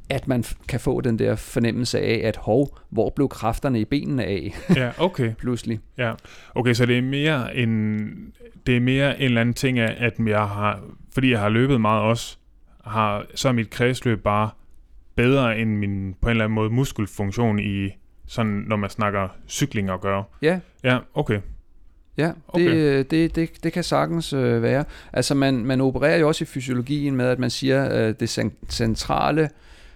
at 0.09 0.27
man 0.27 0.43
kan 0.67 0.79
få 0.79 1.01
den 1.01 1.19
der 1.19 1.35
fornemmelse 1.35 1.99
af, 1.99 2.21
at 2.23 2.35
hov, 2.35 2.79
hvor 2.89 3.09
blev 3.09 3.29
kræfterne 3.29 3.79
i 3.79 3.85
benene 3.85 4.23
af 4.25 4.53
ja, 4.75 4.91
okay. 4.97 5.33
pludselig. 5.33 5.79
Ja. 5.97 6.13
Okay, 6.55 6.73
så 6.73 6.85
det 6.85 6.97
er 6.97 7.01
mere 7.01 7.55
en, 7.55 8.07
det 8.67 8.77
er 8.77 8.81
mere 8.81 9.17
en 9.19 9.25
eller 9.25 9.41
anden 9.41 9.55
ting 9.55 9.79
af, 9.79 9.95
at 9.97 10.13
jeg 10.27 10.47
har, 10.47 10.79
fordi 11.13 11.31
jeg 11.31 11.39
har 11.39 11.49
løbet 11.49 11.81
meget 11.81 12.01
også, 12.01 12.37
har, 12.83 13.25
så 13.35 13.47
er 13.47 13.51
mit 13.51 13.69
kredsløb 13.69 14.23
bare 14.23 14.49
bedre 15.15 15.57
end 15.59 15.77
min, 15.77 16.15
på 16.21 16.27
en 16.27 16.31
eller 16.31 16.43
anden 16.43 16.55
måde, 16.55 16.69
muskelfunktion 16.69 17.59
i, 17.59 17.89
sådan, 18.27 18.51
når 18.67 18.75
man 18.75 18.89
snakker 18.89 19.27
cykling 19.47 19.89
at 19.89 20.01
gøre. 20.01 20.23
Ja, 20.41 20.59
Ja, 20.83 20.97
okay. 21.13 21.39
Ja, 22.17 22.31
Okay. 22.47 22.65
det, 22.65 22.75
øh, 22.75 23.05
det, 23.11 23.35
det, 23.35 23.49
det 23.63 23.73
kan 23.73 23.83
sagtens 23.83 24.33
øh, 24.33 24.61
være. 24.61 24.85
Altså 25.13 25.35
man, 25.35 25.65
man 25.65 25.81
opererer 25.81 26.17
jo 26.17 26.27
også 26.27 26.43
i 26.43 26.45
fysiologien 26.45 27.15
med, 27.15 27.25
at 27.27 27.39
man 27.39 27.49
siger, 27.49 28.07
øh, 28.07 28.13
det 28.19 28.39
cen- 28.39 28.69
centrale, 28.69 29.41
øh, 29.41 29.49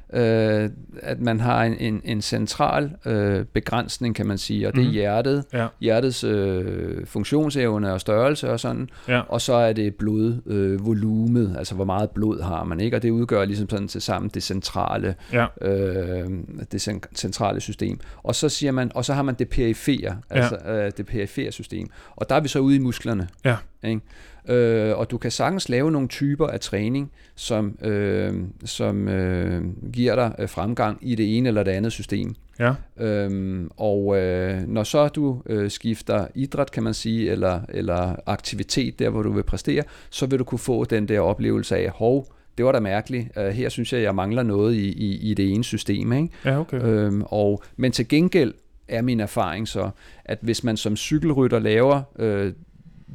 at 0.09 1.19
man 1.19 1.39
har 1.39 1.63
en, 1.63 1.75
en, 1.79 2.01
en 2.03 2.21
central 2.21 2.91
øh, 3.05 3.45
begrænsning, 3.45 4.15
kan 4.15 4.27
man 4.27 4.37
sige, 4.37 4.67
og 4.67 4.73
det 4.73 4.81
er 4.81 4.85
Mhm. 4.85 4.93
hjertet, 4.93 5.43
Ja, 5.53 5.67
hjertets 5.81 6.23
øh, 6.23 7.05
funktionsevne 7.05 7.93
og 7.93 8.01
størrelse 8.01 8.49
og 8.51 8.59
sådan, 8.59 8.89
ja, 9.07 9.19
og 9.29 9.41
så 9.41 9.53
er 9.53 9.73
det 9.73 9.95
blodvolumet, 9.95 11.49
øh, 11.51 11.57
altså 11.57 11.75
hvor 11.75 11.85
meget 11.85 12.09
blod 12.09 12.41
har 12.41 12.63
man, 12.63 12.79
ikke? 12.79 12.97
Og 12.97 13.01
det 13.03 13.09
udgør 13.09 13.45
ligesom 13.45 13.69
sådan 13.69 13.87
til 13.87 14.01
sammen 14.01 14.31
det 14.33 14.43
centrale, 14.43 15.15
ja, 15.33 15.45
øh, 15.61 16.29
det 16.71 16.87
cen- 16.87 17.15
centrale 17.15 17.59
system. 17.59 17.99
Og 18.23 18.35
så 18.35 18.49
siger 18.49 18.71
man, 18.71 18.91
og 18.95 19.05
så 19.05 19.13
har 19.13 19.21
man 19.23 19.35
det 19.35 19.49
perifere, 19.49 20.17
altså 20.29 20.55
øh, 20.67 20.91
det 20.97 21.05
perifere 21.05 21.51
system. 21.51 21.87
Og 22.15 22.29
der 22.29 22.35
er 22.35 22.39
vi 22.39 22.47
så 22.47 22.59
ude 22.59 22.75
i 22.75 22.79
musklerne. 22.79 23.27
Ja. 23.45 23.55
Ikke? 23.83 24.01
Øh, 24.47 24.97
og 24.97 25.11
du 25.11 25.17
kan 25.17 25.31
sagtens 25.31 25.69
lave 25.69 25.91
nogle 25.91 26.07
typer 26.07 26.47
af 26.47 26.59
træning, 26.59 27.11
som, 27.35 27.77
øh, 27.81 28.33
som 28.65 29.07
øh, 29.07 29.63
giver 29.93 30.15
dig 30.15 30.35
øh, 30.39 30.49
fremgang 30.49 30.97
i 31.01 31.15
det 31.15 31.37
ene 31.37 31.47
eller 31.47 31.63
det 31.63 31.71
andet 31.71 31.91
system. 31.91 32.35
ja, 32.59 32.73
Øhm, 32.99 33.71
og 33.77 34.17
øh, 34.17 34.67
når 34.67 34.83
så 34.83 35.07
du 35.07 35.41
øh, 35.45 35.71
skifter 35.71 36.27
idræt, 36.35 36.71
kan 36.71 36.83
man 36.83 36.93
sige, 36.93 37.31
eller, 37.31 37.61
eller 37.69 38.15
aktivitet 38.25 38.99
der, 38.99 39.09
hvor 39.09 39.23
du 39.23 39.31
vil 39.31 39.43
præstere, 39.43 39.83
så 40.09 40.25
vil 40.25 40.39
du 40.39 40.43
kunne 40.43 40.59
få 40.59 40.85
den 40.85 41.07
der 41.07 41.19
oplevelse 41.19 41.77
af, 41.77 41.89
hov, 41.89 42.27
det 42.57 42.65
var 42.65 42.71
da 42.71 42.79
mærkeligt, 42.79 43.27
uh, 43.37 43.47
her 43.47 43.69
synes 43.69 43.93
jeg, 43.93 44.01
jeg 44.01 44.15
mangler 44.15 44.43
noget 44.43 44.75
i, 44.75 44.91
i, 44.91 45.31
i 45.31 45.33
det 45.33 45.53
ene 45.53 45.63
system. 45.63 46.13
Ikke? 46.13 46.29
ja, 46.45 46.59
okay. 46.59 46.81
Øhm, 46.83 47.23
og, 47.25 47.63
men 47.75 47.91
til 47.91 48.07
gengæld 48.07 48.53
er 48.87 49.01
min 49.01 49.19
erfaring 49.19 49.67
så, 49.67 49.89
at 50.25 50.37
hvis 50.41 50.63
man 50.63 50.77
som 50.77 50.95
cykelrytter 50.95 51.59
laver 51.59 52.01
øh, 52.19 52.53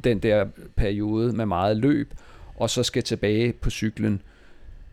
den 0.03 0.19
der 0.19 0.45
periode 0.75 1.33
med 1.35 1.45
meget 1.45 1.77
løb, 1.77 2.13
og 2.55 2.69
så 2.69 2.83
skal 2.83 3.03
tilbage 3.03 3.53
på 3.53 3.69
cyklen, 3.69 4.21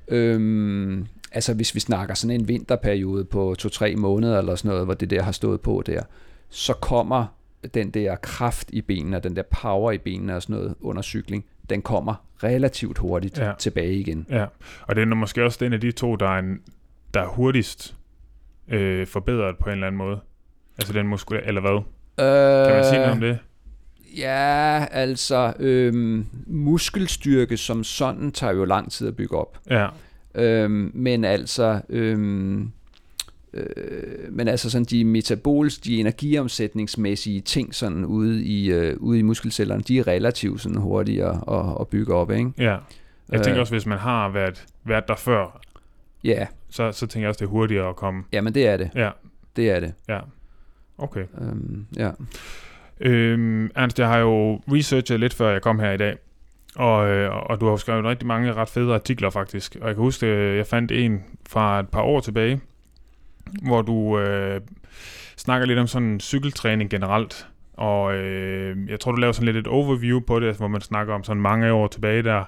øhm, 0.09 1.07
altså 1.33 1.55
hvis 1.55 1.75
vi 1.75 1.81
snakker 1.81 2.15
sådan 2.15 2.41
en 2.41 2.49
vinterperiode 2.49 3.25
på 3.25 3.55
to-tre 3.59 3.97
måneder 3.97 4.39
eller 4.39 4.55
sådan 4.55 4.69
noget, 4.69 4.85
hvor 4.85 4.95
det 4.95 5.11
der 5.11 5.23
har 5.23 5.33
stået 5.33 5.61
på 5.61 5.83
der, 5.87 6.03
så 6.49 6.73
kommer 6.73 7.27
den 7.75 7.91
der 7.91 8.17
kraft 8.17 8.71
i 8.73 8.81
benene, 8.81 9.17
og 9.17 9.25
den 9.25 9.37
der 9.37 9.43
power 9.63 9.93
i 9.93 9.99
benene 9.99 10.37
og 10.37 10.43
sådan 10.43 10.57
noget 10.57 10.75
under 10.81 11.03
cykling, 11.03 11.45
den 11.71 11.83
kommer 11.83 12.15
relativt 12.43 12.99
hurtigt 12.99 13.39
Ja. 13.39 13.53
tilbage 13.59 13.95
igen. 13.95 14.27
Ja, 14.31 14.47
og 14.83 14.97
det 14.97 15.03
er 15.03 15.07
måske 15.15 15.45
også 15.45 15.59
den 15.65 15.73
af 15.73 15.81
de 15.81 15.93
to, 15.93 16.17
der 16.17 16.27
er, 16.29 16.39
en, 16.39 16.61
der 17.15 17.21
er 17.21 17.27
hurtigst 17.27 17.97
øh, 18.69 19.07
forbedret 19.07 19.57
på 19.59 19.65
en 19.69 19.73
eller 19.73 19.87
anden 19.87 19.99
måde. 19.99 20.21
Altså 20.79 20.93
den 20.93 21.07
muskel, 21.07 21.41
eller 21.45 21.61
hvad? 21.61 21.83
Kan 22.67 22.75
man 22.75 22.85
sige 22.85 22.99
noget 22.99 23.13
om 23.13 23.21
det? 23.21 23.39
Ja, 24.17 24.87
altså 24.91 25.53
øhm, 25.59 26.27
muskelstyrke 26.47 27.57
som 27.57 27.85
sådan 27.85 28.33
tager 28.33 28.53
jo 28.53 28.65
lang 28.65 28.93
tid 28.93 29.09
at 29.09 29.17
bygge 29.17 29.37
op. 29.39 29.59
Ja, 29.71 29.89
Øhm, 30.35 30.91
men 30.95 31.25
altså 31.25 31.81
øhm, 31.89 32.71
øh, 33.53 33.65
men 34.33 34.49
altså 34.49 34.71
sådan 34.71 34.85
de 34.85 35.05
metabols, 35.05 35.79
de 35.79 36.01
energiomsætningsmæssige 36.01 37.41
ting 37.41 37.75
sådan 37.75 38.05
ude 38.05 38.45
i 38.45 38.71
øh, 38.73 38.97
ude 39.01 39.19
i 39.19 39.23
muskelcellerne, 39.23 39.83
de 39.83 39.99
er 39.99 40.07
relativt 40.07 40.61
sådan 40.61 40.79
hurtigere 40.79 41.43
at, 41.59 41.77
at 41.81 41.89
bygge 41.89 42.15
op, 42.15 42.31
ikke? 42.31 42.53
ja. 42.59 42.77
Jeg 43.31 43.39
Øh. 43.39 43.45
tænker 43.45 43.61
også, 43.61 43.73
hvis 43.73 43.87
man 43.87 43.99
har 43.99 44.29
været, 44.29 44.65
været 44.85 45.09
der 45.09 45.17
før, 45.17 45.61
Ja, 46.25 46.47
så, 46.71 46.93
så 46.93 47.07
tænker 47.07 47.25
jeg 47.25 47.29
også, 47.29 47.39
det 47.39 47.45
er 47.45 47.51
hurtigere 47.51 47.89
at 47.89 47.97
komme. 47.97 48.23
ja, 48.33 48.41
men 48.41 48.55
det 48.55 48.67
er 48.67 48.77
det. 48.77 48.91
Ja, 48.95 49.11
Det 49.57 49.71
er 49.71 49.81
det. 49.81 49.93
ja. 50.09 50.19
Okay. 50.99 51.25
Øhm, 51.41 51.87
ja. 51.97 52.11
Øhm, 53.01 53.71
Ernst, 53.77 53.99
jeg 53.99 54.09
har 54.09 54.19
jo 54.19 54.61
researchet 54.69 55.21
lidt, 55.21 55.35
før 55.35 55.51
jeg 55.51 55.63
kom 55.63 55.79
her 55.79 55.93
i 55.93 55.97
dag. 55.97 56.17
Og, 56.77 57.09
øh, 57.09 57.31
og 57.51 57.61
du 57.61 57.65
har 57.65 57.73
jo 57.73 57.77
skrevet 57.77 58.05
rigtig 58.05 58.27
mange 58.27 58.53
ret 58.53 58.69
fede 58.69 58.95
artikler, 58.95 59.31
faktisk. 59.31 59.77
Og 59.81 59.87
jeg 59.87 59.95
kan 59.95 60.05
huske, 60.05 60.27
øh, 60.27 60.57
jeg 60.57 60.67
fandt 60.67 60.93
en 60.93 61.25
fra 61.49 61.81
et 61.81 61.89
par 61.89 62.03
år 62.03 62.21
tilbage, 62.21 62.61
hvor 63.63 63.83
du 63.83 64.19
øh, 64.19 64.61
snakker 65.37 65.67
lidt 65.67 65.79
om 65.79 65.87
sådan 65.87 66.21
cykeltræning 66.21 66.91
generelt. 66.91 67.47
Og 67.75 68.15
øh, 68.15 68.91
jeg 68.91 69.01
tror, 69.01 69.13
du 69.13 69.19
laver 69.21 69.33
sådan 69.33 69.47
lidt 69.47 69.57
et 69.57 69.67
overview 69.67 70.21
på 70.21 70.41
det, 70.41 70.57
hvor 70.57 70.69
man 70.69 70.81
snakker 70.81 71.15
om 71.15 71.25
sådan 71.25 71.43
mange 71.43 71.73
år 71.73 71.87
tilbage, 71.87 72.23
der, 72.23 72.45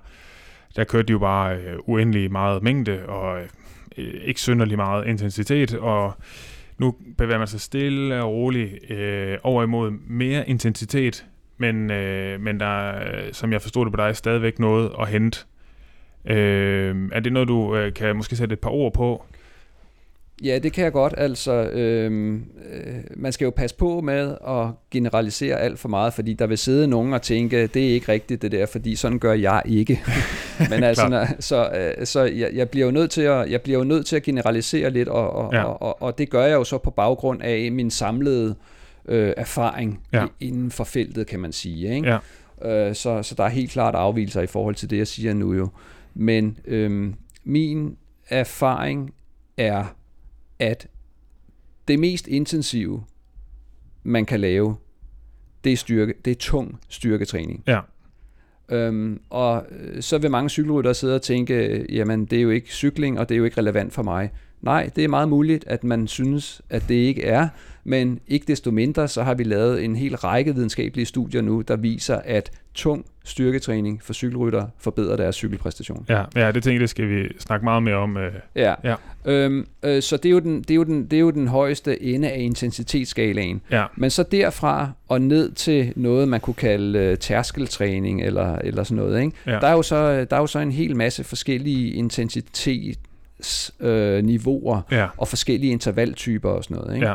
der 0.77 0.85
kørte 0.85 1.07
de 1.07 1.13
jo 1.13 1.19
bare 1.19 1.57
øh, 1.57 1.77
uendelig 1.85 2.33
meget 2.33 2.63
mængde, 2.63 3.07
og 3.07 3.41
øh, 3.41 3.49
ikke 4.25 4.41
synderlig 4.41 4.77
meget 4.77 5.07
intensitet, 5.07 5.75
og 5.75 6.15
nu 6.79 6.95
bevæger 7.19 7.39
man 7.39 7.49
sig 7.49 7.61
stille 7.61 8.23
og 8.23 8.33
roligt 8.33 8.91
øh, 8.91 9.39
over 9.43 9.63
imod 9.63 9.91
mere 9.91 10.49
intensitet, 10.49 11.27
men, 11.59 11.91
øh, 11.91 12.41
men 12.41 12.61
der 12.61 12.91
er, 12.91 13.29
som 13.33 13.53
jeg 13.53 13.63
forstod 13.63 13.85
det 13.85 13.93
på 13.93 13.97
dig, 13.97 14.17
stadigvæk 14.17 14.59
noget 14.59 14.93
at 15.01 15.09
hente. 15.09 15.39
Øh, 16.25 16.97
er 17.13 17.21
det 17.21 17.33
noget, 17.33 17.49
du 17.49 17.77
øh, 17.77 17.95
kan 17.95 18.17
måske 18.17 18.37
sætte 18.37 18.53
et 18.53 18.61
par 18.61 18.71
ord 18.71 18.95
på? 18.95 19.25
Ja, 20.45 20.59
det 20.59 20.73
kan 20.73 20.85
jeg 20.85 20.93
godt. 20.93 21.15
Altså, 21.17 21.53
øhm, 21.53 22.45
øh, 22.73 22.95
man 23.17 23.33
skal 23.33 23.45
jo 23.45 23.51
passe 23.51 23.77
på 23.77 24.01
med 24.01 24.37
at 24.49 24.67
generalisere 24.91 25.61
alt 25.61 25.79
for 25.79 25.89
meget, 25.89 26.15
fordi 26.15 26.33
der 26.33 26.47
vil 26.47 26.59
sidde 26.59 26.87
nogen 26.87 27.13
og 27.13 27.23
tænke, 27.23 27.67
det 27.67 27.89
er 27.89 27.95
ikke 27.95 28.13
rigtigt 28.13 28.43
det 28.43 28.53
der, 28.53 28.67
fordi 28.67 28.97
sådan 28.97 29.19
gør 29.19 29.33
jeg 29.33 29.63
ikke. 29.65 30.03
Men 30.71 30.83
altså, 30.83 31.09
når, 31.09 31.27
så, 31.41 31.71
øh, 31.71 32.07
så 32.07 32.23
jeg, 32.23 32.51
jeg, 32.55 32.69
bliver 32.69 32.87
jo 32.87 32.93
nødt 32.93 33.11
til 33.11 33.23
at, 33.23 33.51
jeg 33.51 33.63
bliver 33.63 33.79
jo 33.79 33.85
nødt 33.85 34.07
til 34.07 34.17
at 34.17 34.23
generalisere 34.23 34.91
lidt, 34.91 35.09
og, 35.09 35.31
og, 35.31 35.53
Ja. 35.53 35.65
og, 35.65 35.83
og, 35.83 36.03
og 36.03 36.19
det 36.19 36.31
gør 36.31 36.45
jeg 36.45 36.55
jo 36.55 36.65
så 36.65 36.79
på 36.79 36.91
baggrund 36.91 37.43
af 37.43 37.73
min 37.73 37.91
samlede 37.91 38.55
øh, 39.09 39.33
erfaring 39.37 40.01
ja. 40.13 40.27
inden 40.41 40.71
for 40.71 40.85
feltet, 40.85 41.27
kan 41.27 41.41
man 41.41 41.53
sige. 41.53 41.95
Ikke? 41.95 42.09
Ja. 42.65 42.89
Øh, 42.89 42.95
så, 42.95 43.23
så 43.23 43.35
der 43.35 43.45
er 43.45 43.49
helt 43.49 43.71
klart 43.71 43.95
afvielser 43.95 44.43
i 44.43 44.47
forhold 44.47 44.75
til 44.75 44.91
det, 44.91 44.99
jeg 44.99 45.07
siger 45.07 45.35
nu 45.35 45.55
jo. 45.55 45.69
Men 46.15 46.59
øhm, 46.65 47.15
min 47.45 47.97
erfaring 48.29 49.15
er, 49.57 49.85
at 50.63 50.87
det 51.89 51.99
mest 51.99 52.29
intensive, 52.29 53.05
man 54.03 54.27
kan 54.27 54.41
lave, 54.41 54.77
det 55.65 55.73
er, 55.73 55.77
styrke, 55.77 56.15
det 56.25 56.31
er 56.31 56.35
tung 56.35 56.81
styrketræning. 56.89 57.65
Ja. 57.67 57.81
Øhm, 58.69 59.21
og 59.31 59.67
øh, 59.71 60.03
så 60.03 60.19
vil 60.19 60.31
mange 60.31 60.51
cykelryttere 60.51 60.95
sidde 60.95 61.15
og 61.15 61.23
tænke, 61.23 61.87
jamen 61.89 62.25
det 62.25 62.39
er 62.39 62.43
jo 62.43 62.51
ikke 62.51 62.69
cykling, 62.69 63.19
og 63.19 63.29
det 63.29 63.35
er 63.35 63.39
jo 63.39 63.45
ikke 63.45 63.57
relevant 63.57 63.93
for 63.93 64.03
mig. 64.03 64.31
Nej, 64.61 64.91
det 64.97 65.05
er 65.05 65.09
meget 65.09 65.29
muligt, 65.29 65.65
at 65.67 65.85
man 65.85 66.09
synes, 66.09 66.63
at 66.71 66.85
det 66.89 66.95
ikke 66.95 67.25
er, 67.25 67.49
men 67.85 68.21
ikke 68.29 68.47
desto 68.47 68.71
mindre, 68.71 69.09
så 69.09 69.23
har 69.23 69.35
vi 69.35 69.45
lavet 69.45 69.85
en 69.85 69.97
hel 69.97 70.17
række 70.17 70.55
videnskabelige 70.55 71.07
studier 71.07 71.43
nu, 71.43 71.61
der 71.61 71.77
viser, 71.77 72.21
at 72.25 72.51
tung 72.75 73.07
styrketræning 73.25 74.03
for 74.03 74.13
cykelrytter 74.13 74.67
forbedrer 74.79 75.17
deres 75.17 75.37
cykelpræstation. 75.37 76.07
Ja, 76.09 76.25
ja 76.37 76.53
det 76.53 76.63
tænker 76.63 76.75
jeg, 76.75 76.81
det 76.81 76.91
skal 76.91 77.09
vi 77.09 77.29
snakke 77.39 77.65
meget 77.65 77.83
mere 77.83 77.95
om. 77.95 78.17
Øh. 78.17 78.33
Ja, 78.57 78.75
ja. 78.85 78.95
Øhm, 79.25 79.67
øh, 79.83 80.03
så 80.03 80.17
det 80.17 80.27
er, 80.27 80.31
jo 80.31 80.39
den, 80.39 80.63
det, 80.63 80.71
er 80.71 80.75
jo 80.75 80.83
den, 80.83 81.05
det 81.05 81.17
er 81.17 81.21
jo 81.21 81.31
den 81.31 81.49
højeste 81.49 82.03
ende 82.03 82.31
af 82.31 82.41
intensitetsskalaen. 82.41 83.61
Ja. 83.71 83.85
Men 83.97 84.11
så 84.11 84.23
derfra 84.23 84.91
og 85.09 85.23
ned 85.23 85.53
til 85.53 85.93
noget, 85.97 86.29
man 86.29 86.41
kunne 86.41 86.55
kalde 86.55 86.99
øh, 86.99 87.19
tærskeltræning 87.19 88.23
eller, 88.23 88.57
eller 88.57 88.85
sådan 88.85 88.97
noget. 88.97 89.23
Ikke? 89.23 89.37
Ja. 89.47 89.53
Der, 89.53 89.67
er 89.67 89.73
jo 89.73 89.83
så, 89.83 90.25
der 90.25 90.37
er 90.37 90.41
jo 90.41 90.47
så 90.47 90.59
en 90.59 90.73
hel 90.73 90.97
masse 90.97 91.25
forskellige 91.25 91.93
intensitetsniveauer 91.93 94.77
øh, 94.77 94.83
ja. 94.99 95.07
og 95.17 95.29
forskellige 95.29 95.73
intervaltyper 95.73 96.51
og 96.51 96.65
sådan 96.65 96.77
noget. 96.77 96.95
Ikke? 96.95 97.07
Ja 97.07 97.15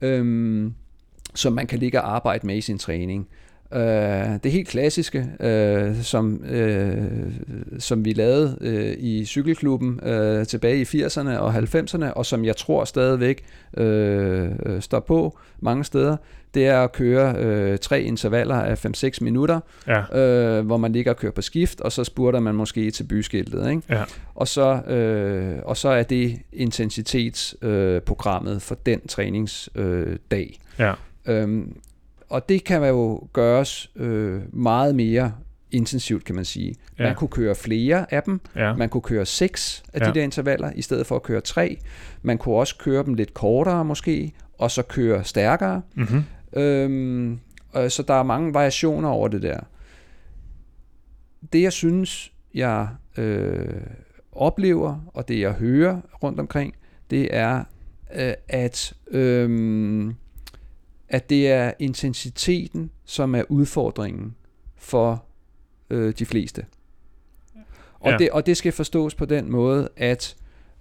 øhm, 0.00 0.74
som 1.34 1.52
man 1.52 1.66
kan 1.66 1.78
ligge 1.78 2.02
og 2.02 2.14
arbejde 2.14 2.46
med 2.46 2.56
i 2.56 2.60
sin 2.60 2.78
træning. 2.78 3.28
Øh, 3.74 4.38
det 4.42 4.52
helt 4.52 4.68
klassiske, 4.68 5.26
øh, 5.40 6.02
som, 6.02 6.44
øh, 6.44 7.32
som 7.78 8.04
vi 8.04 8.12
lavede 8.12 8.58
øh, 8.60 8.94
i 8.98 9.24
cykelklubben 9.24 10.00
øh, 10.02 10.46
tilbage 10.46 10.80
i 10.80 10.84
80'erne 10.84 11.36
og 11.36 11.54
90'erne, 11.56 12.12
og 12.12 12.26
som 12.26 12.44
jeg 12.44 12.56
tror 12.56 12.84
stadigvæk 12.84 13.44
øh, 13.76 14.50
øh 14.66 14.80
står 14.80 15.00
på 15.00 15.38
mange 15.60 15.84
steder, 15.84 16.16
det 16.54 16.66
er 16.66 16.84
at 16.84 16.92
køre 16.92 17.34
øh, 17.36 17.78
tre 17.78 18.02
intervaller 18.02 18.54
af 18.54 18.86
5-6 18.86 19.18
minutter, 19.20 19.60
ja. 19.86 20.18
øh, 20.18 20.66
hvor 20.66 20.76
man 20.76 20.92
ligger 20.92 21.12
og 21.12 21.16
kører 21.16 21.32
på 21.32 21.42
skift, 21.42 21.80
og 21.80 21.92
så 21.92 22.04
spurter 22.04 22.40
man 22.40 22.54
måske 22.54 22.90
til 22.90 23.04
byskiltet. 23.04 23.70
Ikke? 23.70 23.82
Ja. 23.90 24.04
Og, 24.34 24.48
så, 24.48 24.82
øh, 24.82 25.56
og 25.64 25.76
så 25.76 25.88
er 25.88 26.02
det 26.02 26.38
intensitetsprogrammet 26.52 28.54
øh, 28.54 28.60
for 28.60 28.74
den 28.74 29.08
træningsdag. 29.08 30.60
Øh, 30.78 30.78
ja. 30.78 30.92
øhm, 31.26 31.76
og 32.28 32.48
det 32.48 32.64
kan 32.64 32.84
jo 32.84 33.28
gøres 33.32 33.90
øh, 33.96 34.40
meget 34.52 34.94
mere 34.94 35.32
intensivt, 35.70 36.24
kan 36.24 36.34
man 36.34 36.44
sige. 36.44 36.74
Ja. 36.98 37.04
Man 37.04 37.14
kunne 37.14 37.28
køre 37.28 37.54
flere 37.54 38.14
af 38.14 38.22
dem. 38.22 38.40
Ja. 38.56 38.74
Man 38.74 38.88
kunne 38.88 39.02
køre 39.02 39.26
seks 39.26 39.82
af 39.92 40.00
ja. 40.00 40.06
de 40.06 40.14
der 40.14 40.22
intervaller, 40.22 40.72
i 40.74 40.82
stedet 40.82 41.06
for 41.06 41.16
at 41.16 41.22
køre 41.22 41.40
tre. 41.40 41.78
Man 42.22 42.38
kunne 42.38 42.54
også 42.54 42.78
køre 42.78 43.04
dem 43.04 43.14
lidt 43.14 43.34
kortere 43.34 43.84
måske, 43.84 44.32
og 44.58 44.70
så 44.70 44.82
køre 44.82 45.24
stærkere. 45.24 45.82
Mm-hmm. 45.94 46.24
Øhm, 46.52 47.40
så 47.88 48.04
der 48.08 48.14
er 48.14 48.22
mange 48.22 48.54
variationer 48.54 49.08
over 49.08 49.28
det 49.28 49.42
der. 49.42 49.60
Det 51.52 51.62
jeg 51.62 51.72
synes, 51.72 52.32
jeg 52.54 52.88
øh, 53.16 53.80
oplever, 54.32 55.10
og 55.14 55.28
det 55.28 55.40
jeg 55.40 55.52
hører 55.52 56.00
rundt 56.22 56.40
omkring, 56.40 56.74
det 57.10 57.28
er, 57.36 57.64
øh, 58.14 58.34
at, 58.48 58.94
øh, 59.10 60.14
at 61.08 61.30
det 61.30 61.48
er 61.48 61.72
intensiteten, 61.78 62.90
som 63.04 63.34
er 63.34 63.42
udfordringen 63.48 64.34
for 64.76 65.24
øh, 65.90 66.14
de 66.18 66.26
fleste. 66.26 66.66
Og, 68.00 68.10
ja. 68.10 68.16
det, 68.16 68.30
og 68.30 68.46
det 68.46 68.56
skal 68.56 68.72
forstås 68.72 69.14
på 69.14 69.24
den 69.24 69.50
måde, 69.50 69.88
at 69.96 70.36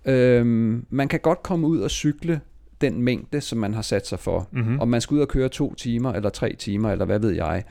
øh, 0.06 0.46
man 0.90 1.08
kan 1.08 1.20
godt 1.20 1.44
komme 1.44 1.68
ud 1.68 1.80
og 1.80 1.92
cykle 1.92 2.42
den 2.82 3.02
mængde, 3.02 3.42
som 3.42 3.58
man 3.58 3.74
har 3.74 3.82
sat 3.82 4.08
sig 4.08 4.20
for. 4.20 4.48
Mm-hmm. 4.52 4.80
Om 4.80 4.88
man 4.88 5.02
skal 5.02 5.16
ud 5.16 5.20
og 5.20 5.28
køre 5.28 5.50
to 5.50 5.74
timer, 5.74 6.14
eller 6.14 6.30
tre 6.30 6.56
timer, 6.56 6.92
eller 6.92 7.06
hvad 7.06 7.20
ved 7.20 7.32
jeg. 7.32 7.64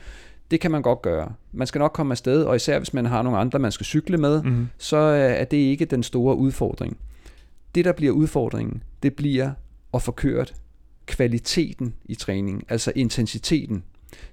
Det 0.51 0.59
kan 0.59 0.71
man 0.71 0.81
godt 0.81 1.01
gøre. 1.01 1.31
Man 1.51 1.67
skal 1.67 1.79
nok 1.79 1.93
komme 1.93 2.11
afsted, 2.11 2.43
og 2.43 2.55
især 2.55 2.79
hvis 2.79 2.93
man 2.93 3.05
har 3.05 3.21
nogle 3.21 3.39
andre, 3.39 3.59
man 3.59 3.71
skal 3.71 3.85
cykle 3.85 4.17
med, 4.17 4.43
mm-hmm. 4.43 4.67
så 4.77 4.97
er 4.97 5.43
det 5.43 5.57
ikke 5.57 5.85
den 5.85 6.03
store 6.03 6.35
udfordring. 6.35 6.97
Det, 7.75 7.85
der 7.85 7.91
bliver 7.91 8.13
udfordringen, 8.13 8.83
det 9.03 9.15
bliver 9.15 9.51
at 9.93 10.01
få 10.01 10.11
kørt 10.11 10.53
kvaliteten 11.05 11.93
i 12.05 12.15
træningen, 12.15 12.63
altså 12.69 12.91
intensiteten. 12.95 13.83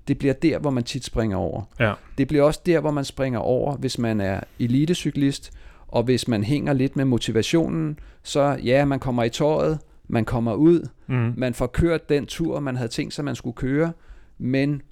Det 0.09 0.19
bliver 0.19 0.35
der, 0.35 0.59
hvor 0.59 0.71
man 0.71 0.85
tit 0.85 1.05
springer 1.05 1.37
over. 1.37 1.63
Ja. 1.81 1.93
Det 2.19 2.29
bliver 2.29 2.43
også 2.45 2.61
der, 2.67 2.81
hvor 2.81 2.91
man 2.91 3.05
springer 3.05 3.39
over, 3.39 3.77
hvis 3.77 3.99
man 3.99 4.21
er 4.21 4.41
elitecyklist, 4.59 5.53
og 5.89 6.03
hvis 6.03 6.29
man 6.29 6.45
hænger 6.45 6.73
lidt 6.73 6.97
med 6.97 7.05
motivationen, 7.05 7.99
så 8.23 8.59
ja, 8.65 8.85
man 8.85 8.99
kommer 9.01 9.25
i 9.25 9.31
tøjet, 9.31 9.79
man 10.09 10.25
kommer 10.25 10.55
ud, 10.55 10.89
mm. 11.07 11.35
man 11.37 11.55
får 11.55 11.67
kørt 11.67 12.09
den 12.09 12.27
tur, 12.27 12.61
man 12.61 12.77
havde 12.77 12.89
tænkt 12.89 13.15
sig, 13.15 13.25
man 13.25 13.35
skulle 13.35 13.57
køre, 13.57 13.93
men 14.39 14.83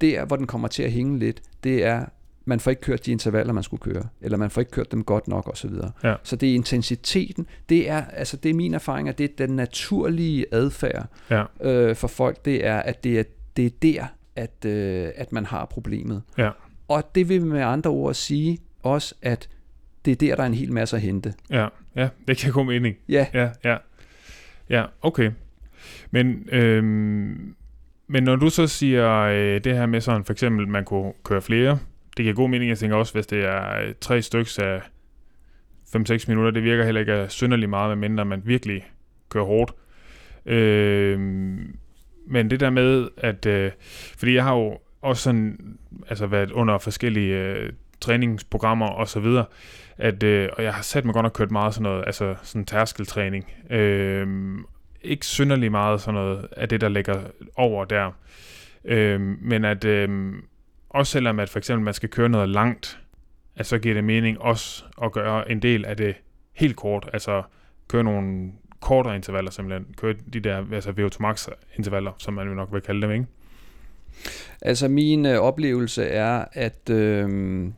der, 0.00 0.24
hvor 0.24 0.36
den 0.36 0.46
kommer 0.46 0.68
til 0.68 0.82
at 0.82 0.92
hænge 0.92 1.18
lidt, 1.18 1.42
det 1.64 1.84
er, 1.84 2.04
man 2.44 2.60
får 2.60 2.70
ikke 2.70 2.82
kørt 2.82 3.06
de 3.06 3.12
intervaller, 3.12 3.52
man 3.52 3.62
skulle 3.62 3.80
køre, 3.80 4.04
eller 4.20 4.38
man 4.38 4.50
får 4.50 4.60
ikke 4.60 4.70
kørt 4.70 4.92
dem 4.92 5.04
godt 5.04 5.28
nok 5.28 5.48
osv. 5.48 5.70
Så, 5.70 5.90
ja. 6.04 6.14
så 6.22 6.36
det 6.36 6.50
er 6.50 6.54
intensiteten, 6.54 7.46
det 7.68 7.90
er, 7.90 8.04
altså 8.04 8.36
det 8.36 8.50
er 8.50 8.54
min 8.54 8.74
erfaring, 8.74 9.08
at 9.08 9.18
det 9.18 9.30
er 9.30 9.46
den 9.46 9.56
naturlige 9.56 10.46
adfærd 10.52 11.06
ja. 11.30 11.44
øh, 11.60 11.96
for 11.96 12.08
folk, 12.08 12.44
det 12.44 12.66
er, 12.66 12.78
at 12.78 13.04
det 13.04 13.18
er, 13.18 13.24
det 13.56 13.66
er 13.66 13.70
der, 13.82 14.06
at, 14.36 14.64
øh, 14.64 15.08
at 15.16 15.32
man 15.32 15.46
har 15.46 15.64
problemet. 15.64 16.22
Ja. 16.38 16.50
Og 16.88 17.14
det 17.14 17.28
vil 17.28 17.46
med 17.46 17.60
andre 17.60 17.90
ord 17.90 18.14
sige 18.14 18.58
også, 18.82 19.14
at 19.22 19.48
det 20.04 20.10
er 20.10 20.16
der, 20.16 20.36
der 20.36 20.42
er 20.42 20.46
en 20.46 20.54
hel 20.54 20.72
masse 20.72 20.96
at 20.96 21.02
hente. 21.02 21.34
Ja, 21.50 21.68
ja 21.96 22.08
det 22.28 22.36
kan 22.36 22.52
god 22.52 22.64
mening. 22.64 22.96
Ja. 23.08 23.26
ja, 23.34 23.50
ja. 23.64 23.76
Ja, 24.70 24.84
okay. 25.02 25.30
Men, 26.10 26.48
øhm, 26.52 27.54
men 28.06 28.22
når 28.22 28.36
du 28.36 28.48
så 28.48 28.66
siger 28.66 29.20
øh, 29.20 29.60
det 29.64 29.76
her 29.76 29.86
med 29.86 30.00
sådan, 30.00 30.24
for 30.24 30.32
eksempel, 30.32 30.68
man 30.68 30.84
kunne 30.84 31.12
køre 31.24 31.42
flere, 31.42 31.78
det 32.16 32.22
giver 32.22 32.34
god 32.34 32.48
mening, 32.48 32.68
jeg 32.68 32.78
tænker 32.78 32.96
også, 32.96 33.12
hvis 33.12 33.26
det 33.26 33.44
er 33.44 33.80
øh, 33.80 33.94
tre 34.00 34.22
stykker 34.22 34.62
af 34.62 34.80
5-6 35.96 36.24
minutter, 36.28 36.50
det 36.50 36.62
virker 36.62 36.84
heller 36.84 37.00
ikke 37.00 37.26
synderligt 37.28 37.70
meget, 37.70 37.98
medmindre 37.98 38.24
man 38.24 38.42
virkelig 38.44 38.84
kører 39.28 39.44
hårdt. 39.44 39.72
Øh, 40.46 41.18
men 42.26 42.50
det 42.50 42.60
der 42.60 42.70
med, 42.70 43.08
at, 43.16 43.46
øh, 43.46 43.70
fordi 44.18 44.34
jeg 44.34 44.44
har 44.44 44.54
jo 44.54 44.78
også 45.02 45.22
sådan, 45.22 45.78
altså 46.08 46.26
været 46.26 46.50
under 46.50 46.78
forskellige 46.78 47.36
øh, 47.36 47.72
træningsprogrammer 48.00 48.86
og 48.86 49.08
så 49.08 49.20
videre, 49.20 49.44
at, 49.98 50.22
øh, 50.22 50.48
og 50.52 50.62
jeg 50.62 50.74
har 50.74 50.82
sat 50.82 51.04
mig 51.04 51.14
godt 51.14 51.26
og 51.26 51.32
kørt 51.32 51.50
meget 51.50 51.74
sådan 51.74 51.82
noget, 51.82 52.04
altså 52.06 52.34
sådan 52.42 52.64
tærskeltræning. 52.64 53.52
Øh, 53.70 54.58
ikke 55.02 55.26
synderlig 55.26 55.70
meget 55.70 56.00
sådan 56.00 56.14
noget 56.14 56.48
af 56.56 56.68
det, 56.68 56.80
der 56.80 56.88
ligger 56.88 57.20
over 57.56 57.84
der. 57.84 58.10
Øh, 58.84 59.20
men 59.20 59.64
at 59.64 59.84
øh, 59.84 60.32
også 60.90 61.12
selvom 61.12 61.40
at 61.40 61.48
for 61.48 61.58
eksempel 61.58 61.84
man 61.84 61.94
skal 61.94 62.08
køre 62.08 62.28
noget 62.28 62.48
langt, 62.48 63.00
at 63.56 63.66
så 63.66 63.78
giver 63.78 63.94
det 63.94 64.04
mening 64.04 64.40
også 64.40 64.84
at 65.02 65.12
gøre 65.12 65.50
en 65.50 65.62
del 65.62 65.84
af 65.84 65.96
det 65.96 66.14
helt 66.52 66.76
kort, 66.76 67.10
altså 67.12 67.42
køre 67.88 68.04
nogle 68.04 68.52
kortere 68.80 69.16
intervaller 69.16 69.50
simpelthen, 69.50 69.94
køre 69.96 70.14
de 70.32 70.40
der 70.40 70.64
altså 70.72 70.90
VO2 70.90 71.16
max 71.20 71.48
intervaller, 71.76 72.12
som 72.18 72.34
man 72.34 72.48
jo 72.48 72.54
nok 72.54 72.68
vil 72.72 72.80
kalde 72.80 73.02
dem, 73.02 73.10
ikke? 73.10 73.26
Altså 74.62 74.88
min 74.88 75.26
øh, 75.26 75.38
oplevelse 75.38 76.04
er, 76.04 76.44
at 76.52 76.90
øh, 76.90 77.68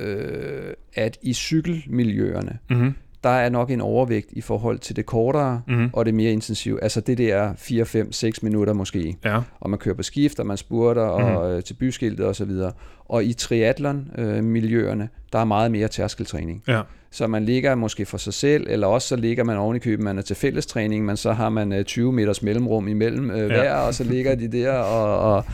øh, 0.00 0.74
at 0.94 1.18
i 1.22 1.32
cykelmiljøerne, 1.32 2.58
mm-hmm. 2.70 2.94
der 3.24 3.30
er 3.30 3.48
nok 3.48 3.70
en 3.70 3.80
overvægt 3.80 4.32
i 4.32 4.40
forhold 4.40 4.78
til 4.78 4.96
det 4.96 5.06
kortere 5.06 5.62
mm-hmm. 5.68 5.90
og 5.92 6.06
det 6.06 6.14
mere 6.14 6.32
intensive. 6.32 6.82
Altså 6.82 7.00
det 7.00 7.18
der 7.18 7.54
4, 7.56 7.84
5, 7.84 8.12
6 8.12 8.42
minutter 8.42 8.72
måske. 8.72 9.16
Ja. 9.24 9.40
Og 9.60 9.70
man 9.70 9.78
kører 9.78 9.94
på 9.94 10.02
skift, 10.02 10.40
og 10.40 10.46
man 10.46 10.56
spurter 10.56 11.18
mm-hmm. 11.18 11.36
og, 11.36 11.56
øh, 11.56 11.62
til 11.62 11.74
byskiltet 11.74 12.26
osv. 12.26 12.50
Og, 12.50 12.72
og 13.04 13.24
i 13.24 13.32
triathlon-miljøerne, 13.32 15.04
øh, 15.04 15.08
der 15.32 15.38
er 15.38 15.44
meget 15.44 15.70
mere 15.70 15.88
tærskeltræning. 15.88 16.62
Ja. 16.68 16.80
Så 17.10 17.26
man 17.26 17.44
ligger 17.44 17.74
måske 17.74 18.06
for 18.06 18.18
sig 18.18 18.34
selv, 18.34 18.66
eller 18.68 18.86
også 18.86 19.08
så 19.08 19.16
ligger 19.16 19.44
man 19.44 19.56
oven 19.56 19.76
i 19.76 19.78
køben, 19.78 20.04
man 20.04 20.18
er 20.18 20.22
til 20.22 20.36
fællestræning, 20.36 21.04
men 21.04 21.16
så 21.16 21.32
har 21.32 21.48
man 21.48 21.84
20 21.84 22.08
øh, 22.08 22.14
meters 22.14 22.42
mellemrum 22.42 22.88
imellem 22.88 23.30
øh, 23.30 23.46
hver, 23.46 23.64
ja. 23.64 23.86
og 23.86 23.94
så 23.94 24.04
ligger 24.04 24.34
de 24.34 24.48
der 24.48 24.72
og, 24.72 25.34
og, 25.34 25.44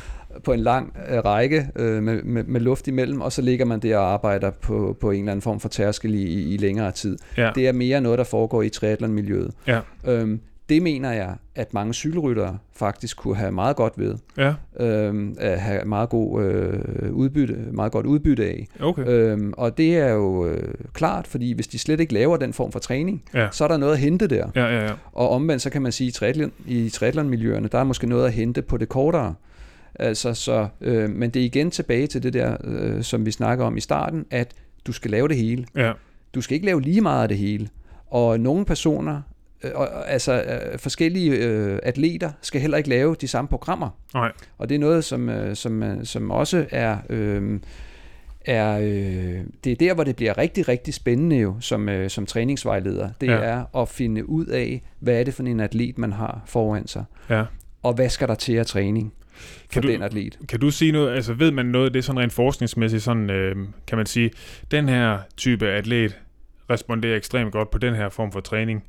på 0.45 0.53
en 0.53 0.61
lang 0.61 0.97
øh, 1.11 1.19
række 1.19 1.69
øh, 1.77 2.03
med, 2.03 2.23
med, 2.23 2.45
med 2.45 2.61
luft 2.61 2.89
imellem, 2.89 3.21
og 3.21 3.33
så 3.33 3.43
ligger 3.43 3.65
man 3.65 3.81
der 3.81 3.97
og 3.99 4.13
arbejder 4.13 4.51
på, 4.51 4.97
på 5.01 5.11
en 5.11 5.19
eller 5.19 5.33
anden 5.33 5.43
form 5.43 5.61
for 5.61 5.69
tærskel 5.69 6.15
i, 6.15 6.23
i, 6.23 6.55
i 6.55 6.57
længere 6.57 6.93
tid. 6.93 7.19
Ja. 7.37 7.51
Det 7.55 7.69
er 7.69 7.73
mere 7.73 8.01
noget, 8.01 8.19
der 8.19 8.25
foregår 8.25 8.63
i 8.63 8.69
triathlon-miljøet. 8.69 9.51
Ja. 9.67 9.81
Øhm, 10.07 10.41
det 10.69 10.83
mener 10.83 11.13
jeg, 11.13 11.35
at 11.55 11.75
mange 11.75 11.95
cykelryttere 11.95 12.59
faktisk 12.73 13.17
kunne 13.17 13.37
have 13.37 13.53
meget 13.53 13.77
godt 13.77 13.93
ved. 13.97 14.15
Ja. 14.39 14.55
Øhm, 14.81 15.37
at 15.41 15.61
have 15.61 15.85
meget, 15.85 16.09
god, 16.09 16.43
øh, 16.43 17.13
udbytte, 17.13 17.57
meget 17.73 17.93
godt 17.93 18.07
udbytte 18.07 18.45
af. 18.45 18.67
Okay. 18.81 19.05
Øhm, 19.07 19.55
og 19.57 19.79
det 19.79 19.97
er 19.97 20.09
jo 20.09 20.47
øh, 20.47 20.75
klart, 20.93 21.27
fordi 21.27 21.53
hvis 21.53 21.67
de 21.67 21.79
slet 21.79 22.01
ikke 22.01 22.15
laver 22.15 22.37
den 22.37 22.53
form 22.53 22.73
for 22.73 22.79
træning, 22.79 23.23
ja. 23.35 23.49
så 23.51 23.65
er 23.65 23.69
der 23.69 23.77
noget 23.77 23.93
at 23.93 23.99
hente 23.99 24.27
der. 24.27 24.51
Ja, 24.57 24.67
ja, 24.67 24.85
ja. 24.85 24.93
Og 25.13 25.31
omvendt, 25.31 25.63
så 25.63 25.71
kan 25.71 25.83
man 25.83 25.93
sige, 25.93 26.09
at 26.09 26.15
i 26.15 26.19
triathlon, 26.19 26.53
i 26.67 26.89
triathlon-miljøerne, 26.89 27.69
der 27.69 27.79
er 27.79 27.85
måske 27.85 28.07
noget 28.07 28.27
at 28.27 28.33
hente 28.33 28.63
på 28.63 28.77
det 28.77 28.89
kortere. 28.89 29.35
Altså, 30.01 30.35
så, 30.35 30.69
øh, 30.81 31.11
men 31.11 31.31
det 31.31 31.43
er 31.43 31.47
igen 31.47 31.71
tilbage 31.71 32.07
til 32.07 32.23
det 32.23 32.33
der, 32.33 32.57
øh, 32.65 33.03
som 33.03 33.27
vi 33.27 33.31
snakker 33.31 33.65
om 33.65 33.77
i 33.77 33.81
starten, 33.81 34.27
at 34.31 34.53
du 34.87 34.93
skal 34.93 35.11
lave 35.11 35.29
det 35.29 35.37
hele. 35.37 35.67
Ja. 35.77 35.93
Du 36.35 36.41
skal 36.41 36.55
ikke 36.55 36.67
lave 36.67 36.81
lige 36.83 37.01
meget 37.01 37.23
af 37.23 37.29
det 37.29 37.39
hele. 37.39 37.69
Og 38.07 38.41
nogle 38.41 38.65
personer, 38.65 39.23
øh, 39.65 39.71
altså 40.07 40.43
øh, 40.43 40.79
forskellige 40.79 41.31
øh, 41.33 41.79
atleter, 41.83 42.31
skal 42.41 42.61
heller 42.61 42.77
ikke 42.79 42.89
lave 42.89 43.17
de 43.21 43.29
samme 43.29 43.49
programmer. 43.49 43.89
Nej. 44.15 44.33
Og 44.59 44.69
det 44.69 44.75
er 44.75 44.79
noget, 44.79 45.05
som, 45.05 45.29
øh, 45.29 45.57
som, 45.57 45.83
øh, 45.83 46.05
som 46.05 46.31
også 46.31 46.67
er... 46.71 46.97
Øh, 47.11 47.61
er, 48.45 48.79
øh, 48.79 49.41
det 49.65 49.73
er 49.73 49.77
der, 49.77 49.95
hvor 49.95 50.05
det 50.05 50.17
bliver 50.17 50.39
rigtig, 50.39 50.69
rigtig 50.69 50.95
spændende 50.95 51.37
jo, 51.37 51.55
som, 51.61 51.89
øh, 51.89 52.11
som 52.11 52.27
træningsvejleder. 52.27 53.11
Det 53.21 53.27
Ja. 53.27 53.33
er 53.33 53.77
at 53.77 53.89
finde 53.89 54.29
ud 54.29 54.47
af, 54.47 54.83
hvad 55.01 55.21
er 55.21 55.25
det 55.25 55.35
for 55.35 55.43
en 55.43 55.61
atlet, 55.61 55.99
man 55.99 56.13
har 56.13 56.43
foran 56.47 56.87
sig, 56.87 57.05
Ja. 57.31 57.45
og 57.83 57.93
hvad 57.95 58.09
skal 58.09 58.29
der 58.29 58.35
til 58.35 58.55
af 58.57 58.67
træning 58.67 59.13
for 59.73 59.81
Kan 59.81 59.83
du- 59.83 59.89
den 59.89 60.03
atlet. 60.03 60.39
Kan 60.49 60.61
du 60.61 60.71
sige 60.71 60.93
noget, 60.93 61.15
altså 61.15 61.33
ved 61.35 61.51
man 61.51 61.67
noget 61.67 61.87
af 61.87 61.93
det 61.93 62.05
sådan 62.05 62.21
rent 62.21 62.33
forskningsmæssigt, 62.33 63.03
sådan, 63.03 63.31
øh, 63.31 63.57
kan 63.87 63.97
man 63.99 64.07
sige, 64.07 64.31
den 64.71 64.89
her 64.89 65.19
type 65.37 65.69
atlet 65.69 66.19
responderer 66.71 67.17
ekstremt 67.17 67.53
godt 67.53 67.71
på 67.71 67.79
den 67.79 67.95
her 67.95 68.09
form 68.09 68.33
for 68.33 68.41
træning? 68.41 68.85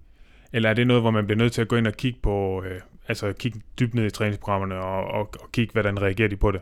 Eller 0.53 0.69
er 0.69 0.73
det 0.73 0.87
noget, 0.87 1.03
hvor 1.03 1.11
man 1.11 1.25
bliver 1.25 1.37
nødt 1.37 1.53
til 1.53 1.61
at 1.61 1.67
gå 1.67 1.75
ind 1.75 1.87
og 1.87 1.93
kigge 1.93 2.19
på, 2.23 2.63
øh, 2.65 2.79
altså 3.07 3.33
kigge 3.33 3.61
dybt 3.79 3.93
ned 3.93 4.05
i 4.05 4.09
træningsprogrammerne 4.09 4.75
og, 4.75 5.03
og, 5.03 5.29
og 5.41 5.51
kigge, 5.51 5.71
hvordan 5.73 6.01
reagerer 6.01 6.27
de 6.27 6.35
på 6.35 6.51
det? 6.51 6.61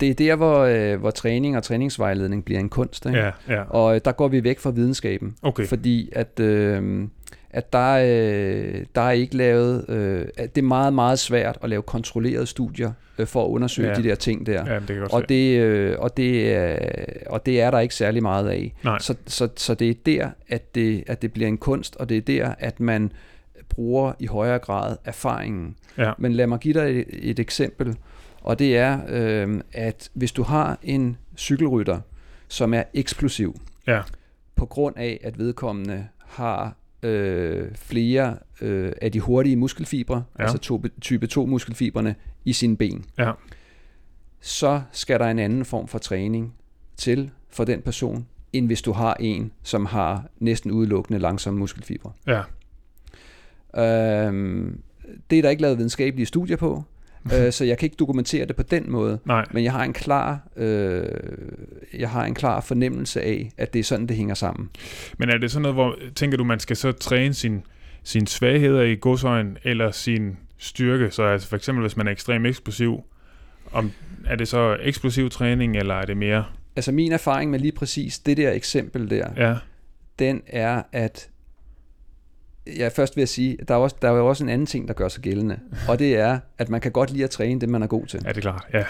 Det 0.00 0.10
er 0.10 0.14
der, 0.14 0.36
hvor, 0.36 0.58
øh, 0.58 1.00
hvor 1.00 1.10
træning 1.10 1.56
og 1.56 1.62
træningsvejledning 1.62 2.44
bliver 2.44 2.60
en 2.60 2.68
kunst. 2.68 3.06
Ikke? 3.06 3.18
Ja, 3.18 3.30
ja. 3.48 3.62
Og 3.62 3.94
øh, 3.94 4.00
der 4.04 4.12
går 4.12 4.28
vi 4.28 4.44
væk 4.44 4.58
fra 4.58 4.70
videnskaben. 4.70 5.34
Okay. 5.42 5.66
Fordi 5.66 6.08
at, 6.12 6.40
øh, 6.40 7.08
at 7.52 7.72
der, 7.72 7.92
øh, 7.94 8.84
der 8.94 9.00
er 9.00 9.10
ikke 9.10 9.36
lavet... 9.36 9.84
Øh, 9.90 10.26
at 10.36 10.54
det 10.54 10.62
er 10.62 10.66
meget, 10.66 10.92
meget 10.94 11.18
svært 11.18 11.58
at 11.62 11.70
lave 11.70 11.82
kontrollerede 11.82 12.46
studier 12.46 12.92
øh, 13.18 13.26
for 13.26 13.44
at 13.44 13.48
undersøge 13.48 13.88
Ja. 13.88 13.94
de 13.94 14.02
der 14.02 14.14
ting 14.14 14.46
der. 14.46 14.72
Ja, 14.72 14.78
det 14.78 14.86
kan 14.86 15.08
Og 15.12 15.28
det, 15.28 15.58
øh, 15.60 15.98
og, 15.98 16.16
det, 16.16 16.56
øh, 16.56 16.76
og 17.26 17.46
det 17.46 17.60
er 17.60 17.70
der 17.70 17.78
ikke 17.78 17.94
særlig 17.94 18.22
meget 18.22 18.48
af. 18.48 18.74
Nej. 18.84 18.98
Så, 18.98 19.14
så, 19.26 19.48
så 19.56 19.74
det 19.74 19.90
er 19.90 19.94
der, 20.06 20.30
at 20.48 20.74
det, 20.74 21.04
at 21.06 21.22
det 21.22 21.32
bliver 21.32 21.48
en 21.48 21.58
kunst, 21.58 21.96
og 21.96 22.08
det 22.08 22.16
er 22.16 22.20
der, 22.20 22.54
at 22.58 22.80
man 22.80 23.12
bruger 23.68 24.12
i 24.18 24.26
højere 24.26 24.58
grad 24.58 24.96
erfaringen. 25.04 25.76
Ja. 25.98 26.12
Men 26.18 26.32
lad 26.32 26.46
mig 26.46 26.58
give 26.58 26.74
dig 26.74 27.00
et, 27.00 27.06
et 27.30 27.38
eksempel, 27.38 27.96
og 28.40 28.58
det 28.58 28.76
er, 28.78 28.98
øh, 29.08 29.60
at 29.72 30.10
hvis 30.14 30.32
du 30.32 30.42
har 30.42 30.78
en 30.82 31.16
cykelrytter, 31.36 32.00
som 32.48 32.74
er 32.74 32.82
eksplosiv, 32.94 33.60
Ja. 33.86 34.00
på 34.56 34.66
grund 34.66 34.96
af, 34.96 35.20
at 35.24 35.38
vedkommende 35.38 36.06
har 36.18 36.76
øh, 37.02 37.68
flere 37.74 38.36
øh, 38.60 38.92
af 39.02 39.12
de 39.12 39.20
hurtige 39.20 39.56
muskelfibre, 39.56 40.24
Ja. 40.38 40.42
altså 40.44 40.58
type 41.00 41.26
2 41.26 41.46
muskelfibrene, 41.46 42.14
i 42.44 42.52
sine 42.52 42.76
ben, 42.76 43.04
Ja. 43.18 43.32
så 44.40 44.82
skal 44.92 45.20
der 45.20 45.26
en 45.26 45.38
anden 45.38 45.64
form 45.64 45.88
for 45.88 45.98
træning 45.98 46.54
til 46.96 47.30
for 47.48 47.64
den 47.64 47.82
person, 47.82 48.26
end 48.52 48.66
hvis 48.66 48.82
du 48.82 48.92
har 48.92 49.14
en, 49.20 49.52
som 49.62 49.86
har 49.86 50.24
næsten 50.40 50.70
udelukkende 50.70 51.18
langsomme 51.18 51.58
muskelfibre. 51.60 52.12
Ja. 52.26 52.42
Øhm, 53.76 54.80
det 55.30 55.38
er 55.38 55.42
der 55.42 55.50
ikke 55.50 55.62
lavet 55.62 55.78
videnskabelige 55.78 56.26
studier 56.26 56.56
på, 56.56 56.84
øh, 57.34 57.52
så 57.52 57.64
jeg 57.64 57.78
kan 57.78 57.86
ikke 57.86 57.96
dokumentere 57.96 58.46
det 58.46 58.56
på 58.56 58.62
den 58.62 58.90
måde. 58.90 59.18
Nej. 59.24 59.44
Men 59.50 59.64
jeg 59.64 59.72
har 59.72 59.84
en 59.84 59.92
klar, 59.92 60.40
øh, 60.56 61.08
jeg 61.98 62.10
har 62.10 62.24
en 62.24 62.34
klar 62.34 62.60
fornemmelse 62.60 63.22
af, 63.22 63.52
at 63.58 63.72
det 63.72 63.78
er 63.78 63.84
sådan, 63.84 64.06
det 64.06 64.16
hænger 64.16 64.34
sammen. 64.34 64.70
Men 65.18 65.28
er 65.28 65.38
det 65.38 65.50
sådan 65.50 65.62
noget, 65.62 65.74
hvor 65.74 65.96
tænker 66.14 66.36
du, 66.36 66.44
man 66.44 66.60
skal 66.60 66.76
så 66.76 66.92
træne 66.92 67.34
sin, 67.34 67.62
sine 68.02 68.26
svagheder 68.26 68.82
i 68.82 68.94
godsøjen, 68.94 69.58
eller 69.64 69.90
sin 69.90 70.36
styrke? 70.58 71.10
Så 71.10 71.22
altså 71.22 71.48
for 71.48 71.56
eksempel, 71.56 71.82
hvis 71.82 71.96
man 71.96 72.06
er 72.06 72.12
ekstremt 72.12 72.46
eksplosiv, 72.46 73.02
om, 73.72 73.92
er 74.26 74.36
det 74.36 74.48
så 74.48 74.76
eksplosiv 74.82 75.30
træning, 75.30 75.76
eller 75.76 75.94
er 75.94 76.04
det 76.04 76.16
mere? 76.16 76.44
Altså 76.76 76.92
min 76.92 77.12
erfaring 77.12 77.50
med 77.50 77.58
lige 77.58 77.72
præcis 77.72 78.18
det 78.18 78.36
der 78.36 78.52
eksempel 78.52 79.10
der, 79.10 79.48
Ja, 79.48 79.56
den 80.18 80.42
er, 80.46 80.82
at 80.92 81.28
jeg 82.76 82.92
først 82.92 83.16
vil 83.16 83.20
jeg 83.20 83.28
sige, 83.28 83.58
der 83.68 83.74
er, 83.74 83.78
også, 83.78 83.96
der 84.02 84.08
er 84.10 84.12
jo 84.16 84.28
også 84.28 84.44
en 84.44 84.50
anden 84.50 84.66
ting, 84.66 84.88
der 84.88 84.94
gør 84.94 85.08
sig 85.08 85.22
gældende, 85.22 85.58
og 85.88 85.98
det 85.98 86.16
er, 86.16 86.38
at 86.58 86.68
man 86.68 86.80
kan 86.80 86.92
godt 86.92 87.10
lide 87.10 87.24
at 87.24 87.30
træne 87.30 87.60
det, 87.60 87.68
man 87.68 87.82
er 87.82 87.86
god 87.86 88.06
til. 88.06 88.20
er 88.26 88.32
det 88.32 88.42
klart. 88.42 88.64
Ja, 88.74 88.84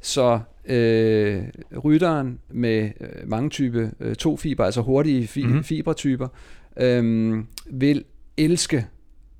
Så 0.00 0.40
øh, 0.66 1.42
rytteren 1.84 2.38
med 2.50 2.90
øh, 3.00 3.08
mange 3.28 3.50
type 3.50 3.90
øh, 4.00 4.14
to 4.14 4.36
fiber, 4.36 4.64
altså 4.64 4.80
hurtige 4.80 5.24
fi- 5.24 5.40
Mhm. 5.40 5.46
mm-hmm. 5.48 5.64
fibertyper, 5.64 6.28
øh, 6.76 7.34
vil 7.70 8.04
elske 8.36 8.86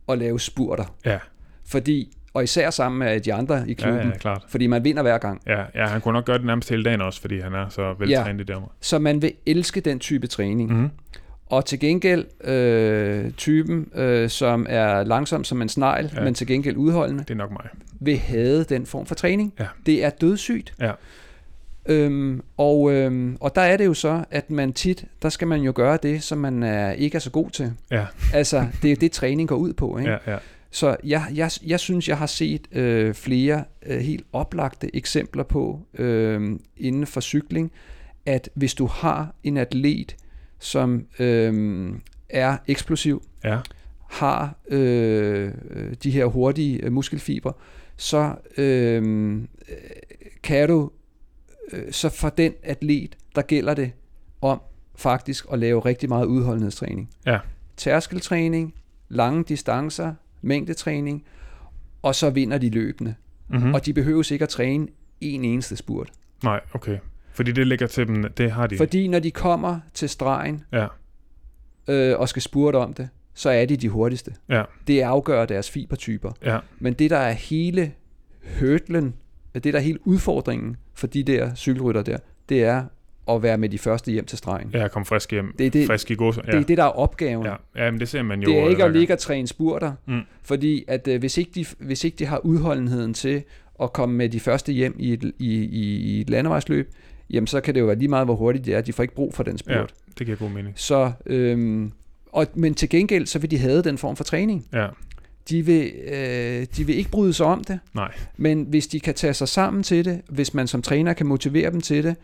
at 0.08 0.18
lave 0.18 0.40
spurter. 0.40 0.94
Ja. 1.04 1.18
Fordi, 1.66 2.16
og 2.34 2.44
især 2.44 2.70
sammen 2.70 2.98
med 2.98 3.20
de 3.20 3.34
andre 3.34 3.64
i 3.68 3.68
ja, 3.68 3.74
klubben, 3.74 4.08
ja, 4.08 4.16
klart. 4.16 4.44
fordi 4.48 4.66
man 4.66 4.84
vinder 4.84 5.02
hver 5.02 5.18
gang. 5.18 5.42
Ja, 5.46 5.62
ja, 5.74 5.86
han 5.86 6.00
kunne 6.00 6.12
nok 6.12 6.24
gøre 6.24 6.38
det 6.38 6.46
nærmest 6.46 6.70
hele 6.70 6.84
dagen 6.84 7.00
også, 7.00 7.20
fordi 7.20 7.40
han 7.40 7.54
er 7.54 7.68
så 7.68 7.94
veltrænet 7.98 8.40
i 8.40 8.44
det 8.44 8.56
område. 8.56 8.72
Så 8.80 8.98
man 8.98 9.22
vil 9.22 9.32
elske 9.46 9.80
den 9.80 9.98
type 9.98 10.26
træning. 10.26 10.70
Mm-hmm. 10.72 10.90
Og 11.46 11.64
til 11.64 11.78
gengæld 11.80 12.24
øh, 12.50 13.30
typen, 13.30 13.88
øh, 13.94 14.28
som 14.30 14.66
er 14.68 15.04
langsom 15.04 15.44
som 15.44 15.62
en 15.62 15.68
snegl, 15.68 16.10
Ja. 16.16 16.24
men 16.24 16.34
til 16.34 16.46
gengæld 16.46 16.76
udholdende, 16.76 17.22
Det 17.24 17.30
er 17.30 17.34
nok 17.34 17.50
mig. 17.50 17.68
vil 18.00 18.18
have 18.18 18.64
den 18.64 18.86
form 18.86 19.06
for 19.06 19.14
træning. 19.14 19.52
Ja. 19.60 19.66
Det 19.86 20.04
er 20.04 20.10
dødssygt. 20.10 20.74
Ja. 20.80 20.92
Øhm, 21.88 22.42
og, 22.56 22.92
øhm, 22.92 23.36
og 23.40 23.54
der 23.54 23.60
er 23.60 23.76
det 23.76 23.86
jo 23.86 23.94
så, 23.94 24.24
at 24.30 24.50
man 24.50 24.72
tit, 24.72 25.04
der 25.22 25.28
skal 25.28 25.48
man 25.48 25.60
jo 25.60 25.72
gøre 25.74 25.98
det, 26.02 26.22
som 26.22 26.38
man 26.38 26.62
er, 26.62 26.90
ikke 26.92 27.16
er 27.16 27.20
så 27.20 27.30
god 27.30 27.50
til. 27.50 27.72
Ja, 27.90 28.06
Altså, 28.34 28.66
det 28.82 28.92
er 28.92 28.96
det, 28.96 29.12
træning 29.12 29.48
går 29.48 29.56
ud 29.56 29.72
på. 29.72 29.98
Ikke? 29.98 30.10
ja, 30.10 30.16
ja. 30.32 30.36
Så 30.70 30.96
jeg, 31.04 31.24
jeg, 31.34 31.50
jeg 31.66 31.80
synes, 31.80 32.08
jeg 32.08 32.18
har 32.18 32.26
set 32.26 32.66
øh, 32.76 33.14
flere 33.14 33.64
øh, 33.86 33.98
helt 34.00 34.26
oplagte 34.32 34.96
eksempler 34.96 35.42
på 35.42 35.80
øh, 35.98 36.50
inden 36.76 37.06
for 37.06 37.20
cykling, 37.20 37.72
at 38.26 38.50
hvis 38.54 38.74
du 38.74 38.86
har 38.86 39.34
en 39.44 39.56
atlet, 39.56 40.16
som 40.58 41.06
øh, 41.18 41.92
er 42.28 42.56
eksplosiv, 42.66 43.22
Ja, 43.44 43.58
har 44.08 44.54
øh, 44.68 45.52
de 46.02 46.10
her 46.10 46.26
hurtige 46.26 46.84
øh, 46.84 46.92
muskelfibre, 46.92 47.52
så 47.96 48.34
øh, 48.56 49.38
kan 50.42 50.68
du, 50.68 50.90
øh, 51.72 51.92
så 51.92 52.08
for 52.08 52.28
den 52.28 52.52
atlet, 52.62 53.16
der 53.34 53.42
gælder 53.42 53.74
det 53.74 53.92
om 54.40 54.60
faktisk 54.94 55.46
at 55.52 55.58
lave 55.58 55.80
rigtig 55.80 56.08
meget 56.08 56.26
udholdenhedstræning. 56.26 57.10
Ja. 57.26 57.38
Tærskeltræning, 57.76 58.74
lange 59.08 59.44
distancer, 59.44 60.14
mængdetræning, 60.42 61.24
og 62.02 62.14
så 62.14 62.30
vinder 62.30 62.58
de 62.58 62.70
løbende. 62.70 63.14
mm-hmm. 63.48 63.74
Og 63.74 63.86
de 63.86 63.92
behøves 63.92 64.30
ikke 64.30 64.42
at 64.42 64.48
træne 64.48 64.88
en 65.20 65.44
eneste 65.44 65.76
spurt. 65.76 66.12
Nej, 66.44 66.60
okay. 66.72 66.98
Fordi 67.36 67.52
det 67.52 67.66
ligger 67.66 67.86
til 67.86 68.06
dem, 68.06 68.24
det 68.36 68.50
har 68.52 68.66
de. 68.66 68.76
Fordi 68.76 69.08
når 69.08 69.18
de 69.18 69.30
kommer 69.30 69.80
til 69.94 70.08
stregen 70.08 70.64
Ja, 70.72 70.86
øh, 71.88 72.18
og 72.18 72.28
skal 72.28 72.42
spurte 72.42 72.76
om 72.76 72.92
det, 72.94 73.08
så 73.34 73.50
er 73.50 73.64
de 73.66 73.76
de 73.76 73.88
hurtigste. 73.88 74.32
ja, 74.48 74.62
Det 74.86 75.00
afgør 75.00 75.44
deres 75.46 75.70
fibertyper. 75.70 76.30
ja, 76.44 76.58
Men 76.78 76.92
det, 76.92 77.10
der 77.10 77.16
er 77.16 77.32
hele 77.32 77.92
hørtlen, 78.60 79.14
det, 79.54 79.64
der 79.64 79.72
er 79.74 79.78
hele 79.82 80.06
udfordringen 80.06 80.76
for 80.94 81.06
de 81.06 81.22
der 81.22 81.54
cykelrytter 81.54 82.02
der, 82.02 82.16
det 82.48 82.64
er 82.64 82.84
at 83.28 83.42
være 83.42 83.58
med 83.58 83.68
de 83.68 83.78
første 83.78 84.12
hjem 84.12 84.24
til 84.24 84.38
stregen. 84.38 84.70
ja, 84.72 84.88
kom 84.88 85.04
frisk 85.04 85.30
hjem. 85.30 85.54
Det 85.58 85.66
er 85.66 85.70
det- 85.70 85.86
frisk 85.86 86.10
i 86.10 86.14
gods. 86.14 86.36
Ja. 86.36 86.42
Det 86.42 86.54
er 86.54 86.62
det, 86.64 86.78
der 86.78 86.84
er 86.84 86.88
opgaven. 86.88 87.46
Ja, 87.46 87.54
ja 87.76 87.90
men 87.90 88.00
det 88.00 88.08
ser 88.08 88.22
man 88.22 88.40
jo. 88.42 88.50
Det 88.50 88.58
er 88.58 88.68
ikke 88.68 88.82
øh, 88.82 88.88
at 88.88 88.96
ligge 88.96 89.12
og 89.14 89.18
træne 89.18 89.46
spurter, 89.48 89.92
Mm. 90.06 90.20
fordi 90.42 90.84
at 90.88 91.08
øh, 91.08 91.18
hvis, 91.20 91.38
ikke 91.38 91.50
de, 91.54 91.64
hvis 91.78 92.04
ikke 92.04 92.16
de 92.16 92.26
har 92.26 92.38
udholdenheden 92.46 93.14
til 93.14 93.42
at 93.82 93.92
komme 93.92 94.14
med 94.16 94.28
de 94.28 94.40
første 94.40 94.72
hjem 94.72 94.96
i 94.98 95.12
et, 95.12 95.24
i, 95.38 95.54
i, 95.54 95.96
i 95.96 96.20
et 96.20 96.30
landevejsløb, 96.30 96.90
jamen 97.30 97.46
så 97.46 97.60
kan 97.60 97.74
det 97.74 97.80
jo 97.80 97.86
være 97.86 97.96
lige 97.98 98.08
meget, 98.08 98.26
hvor 98.26 98.34
hurtigt 98.34 98.66
det 98.66 98.74
er. 98.74 98.80
De 98.80 98.92
får 98.92 99.02
ikke 99.02 99.14
brug 99.14 99.34
for 99.34 99.42
den 99.42 99.58
spurt. 99.58 99.74
Ja, 99.74 99.82
det 100.18 100.26
giver 100.26 100.38
god 100.38 100.48
mening. 100.50 100.74
Så, 100.76 101.12
øhm, 101.26 101.92
og, 102.32 102.46
men 102.54 102.74
til 102.74 102.88
gengæld, 102.88 103.26
så 103.26 103.38
vil 103.38 103.50
de 103.50 103.58
have 103.58 103.82
den 103.82 103.98
form 103.98 104.16
for 104.16 104.24
træning. 104.24 104.66
Ja, 104.72 104.88
De 105.48 105.62
vil, 105.66 105.92
øh, 106.06 106.66
de 106.76 106.86
vil 106.86 106.96
ikke 106.96 107.10
bryde 107.10 107.32
sig 107.32 107.46
om 107.46 107.64
det, 107.64 107.78
nej. 107.94 108.14
men 108.36 108.62
hvis 108.62 108.86
de 108.86 109.00
kan 109.00 109.14
tage 109.14 109.34
sig 109.34 109.48
sammen 109.48 109.82
til 109.82 110.04
det, 110.04 110.20
hvis 110.28 110.54
man 110.54 110.66
som 110.66 110.82
træner 110.82 111.12
kan 111.12 111.26
motivere 111.26 111.70
dem 111.70 111.80
til 111.80 112.04
det, 112.04 112.16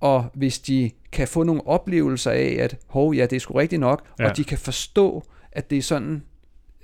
og 0.00 0.26
hvis 0.34 0.58
de 0.58 0.90
kan 1.12 1.28
få 1.28 1.42
nogle 1.42 1.66
oplevelser 1.66 2.30
af, 2.30 2.56
at 2.60 2.76
hov, 2.86 3.14
ja, 3.14 3.22
det 3.26 3.36
er 3.36 3.40
sgu 3.40 3.54
rigtigt 3.54 3.80
nok, 3.80 4.06
ja. 4.18 4.30
og 4.30 4.36
de 4.36 4.44
kan 4.44 4.58
forstå, 4.58 5.24
at 5.52 5.70
det 5.70 5.78
er 5.78 5.82
sådan, 5.82 6.22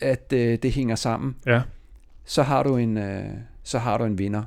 at 0.00 0.32
øh, 0.34 0.58
det 0.62 0.72
hænger 0.72 0.94
sammen, 0.94 1.36
Ja, 1.46 1.60
så 2.24 2.42
har 2.42 2.62
du 2.62 2.76
en, 2.76 2.96
øh, 2.98 3.24
så 3.62 3.78
har 3.78 3.98
du 3.98 4.04
en 4.04 4.18
vinder. 4.18 4.42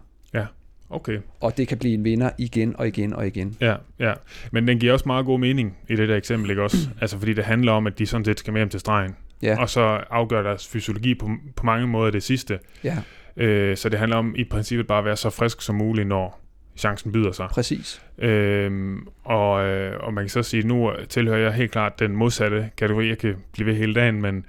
Okay. 0.90 1.20
Og 1.40 1.58
det 1.58 1.68
kan 1.68 1.78
blive 1.78 1.94
en 1.94 2.04
vinder 2.04 2.30
igen 2.38 2.76
og 2.78 2.88
igen 2.88 3.14
og 3.14 3.28
igen. 3.28 3.58
Ja, 3.62 3.76
ja. 4.00 4.14
Men 4.52 4.68
den 4.68 4.80
giver 4.80 4.94
også 4.94 5.04
meget 5.06 5.26
god 5.26 5.40
mening 5.40 5.78
i 5.90 5.96
det 5.96 6.10
der 6.10 6.16
eksempel, 6.16 6.50
ikke 6.50 6.64
også? 6.64 6.78
altså 7.02 7.18
fordi 7.18 7.34
det 7.34 7.46
handler 7.46 7.72
om, 7.72 7.88
at 7.88 8.00
de 8.00 8.06
sådan 8.06 8.26
set 8.26 8.40
skal 8.40 8.54
med 8.54 8.60
hjem 8.62 8.70
til 8.70 8.80
stregen. 8.80 9.16
Ja. 9.42 9.62
Og 9.62 9.70
så 9.70 9.82
afgør 10.10 10.44
deres 10.44 10.68
fysiologi 10.68 11.16
på, 11.16 11.30
på 11.56 11.66
mange 11.66 11.88
måder 11.88 12.12
det 12.12 12.24
sidste. 12.24 12.60
Ja, 12.84 12.98
Øh, 13.38 13.78
så 13.78 13.90
det 13.90 14.00
handler 14.00 14.18
om 14.18 14.36
i 14.38 14.44
princippet 14.44 14.88
bare 14.88 15.00
at 15.00 15.06
være 15.06 15.16
så 15.16 15.30
frisk 15.30 15.62
som 15.62 15.76
muligt, 15.76 16.08
når 16.08 16.42
chancen 16.78 17.12
byder 17.12 17.32
sig. 17.32 17.48
præcis. 17.52 18.02
Øhm, 18.18 19.08
og, 19.24 19.66
øh, 19.66 20.00
og 20.00 20.14
man 20.14 20.24
kan 20.24 20.30
så 20.30 20.44
sige, 20.44 20.68
nu 20.68 20.92
tilhører 21.10 21.40
jeg 21.40 21.54
helt 21.54 21.72
klart 21.72 22.00
den 22.00 22.16
modsatte 22.16 22.70
kategori. 22.78 23.08
Jeg 23.08 23.18
kan 23.18 23.36
blive 23.54 23.66
ved 23.68 23.76
hele 23.76 23.94
dagen, 23.94 24.22
men 24.22 24.46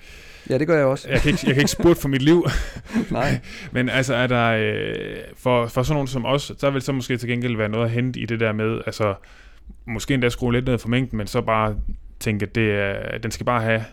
Ja, 0.51 0.59
det 0.59 0.67
gør 0.67 0.77
jeg 0.77 0.87
også. 0.87 1.09
jeg 1.09 1.21
kan 1.21 1.31
ikke, 1.31 1.47
jeg 1.47 1.55
kan 1.55 1.61
ikke 1.61 1.71
spurte 1.71 2.01
for 2.01 2.09
mit 2.09 2.23
liv. 2.23 2.47
Nej. 3.11 3.41
Men 3.73 3.89
altså 3.89 4.15
er 4.15 4.27
der, 4.27 4.47
øh, 4.51 5.17
for, 5.37 5.67
for 5.67 5.83
sådan 5.83 5.95
nogen 5.95 6.09
som 6.09 6.27
os, 6.27 6.53
der 6.61 6.71
vil 6.71 6.83
så 6.83 6.93
måske 6.93 7.17
til 7.17 7.29
gengæld 7.29 7.57
være 7.57 7.69
noget 7.69 7.85
at 7.85 7.91
hente 7.91 8.21
i 8.21 8.27
det 8.27 8.41
der 8.41 8.53
med, 8.53 8.81
altså 8.87 9.15
måske 9.85 10.15
endda 10.15 10.29
skrue 10.29 10.53
lidt 10.53 10.65
ned 10.65 10.79
for 10.79 10.89
mængden, 10.89 11.17
men 11.19 11.27
så 11.27 11.41
bare 11.41 11.77
tænke, 12.21 12.47
at 12.47 12.55
det 12.55 12.71
er, 12.71 13.19
den 13.19 13.31
skal 13.31 13.47
bare 13.47 13.63
have 13.63 13.85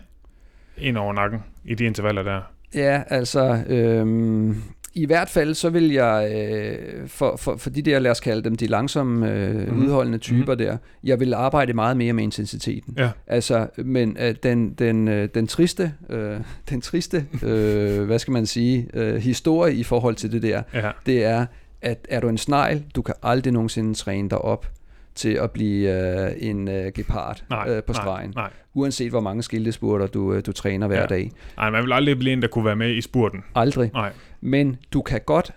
en 0.78 0.98
over 0.98 1.14
nakken 1.14 1.44
i 1.66 1.76
de 1.76 1.84
intervaller 1.84 2.24
der. 2.24 2.42
Ja, 2.76 3.04
altså, 3.08 3.64
øhm, 3.68 4.64
i 4.96 5.06
hvert 5.06 5.30
fald 5.30 5.54
så 5.54 5.70
vil 5.70 5.92
jeg, 5.92 6.32
øh, 6.36 7.08
for, 7.08 7.36
for, 7.38 7.56
for 7.58 7.70
de 7.70 7.82
der, 7.82 8.00
lad 8.00 8.12
os 8.12 8.20
kalde 8.20 8.44
dem, 8.44 8.56
de 8.56 8.68
langsomme, 8.68 9.32
øh, 9.32 9.74
mm. 9.74 9.84
udholdende 9.86 10.18
typer 10.18 10.54
mm. 10.54 10.58
der, 10.58 10.78
jeg 11.04 11.20
vil 11.20 11.34
arbejde 11.34 11.74
meget 11.74 11.98
mere 11.98 12.14
med 12.14 12.24
intensiteten. 12.24 12.94
Ja. 12.98 13.10
Altså, 13.28 13.68
men 13.78 14.18
øh, 14.20 14.36
den, 14.44 14.74
den, 14.74 15.08
øh, 15.08 15.30
den 15.34 15.48
triste, 15.48 15.94
øh, 16.10 16.40
den 16.70 16.82
triste 16.82 17.26
øh, 17.44 18.04
hvad 18.04 18.20
skal 18.20 18.32
man 18.32 18.46
sige, 18.46 18.88
øh, 18.94 19.16
historie 19.16 19.76
i 19.76 19.84
forhold 19.84 20.16
til 20.16 20.32
det 20.32 20.42
der, 20.42 20.62
Ja. 20.74 20.92
det 21.06 21.24
er, 21.24 21.46
at 21.82 22.08
er 22.10 22.20
du 22.20 22.30
en 22.30 22.38
snegl, 22.38 22.84
du 22.96 23.02
kan 23.02 23.16
aldrig 23.24 23.54
nogensinde 23.54 23.94
træne 23.94 24.30
dig 24.30 24.38
op 24.38 24.68
til 25.16 25.30
at 25.34 25.52
blive 25.52 25.92
øh, 26.26 26.32
en 26.38 26.68
øh, 26.68 26.92
gepard 26.96 27.44
Nej, 27.50 27.66
øh, 27.70 27.84
på 27.84 27.94
nej, 27.94 28.02
stregen. 28.02 28.32
Nej, 28.36 28.50
Uanset 28.74 29.10
hvor 29.10 29.20
mange 29.20 29.44
skildespurter 29.44 30.08
du, 30.08 30.34
øh, 30.34 30.44
du 30.46 30.52
træner 30.52 30.88
hver 30.88 31.00
ja. 31.00 31.06
dag. 31.06 31.32
nej, 31.58 31.70
man 31.70 31.84
vil 31.84 31.94
aldrig 31.94 32.18
blive 32.20 32.34
en, 32.34 32.42
der 32.42 32.48
kunne 32.48 32.66
være 32.66 32.76
med 32.76 32.90
i 32.96 33.02
spurten. 33.02 33.44
Aldrig. 33.56 33.92
Nej, 33.94 34.12
Men 34.42 34.78
du 34.94 35.02
kan 35.02 35.22
godt, 35.26 35.52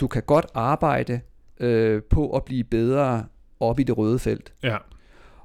du 0.00 0.06
kan 0.06 0.22
godt 0.26 0.46
arbejde 0.54 1.20
øh, 1.60 2.02
på 2.10 2.30
at 2.30 2.44
blive 2.44 2.64
bedre 2.64 3.24
op 3.60 3.80
i 3.80 3.82
det 3.82 3.98
røde 3.98 4.18
felt. 4.18 4.52
ja, 4.62 4.76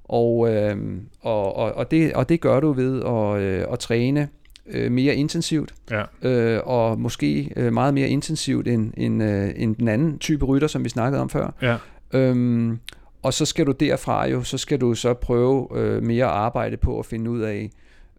Og, 0.03 0.53
øh, 0.53 0.77
og, 1.21 1.55
og, 1.55 1.71
og, 1.73 1.91
det, 1.91 2.13
og 2.13 2.29
det 2.29 2.41
gør 2.41 2.59
du 2.59 2.71
ved 2.73 3.03
at, 3.03 3.41
øh, 3.41 3.65
at 3.71 3.79
træne 3.79 4.27
øh, 4.67 4.91
mere 4.91 5.15
intensivt, 5.15 5.73
ja, 5.91 6.03
øh, 6.21 6.61
og 6.65 6.99
måske 6.99 7.53
øh, 7.55 7.73
meget 7.73 7.93
mere 7.93 8.07
intensivt 8.07 8.67
end, 8.67 8.93
end, 8.97 9.23
øh, 9.23 9.49
end 9.55 9.75
den 9.75 9.87
anden 9.87 10.19
type 10.19 10.45
rytter, 10.45 10.67
som 10.67 10.83
vi 10.83 10.89
snakkede 10.89 11.21
om 11.21 11.29
før. 11.29 11.53
ja, 11.61 11.77
Øhm, 12.15 12.79
og 13.23 13.33
så 13.33 13.45
skal 13.45 13.65
du 13.65 13.71
derfra 13.71 14.27
jo, 14.27 14.43
så 14.43 14.57
skal 14.57 14.81
du 14.81 14.93
så 14.95 15.13
prøve 15.13 15.67
øh, 15.75 16.03
mere 16.03 16.25
at 16.25 16.31
arbejde 16.31 16.77
på 16.77 16.99
at 16.99 17.05
finde 17.05 17.31
ud 17.31 17.39
af, 17.41 17.69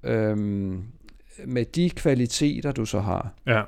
øhm, 0.04 0.82
med 1.46 1.64
de 1.64 1.90
kvaliteter, 1.90 2.72
du 2.72 2.84
så 2.84 3.00
har, 3.00 3.28
ja, 3.46 3.62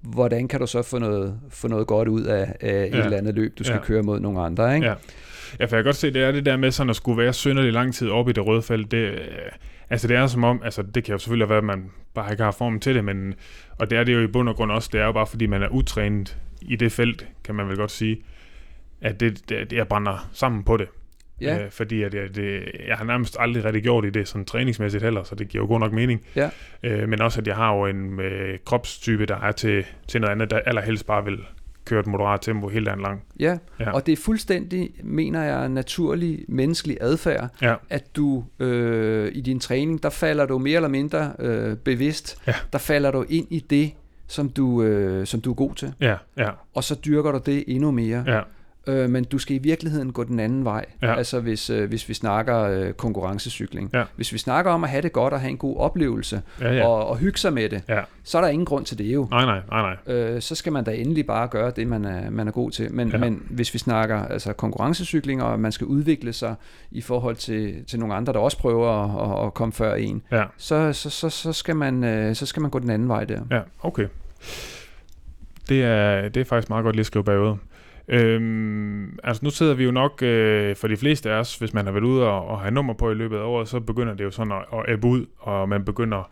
hvordan 0.00 0.48
kan 0.48 0.60
du 0.60 0.66
så 0.66 0.82
få 0.82 0.98
noget, 0.98 1.40
få 1.48 1.68
noget 1.68 1.86
godt 1.86 2.08
ud 2.08 2.22
af, 2.22 2.54
af 2.60 2.84
et 2.86 2.94
Ja. 2.98 3.04
eller 3.04 3.16
andet 3.18 3.34
løb, 3.34 3.58
du 3.58 3.64
skal 3.64 3.76
Ja. 3.76 3.82
køre 3.84 4.02
mod 4.02 4.20
nogle 4.20 4.40
andre, 4.40 4.74
ikke? 4.74 4.86
Ja. 4.86 4.94
Ja, 5.60 5.64
for 5.64 5.76
jeg 5.76 5.84
kan 5.84 5.84
godt 5.84 5.96
se, 5.96 6.12
det 6.12 6.22
er 6.22 6.32
det 6.32 6.46
der 6.46 6.56
med 6.56 6.70
sådan 6.70 6.90
at 6.90 6.96
skulle 6.96 7.18
være 7.22 7.32
synderlig 7.32 7.72
lang 7.72 7.94
tid 7.94 8.08
oppe 8.10 8.30
i 8.30 8.32
det 8.32 8.46
røde 8.46 8.62
felt. 8.62 8.90
Det, 8.90 8.96
øh, 8.98 9.18
altså 9.90 10.08
det 10.08 10.16
er 10.16 10.26
som 10.26 10.44
om, 10.44 10.60
altså 10.64 10.82
det 10.82 11.04
kan 11.04 11.12
jo 11.12 11.18
selvfølgelig 11.18 11.48
være, 11.48 11.58
at 11.58 11.64
man 11.64 11.90
bare 12.14 12.30
ikke 12.32 12.42
har 12.42 12.50
formen 12.50 12.80
til 12.80 12.94
det, 12.94 13.04
men, 13.04 13.34
og 13.78 13.90
det 13.90 13.98
er 13.98 14.04
det 14.04 14.14
jo 14.14 14.20
i 14.20 14.26
bund 14.26 14.48
og 14.48 14.56
grund 14.56 14.70
også, 14.72 14.88
det 14.92 15.00
er 15.00 15.04
jo 15.06 15.12
bare 15.12 15.26
fordi, 15.26 15.46
man 15.46 15.62
er 15.62 15.68
utrænet 15.68 16.38
i 16.62 16.76
det 16.76 16.92
felt, 16.92 17.26
kan 17.44 17.54
man 17.54 17.68
vel 17.68 17.76
godt 17.76 17.90
sige, 17.90 18.22
at 19.00 19.20
det, 19.20 19.48
det, 19.48 19.72
jeg 19.72 19.88
brænder 19.88 20.28
sammen 20.32 20.62
på 20.64 20.76
det. 20.76 20.88
Ja. 21.40 21.64
Øh, 21.64 21.70
fordi 21.70 22.02
at 22.02 22.14
jeg, 22.14 22.34
det, 22.34 22.62
jeg 22.88 22.96
har 22.96 23.04
nærmest 23.04 23.36
aldrig 23.40 23.64
rigtig 23.64 23.82
gjort 23.82 24.04
i 24.04 24.10
det 24.10 24.28
sådan 24.28 24.44
træningsmæssigt 24.44 25.04
heller, 25.04 25.22
så 25.22 25.34
det 25.34 25.48
giver 25.48 25.64
jo 25.64 25.68
god 25.68 25.80
nok 25.80 25.92
mening. 25.92 26.22
Ja. 26.36 26.50
Øh, 26.82 27.08
men 27.08 27.20
også, 27.22 27.40
at 27.40 27.46
jeg 27.46 27.56
har 27.56 27.74
jo 27.76 27.86
en 27.86 28.20
øh, 28.20 28.58
kropstype, 28.64 29.26
der 29.26 29.36
er 29.36 29.52
til, 29.52 29.84
til 30.08 30.20
noget 30.20 30.32
andet, 30.32 30.50
der 30.50 30.58
allerhelst 30.58 31.06
bare 31.06 31.24
vil 31.24 31.38
køre 31.84 32.00
et 32.00 32.06
moderat 32.06 32.40
tempo 32.40 32.68
hele 32.68 32.86
dagen 32.86 33.00
lang. 33.00 33.22
Ja, 33.40 33.58
Ja. 33.80 33.90
og 33.92 34.06
det 34.06 34.12
er 34.12 34.16
fuldstændig, 34.16 34.90
mener 35.02 35.42
jeg, 35.42 35.68
naturlig 35.68 36.44
menneskelig 36.48 36.96
adfærd, 37.00 37.48
Ja, 37.62 37.74
at 37.90 38.16
du 38.16 38.44
øh, 38.58 39.30
i 39.34 39.40
din 39.40 39.60
træning, 39.60 40.02
der 40.02 40.10
falder 40.10 40.46
du 40.46 40.58
mere 40.58 40.76
eller 40.76 40.88
mindre 40.88 41.32
øh, 41.38 41.76
bevidst, 41.76 42.38
Ja. 42.46 42.54
der 42.72 42.78
falder 42.78 43.10
du 43.10 43.24
ind 43.28 43.46
i 43.50 43.60
det, 43.70 43.92
som 44.26 44.48
du, 44.48 44.82
øh, 44.82 45.26
som 45.26 45.40
du 45.40 45.50
er 45.50 45.54
god 45.54 45.74
til, 45.74 45.92
ja, 46.00 46.14
ja, 46.36 46.50
og 46.74 46.84
så 46.84 46.94
dyrker 47.04 47.32
du 47.32 47.40
det 47.46 47.64
endnu 47.66 47.90
mere. 47.90 48.24
ja, 48.26 48.40
Øh, 48.86 49.10
men 49.10 49.24
du 49.24 49.38
skal 49.38 49.56
i 49.56 49.58
virkeligheden 49.58 50.12
gå 50.12 50.24
den 50.24 50.40
anden 50.40 50.64
vej, 50.64 50.84
Ja. 51.02 51.14
altså 51.14 51.40
hvis, 51.40 51.70
øh, 51.70 51.88
hvis 51.88 52.08
vi 52.08 52.14
snakker 52.14 52.58
øh, 52.62 52.92
konkurrencecykling. 52.92 53.90
Ja. 53.92 54.04
Hvis 54.16 54.32
vi 54.32 54.38
snakker 54.38 54.70
om 54.70 54.84
at 54.84 54.90
have 54.90 55.02
det 55.02 55.12
godt 55.12 55.34
og 55.34 55.40
have 55.40 55.50
en 55.50 55.56
god 55.56 55.76
oplevelse, 55.76 56.42
ja, 56.60 56.72
ja. 56.74 56.86
og, 56.86 57.06
og 57.06 57.16
hygge 57.16 57.38
sig 57.38 57.52
med 57.52 57.68
det, 57.68 57.82
ja. 57.88 58.00
så 58.24 58.38
er 58.38 58.42
der 58.42 58.48
ingen 58.48 58.66
grund 58.66 58.84
til 58.84 58.98
det 58.98 59.04
jo. 59.14 59.28
Nej, 59.30 59.44
nej, 59.44 59.60
nej, 59.70 59.96
nej. 60.06 60.14
Øh, 60.16 60.42
så 60.42 60.54
skal 60.54 60.72
man 60.72 60.84
da 60.84 60.90
endelig 60.90 61.26
bare 61.26 61.48
gøre 61.48 61.70
det, 61.76 61.86
man 61.86 62.04
er, 62.04 62.30
man 62.30 62.48
er 62.48 62.52
god 62.52 62.70
til. 62.70 62.92
Men, 62.94 63.08
Ja. 63.10 63.18
men 63.18 63.42
hvis 63.50 63.74
vi 63.74 63.78
snakker 63.78 64.16
altså 64.24 64.52
konkurrencecykling, 64.52 65.42
og 65.42 65.60
man 65.60 65.72
skal 65.72 65.86
udvikle 65.86 66.32
sig 66.32 66.54
i 66.90 67.00
forhold 67.00 67.36
til, 67.36 67.84
til 67.86 67.98
nogle 67.98 68.14
andre, 68.14 68.32
der 68.32 68.38
også 68.38 68.58
prøver 68.58 68.88
at, 68.88 69.40
at, 69.40 69.46
at 69.46 69.54
komme 69.54 69.72
før 69.72 69.94
en, 69.94 70.22
Ja, 70.32 70.44
så, 70.56 70.92
så, 70.92 71.10
så, 71.10 71.28
så, 71.30 71.52
skal 71.52 71.76
man, 71.76 72.04
øh, 72.04 72.34
så 72.34 72.46
skal 72.46 72.60
man 72.62 72.70
gå 72.70 72.78
den 72.78 72.90
anden 72.90 73.08
vej 73.08 73.24
der. 73.24 73.40
ja, 73.50 73.60
okay. 73.82 74.06
Det 75.68 75.84
er, 75.84 76.28
det 76.28 76.40
er 76.40 76.44
faktisk 76.44 76.68
meget 76.70 76.84
godt 76.84 76.96
lige 76.96 77.00
at 77.02 77.06
skrive 77.06 77.24
bagud. 77.24 77.56
Øhm, 78.12 79.18
altså 79.24 79.44
nu 79.44 79.50
sidder 79.50 79.74
vi 79.74 79.84
jo 79.84 79.90
nok, 79.90 80.22
øh, 80.22 80.76
for 80.76 80.88
de 80.88 80.96
fleste 80.96 81.30
af 81.30 81.34
os, 81.34 81.56
hvis 81.56 81.74
man 81.74 81.84
har 81.84 81.92
været 81.92 82.04
ude 82.04 82.28
og, 82.28 82.46
og 82.46 82.60
have 82.60 82.70
nummer 82.70 82.94
på 82.94 83.10
i 83.10 83.14
løbet 83.14 83.36
af 83.36 83.42
året, 83.42 83.68
så 83.68 83.80
begynder 83.80 84.14
det 84.14 84.24
jo 84.24 84.30
sådan 84.30 84.52
at, 84.52 84.64
at 84.72 84.94
ebbe 84.94 85.06
ud, 85.06 85.26
og 85.38 85.68
man 85.68 85.84
begynder 85.84 86.30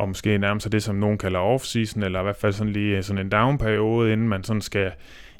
at 0.00 0.08
måske 0.08 0.38
nærme 0.38 0.60
sig 0.60 0.72
det, 0.72 0.82
som 0.82 0.96
nogen 0.96 1.18
kalder 1.18 1.40
off-season, 1.40 2.04
eller 2.04 2.20
i 2.20 2.22
hvert 2.22 2.36
fald 2.36 2.52
sådan 2.52 2.72
lige 2.72 2.96
øh, 2.96 3.02
sådan 3.02 3.26
en 3.26 3.32
down-periode, 3.32 4.12
inden 4.12 4.28
man 4.28 4.44
sådan 4.44 4.62
skal 4.62 4.92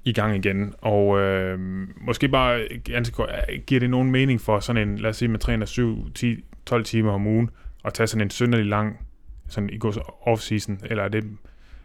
i 0.05 0.13
gang 0.13 0.37
igen. 0.37 0.75
Og 0.79 1.21
øh, 1.21 1.59
måske 2.01 2.29
bare 2.29 2.61
øh, 2.61 2.81
øh, 2.91 3.61
giver 3.67 3.81
det 3.81 3.91
nogen 3.91 4.11
mening 4.11 4.41
for 4.41 4.61
sådan 4.61 4.89
en, 4.89 4.99
lad 4.99 5.11
os 5.11 5.17
sige, 5.17 5.29
man 5.29 5.41
træner 5.41 5.67
7, 5.67 6.13
10, 6.15 6.45
12 6.67 6.85
timer 6.85 7.13
om 7.13 7.27
ugen, 7.27 7.51
og 7.83 7.95
tage 7.95 8.07
sådan 8.07 8.27
en 8.27 8.31
synderlig 8.31 8.67
lang, 8.67 9.07
sådan 9.49 9.71
i 9.71 9.79
går 9.79 9.91
off-season, 10.29 10.87
eller 10.91 11.05
er 11.05 11.09
det 11.09 11.25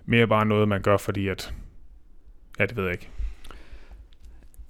mere 0.06 0.28
bare 0.28 0.46
noget, 0.46 0.68
man 0.68 0.82
gør, 0.82 0.98
fordi 0.98 1.28
at, 1.28 1.54
ja, 2.60 2.66
det 2.66 2.78
ved 2.78 2.84
jeg 2.84 2.94
ikke. 2.94 3.10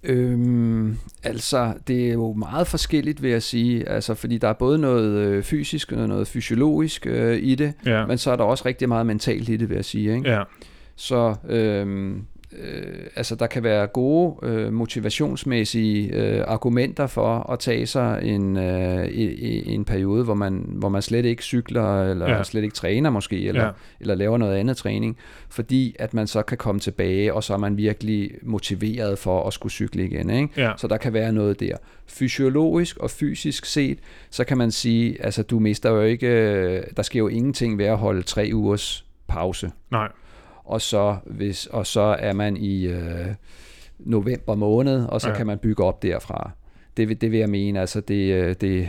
Øhm, 0.03 0.97
altså, 1.23 1.73
det 1.87 2.07
er 2.07 2.13
jo 2.13 2.33
meget 2.33 2.67
forskelligt, 2.67 3.21
vil 3.21 3.31
jeg 3.31 3.43
sige, 3.43 3.89
altså, 3.89 4.13
fordi 4.13 4.37
der 4.37 4.47
er 4.47 4.53
både 4.53 4.79
noget 4.79 5.17
øh, 5.17 5.43
fysisk 5.43 5.91
og 5.91 6.07
noget 6.07 6.27
fysiologisk 6.27 7.07
øh, 7.07 7.37
i 7.37 7.55
det, 7.55 7.73
Ja, 7.85 8.05
men 8.05 8.17
så 8.17 8.31
er 8.31 8.35
der 8.35 8.43
også 8.43 8.65
rigtig 8.65 8.87
meget 8.87 9.05
mentalt 9.05 9.49
i 9.49 9.57
det, 9.57 9.69
vil 9.69 9.75
jeg 9.75 9.85
sige. 9.85 10.15
Ikke? 10.15 10.29
ja, 10.29 10.43
Så 10.95 11.35
øhm, 11.49 12.25
øh, 12.57 13.05
altså 13.15 13.35
der 13.35 13.47
kan 13.47 13.63
være 13.63 13.87
gode 13.87 14.35
øh, 14.43 14.73
motivationsmæssige 14.73 16.13
øh, 16.13 16.43
argumenter 16.47 17.07
for 17.07 17.51
at 17.51 17.59
tage 17.59 17.85
sig 17.85 18.19
en, 18.23 18.57
øh, 18.57 19.05
i, 19.07 19.23
i 19.23 19.69
en 19.73 19.85
periode, 19.85 20.23
hvor 20.23 20.33
man, 20.33 20.65
hvor 20.69 20.89
man 20.89 21.01
slet 21.01 21.25
ikke 21.25 21.43
cykler, 21.43 22.03
eller 22.03 22.29
Ja. 22.29 22.43
slet 22.43 22.63
ikke 22.63 22.75
træner 22.75 23.09
måske, 23.09 23.47
eller, 23.47 23.61
Ja. 23.61 23.67
ja. 23.67 23.73
eller 23.99 24.15
laver 24.15 24.37
noget 24.37 24.55
andet 24.57 24.77
træning, 24.77 25.17
fordi 25.49 25.95
at 25.99 26.13
man 26.13 26.27
så 26.27 26.41
kan 26.41 26.57
komme 26.57 26.79
tilbage, 26.81 27.33
og 27.33 27.43
så 27.43 27.53
er 27.53 27.57
man 27.57 27.77
virkelig 27.77 28.31
motiveret 28.43 29.19
for 29.19 29.47
at 29.47 29.53
skulle 29.53 29.73
cykle 29.73 30.05
igen. 30.05 30.29
Ikke? 30.29 30.49
ja, 30.57 30.71
Så 30.77 30.87
der 30.87 30.97
kan 30.97 31.13
være 31.13 31.33
noget 31.33 31.59
der. 31.59 31.77
Fysiologisk 32.07 32.97
og 32.97 33.11
fysisk 33.11 33.65
set, 33.65 33.99
så 34.29 34.43
kan 34.43 34.57
man 34.57 34.71
sige, 34.71 35.23
altså 35.25 35.43
du 35.43 35.59
mister 35.59 35.89
jo 35.91 36.01
ikke, 36.01 36.27
øh, 36.27 36.83
der 36.97 37.03
sker 37.03 37.19
jo 37.19 37.27
ingenting 37.27 37.77
ved 37.77 37.85
at 37.85 37.97
holde 37.97 38.21
tre 38.21 38.49
ugers 38.53 39.05
pause 39.27 39.71
nej, 39.91 40.07
og 40.68 40.82
så, 40.82 41.15
hvis, 41.26 41.65
og 41.65 41.88
så 41.88 42.01
er 42.20 42.34
man 42.34 42.57
i 42.57 42.86
øh, 42.88 43.28
november 43.99 44.55
måned, 44.55 45.05
og 45.05 45.22
så 45.22 45.30
Ja. 45.30 45.36
kan 45.36 45.47
man 45.47 45.57
bygge 45.57 45.84
op 45.84 46.03
derfra. 46.03 46.51
Det, 46.97 47.22
det 47.22 47.32
vil 47.32 47.39
jeg 47.39 47.49
mene, 47.49 47.80
altså 47.80 48.01
det, 48.01 48.34
øh, 48.34 48.55
det, 48.61 48.88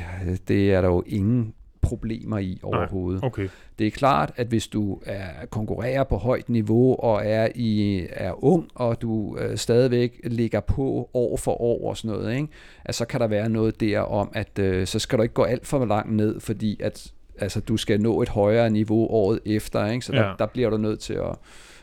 det 0.49 0.73
er 0.75 0.81
der 0.81 0.89
jo 0.89 1.03
ingen 1.07 1.55
problemer 1.81 2.39
i 2.39 2.59
overhovedet. 2.63 3.25
okay, 3.25 3.49
Det 3.79 3.87
er 3.87 3.91
klart, 3.91 4.33
at 4.37 4.47
hvis 4.47 4.69
du 4.69 5.01
er, 5.07 5.27
konkurrerer 5.51 6.05
på 6.05 6.17
højt 6.17 6.49
niveau 6.49 6.97
og 6.99 7.27
er, 7.27 7.49
i, 7.55 8.07
er 8.11 8.45
ung, 8.45 8.69
og 8.75 9.03
du 9.03 9.37
øh, 9.41 9.57
stadigvæk 9.57 10.21
ligger 10.25 10.61
på 10.61 11.11
år 11.15 11.37
for 11.37 11.61
år 11.61 11.89
og 11.89 11.97
sådan 11.97 12.17
noget, 12.17 12.35
ikke? 12.37 12.49
at 12.85 12.95
så 12.95 13.05
kan 13.05 13.21
der 13.21 13.27
være 13.27 13.49
noget 13.49 13.81
der 13.81 14.01
om, 14.01 14.31
at 14.35 14.59
øh, 14.59 14.87
så 14.87 14.99
skal 14.99 15.19
du 15.19 15.23
ikke 15.23 15.35
gå 15.35 15.43
alt 15.43 15.67
for 15.67 15.85
langt 15.85 16.13
ned, 16.13 16.41
fordi 16.41 16.81
at 16.83 17.13
altså, 17.41 17.61
du 17.61 17.77
skal 17.77 18.01
nå 18.01 18.23
et 18.23 18.29
højere 18.29 18.71
niveau 18.71 19.07
året 19.11 19.41
efter, 19.47 19.87
ikke? 19.87 20.07
så 20.07 20.13
der, 20.13 20.27
Ja. 20.27 20.33
der 20.39 20.47
bliver 20.47 20.71
du 20.71 20.77
nødt 20.77 21.01
til 21.01 21.15
at 21.15 21.35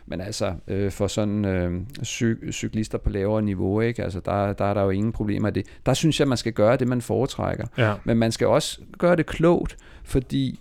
men 0.07 0.21
altså, 0.21 0.53
øh, 0.67 0.91
for 0.91 1.07
sådan 1.07 1.45
øh, 1.45 1.81
cy- 2.01 2.51
cyklister 2.51 2.97
på 2.97 3.09
lavere 3.09 3.41
niveau, 3.41 3.81
ikke? 3.81 4.03
Altså, 4.03 4.19
der, 4.19 4.53
der 4.53 4.65
er 4.65 4.73
der 4.73 4.81
jo 4.83 4.89
ingen 4.89 5.11
problemer 5.11 5.47
i 5.47 5.51
det. 5.51 5.65
Der 5.85 5.93
synes 5.93 6.19
jeg, 6.19 6.27
man 6.27 6.37
skal 6.37 6.53
gøre 6.53 6.77
det, 6.77 6.87
man 6.87 7.01
foretrækker. 7.01 7.65
ja, 7.77 7.93
Men 8.03 8.17
man 8.17 8.31
skal 8.31 8.47
også 8.47 8.79
gøre 8.97 9.15
det 9.15 9.25
klogt, 9.25 9.77
fordi 10.03 10.59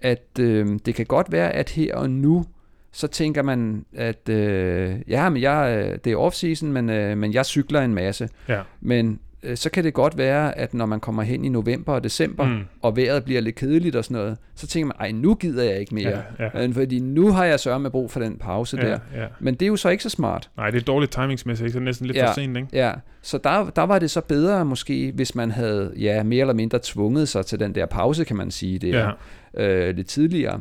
at 0.00 0.22
øh, 0.40 0.78
det 0.86 0.94
kan 0.94 1.06
godt 1.06 1.32
være, 1.32 1.50
at 1.52 1.70
her 1.70 1.94
og 1.96 2.10
nu, 2.10 2.44
så 2.92 3.06
tænker 3.06 3.42
man, 3.42 3.84
at 3.96 4.28
øh, 4.28 4.96
ja, 5.08 5.28
men 5.28 5.42
jeg, 5.42 5.86
øh, 5.92 5.98
det 6.04 6.12
er 6.12 6.16
off-season, 6.16 6.66
men, 6.66 6.90
øh, 6.90 7.18
men 7.18 7.34
jeg 7.34 7.46
cykler 7.46 7.80
en 7.80 7.94
masse. 7.94 8.28
ja, 8.48 8.60
Men 8.80 9.20
så 9.54 9.70
kan 9.70 9.84
det 9.84 9.94
godt 9.94 10.18
være, 10.18 10.58
at 10.58 10.74
når 10.74 10.86
man 10.86 11.00
kommer 11.00 11.22
hen 11.22 11.44
i 11.44 11.48
november 11.48 11.92
og 11.92 12.04
december, 12.04 12.44
Mm. 12.44 12.60
og 12.82 12.96
vejret 12.96 13.24
bliver 13.24 13.40
lidt 13.40 13.56
kedeligt 13.56 13.96
og 13.96 14.04
sådan 14.04 14.14
noget, 14.16 14.36
så 14.54 14.66
tænker 14.66 14.86
man, 14.86 14.94
ej, 15.00 15.10
nu 15.12 15.34
gider 15.34 15.64
jeg 15.64 15.80
ikke 15.80 15.94
mere. 15.94 16.18
Ja, 16.38 16.60
ja. 16.60 16.66
Fordi 16.66 16.98
nu 17.00 17.32
har 17.32 17.44
jeg 17.44 17.60
sørget 17.60 17.80
med 17.80 17.90
brug 17.90 18.10
for 18.10 18.20
den 18.20 18.36
pause 18.38 18.76
ja, 18.76 18.86
der. 18.86 18.98
ja. 19.14 19.26
Men 19.40 19.54
det 19.54 19.62
er 19.62 19.66
jo 19.66 19.76
så 19.76 19.88
ikke 19.88 20.02
så 20.02 20.10
smart. 20.10 20.50
Nej, 20.56 20.70
det 20.70 20.80
er 20.80 20.84
dårligt 20.84 21.12
timingsmæssigt, 21.12 21.66
ikke? 21.66 21.72
så 21.72 21.78
er 21.78 21.80
det 21.80 21.84
næsten 21.84 22.06
lidt 22.06 22.16
Ja. 22.16 22.28
for 22.28 22.34
sent, 22.34 22.56
ikke? 22.56 22.68
Ja, 22.72 22.92
så 23.22 23.38
der, 23.38 23.70
der 23.76 23.82
var 23.82 23.98
det 23.98 24.10
så 24.10 24.20
bedre 24.20 24.64
måske, 24.64 25.12
hvis 25.14 25.34
man 25.34 25.50
havde 25.50 25.92
ja, 25.98 26.22
mere 26.22 26.40
eller 26.40 26.54
mindre 26.54 26.78
tvunget 26.82 27.28
sig 27.28 27.46
til 27.46 27.60
den 27.60 27.74
der 27.74 27.86
pause, 27.86 28.24
kan 28.24 28.36
man 28.36 28.50
sige, 28.50 28.78
det 28.78 28.88
Ja, 28.92 29.10
øh, 29.56 29.96
lidt 29.96 30.06
tidligere, 30.06 30.60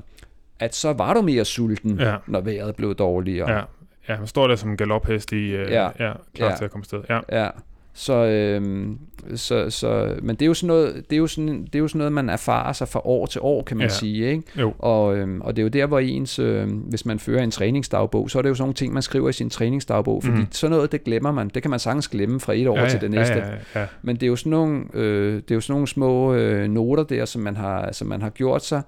at 0.59 0.75
så 0.75 0.93
var 0.93 1.13
du 1.13 1.21
mere 1.21 1.45
sulten, 1.45 1.99
Ja. 1.99 2.15
når 2.27 2.41
vejret 2.41 2.75
blev 2.75 2.95
dårligere. 2.95 3.51
ja. 3.51 3.61
Ja, 4.09 4.17
man 4.17 4.27
står 4.27 4.47
der 4.47 4.55
som 4.55 4.69
en 4.69 4.77
galophest 4.77 5.31
i, 5.31 5.51
øh, 5.51 5.71
ja. 5.71 5.83
Ja. 5.99 6.13
klar 6.35 6.49
Ja. 6.49 6.55
til 6.55 6.65
at 6.65 6.71
komme 6.71 6.81
afsted. 6.81 7.01
Ja, 7.09 7.19
Ja. 7.43 7.49
Så, 7.95 8.13
øh, 8.13 8.87
så, 9.35 9.69
så, 9.69 10.15
men 10.21 10.35
det 10.35 10.41
er 10.41 10.47
jo 10.47 10.53
sådan 10.53 10.67
noget, 10.67 10.95
det 11.09 11.15
er 11.15 11.19
jo 11.19 11.27
sådan, 11.27 11.63
det 11.63 11.75
er 11.75 11.79
jo 11.79 11.87
sådan 11.87 11.97
noget, 11.97 12.11
man 12.13 12.29
erfarer 12.29 12.73
sig 12.73 12.87
fra 12.87 13.01
år 13.03 13.25
til 13.25 13.41
år, 13.43 13.63
kan 13.63 13.77
man 13.77 13.87
Ja. 13.87 13.93
sige, 13.93 14.29
ikke? 14.31 14.43
Jo. 14.59 14.73
Og, 14.79 15.17
øh, 15.17 15.27
og 15.41 15.55
det 15.55 15.61
er 15.61 15.63
jo 15.63 15.69
der, 15.69 15.85
hvor 15.85 15.99
ens, 15.99 16.39
øh, 16.39 16.67
hvis 16.89 17.05
man 17.05 17.19
fører 17.19 17.43
en 17.43 17.51
træningsdagbog, 17.51 18.29
så 18.29 18.37
er 18.37 18.41
det 18.41 18.49
jo 18.49 18.55
sådan 18.55 18.63
nogle 18.63 18.73
ting, 18.73 18.93
man 18.93 19.01
skriver 19.03 19.29
i 19.29 19.33
sin 19.33 19.49
træningsdagbog, 19.49 20.23
fordi 20.23 20.37
mm. 20.37 20.47
sådan 20.51 20.71
noget, 20.75 20.91
det 20.91 21.03
glemmer 21.03 21.31
man. 21.31 21.49
Det 21.53 21.61
kan 21.61 21.71
man 21.71 21.79
sagtens 21.79 22.07
glemme 22.07 22.39
fra 22.39 22.53
et 22.53 22.67
år 22.67 22.79
ja, 22.79 22.89
til 22.89 23.01
det 23.01 23.11
næste. 23.11 23.33
Ja, 23.33 23.47
ja, 23.75 23.81
ja. 23.81 23.85
Men 24.01 24.15
det 24.15 24.23
er 24.23 24.27
jo 24.27 24.35
sådan 24.35 24.49
nogle, 24.49 24.83
øh, 24.93 25.35
det 25.35 25.51
er 25.51 25.55
jo 25.55 25.61
sådan 25.61 25.73
nogle 25.73 25.87
små 25.87 26.33
øh, 26.33 26.67
noter 26.69 27.03
der, 27.03 27.25
som 27.25 27.41
man 27.41 27.55
har, 27.55 27.91
som 27.91 28.07
man 28.07 28.21
har 28.21 28.29
gjort 28.29 28.65
sig, 28.65 28.81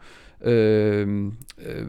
øh, 0.45 1.31
øh, 1.65 1.85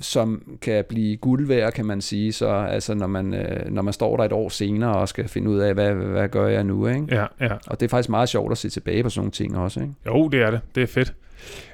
som 0.00 0.58
kan 0.62 0.84
blive 0.88 1.16
guld 1.16 1.46
værd, 1.46 1.72
kan 1.72 1.84
man 1.84 2.00
sige. 2.00 2.32
Så 2.32 2.48
altså, 2.48 2.94
når 2.94 3.06
man, 3.06 3.34
øh, 3.34 3.70
når 3.70 3.82
man 3.82 3.92
står 3.92 4.16
der 4.16 4.24
et 4.24 4.32
år 4.32 4.48
senere 4.48 4.96
og 4.96 5.08
skal 5.08 5.28
finde 5.28 5.50
ud 5.50 5.58
af, 5.58 5.74
hvad, 5.74 5.94
hvad 5.94 6.28
gør 6.28 6.46
jeg 6.46 6.64
nu, 6.64 6.86
ikke? 6.86 7.06
ja, 7.10 7.26
ja. 7.40 7.52
Og 7.66 7.80
det 7.80 7.86
er 7.86 7.90
faktisk 7.90 8.08
meget 8.08 8.28
sjovt 8.28 8.52
at 8.52 8.58
se 8.58 8.68
tilbage 8.68 9.02
på 9.02 9.10
sådan 9.10 9.20
nogle 9.20 9.30
ting 9.30 9.58
også, 9.58 9.80
ikke? 9.80 9.94
Jo, 10.06 10.28
det 10.28 10.42
er 10.42 10.50
det. 10.50 10.60
Det 10.74 10.82
er 10.82 10.86
fedt. 10.86 11.14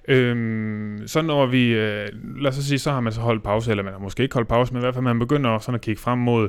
Øhm, 0.09 1.03
så 1.07 1.23
når 1.23 1.47
vi, 1.47 1.69
øh, 1.69 2.09
lad 2.37 2.49
os 2.49 2.55
så 2.55 2.65
sige, 2.65 2.79
så 2.79 2.91
har 2.91 3.01
man 3.01 3.13
så 3.13 3.21
holdt 3.21 3.43
pause, 3.43 3.71
eller 3.71 3.85
man 3.85 3.93
har 3.93 4.01
måske 4.01 4.23
ikke 4.23 4.35
holdt 4.35 4.49
pause, 4.49 4.73
men 4.73 4.81
i 4.81 4.85
hvert 4.85 4.95
fald 4.95 5.05
man 5.05 5.19
begynder 5.19 5.59
sådan 5.59 5.75
at 5.75 5.81
kigge 5.81 6.01
frem 6.01 6.19
mod, 6.19 6.49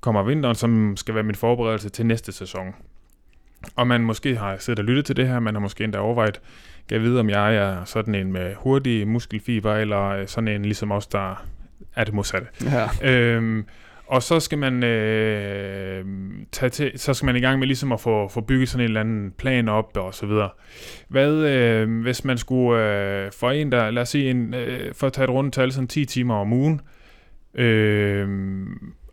kommer 0.00 0.22
vinteren, 0.22 0.54
som 0.54 0.96
skal 0.96 1.14
være 1.14 1.24
min 1.24 1.34
forberedelse 1.34 1.88
til 1.88 2.06
næste 2.06 2.32
sæson. 2.32 2.74
Og 3.76 3.86
man 3.86 4.00
måske 4.00 4.36
har 4.36 4.56
siddet 4.58 4.78
og 4.78 4.84
lyttet 4.84 5.04
til 5.04 5.16
det 5.16 5.28
her, 5.28 5.40
man 5.40 5.54
har 5.54 5.60
måske 5.60 5.84
endda 5.84 5.98
overvejet, 5.98 6.40
jeg 6.90 7.00
vide, 7.00 7.20
om 7.20 7.30
jeg 7.30 7.56
er 7.56 7.84
sådan 7.84 8.14
en 8.14 8.32
med 8.32 8.54
hurtig 8.54 9.08
muskelfiber, 9.08 9.74
eller 9.74 10.08
øh, 10.08 10.26
sådan 10.26 10.48
en 10.48 10.62
ligesom 10.62 10.92
os, 10.92 11.06
der 11.06 11.44
er 11.96 12.04
det 12.04 12.14
modsatte. 12.14 12.48
Ja. 12.64 13.10
Øhm, 13.10 13.66
og 14.06 14.22
så 14.22 14.40
skal 14.40 14.58
man 14.58 14.84
øh, 14.84 16.04
tage 16.52 16.70
til, 16.70 16.92
så 16.96 17.14
skal 17.14 17.26
man 17.26 17.36
i 17.36 17.40
gang 17.40 17.58
med 17.58 17.66
ligesom 17.66 17.92
at 17.92 18.00
få, 18.00 18.28
få 18.28 18.40
bygget 18.40 18.68
sådan 18.68 18.80
en 18.80 18.88
eller 18.88 19.00
anden 19.00 19.32
plan 19.38 19.68
op 19.68 19.96
og 19.96 20.14
så 20.14 20.26
videre. 20.26 20.50
Hvad 21.08 21.32
øh, 21.32 22.02
hvis 22.02 22.24
man 22.24 22.38
skulle 22.38 22.82
øh, 22.82 23.32
for 23.32 23.50
en 23.50 23.72
der, 23.72 23.90
lad 23.90 24.02
os 24.02 24.08
sige 24.08 24.30
en, 24.30 24.54
øh, 24.54 24.94
for 24.94 25.06
at 25.06 25.12
tage 25.12 25.24
et 25.24 25.30
rundt 25.30 25.54
tal, 25.54 25.72
sådan 25.72 25.88
10 25.88 26.04
timer 26.04 26.34
om 26.34 26.52
ugen, 26.52 26.80
øh, 27.54 28.28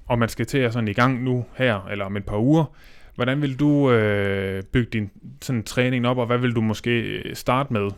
og 0.05 0.20
man 0.20 0.30
skal 0.30 0.45
til 0.45 0.57
at 0.57 0.74
sådan 0.74 0.88
i 0.88 0.93
gang 0.93 1.24
nu 1.24 1.45
her, 1.55 1.88
eller 1.91 2.05
om 2.05 2.17
et 2.17 2.26
par 2.26 2.38
uger, 2.38 2.76
hvordan 3.20 3.41
vil 3.41 3.59
du 3.59 3.91
øh, 3.91 4.63
bygge 4.63 4.89
din 4.93 5.09
sådan 5.41 5.63
træning 5.63 6.07
op, 6.07 6.17
og 6.17 6.26
hvad 6.26 6.38
vil 6.38 6.51
du 6.51 6.61
måske 6.61 6.99
øh, 7.01 7.36
starte 7.36 7.74
med? 7.74 7.89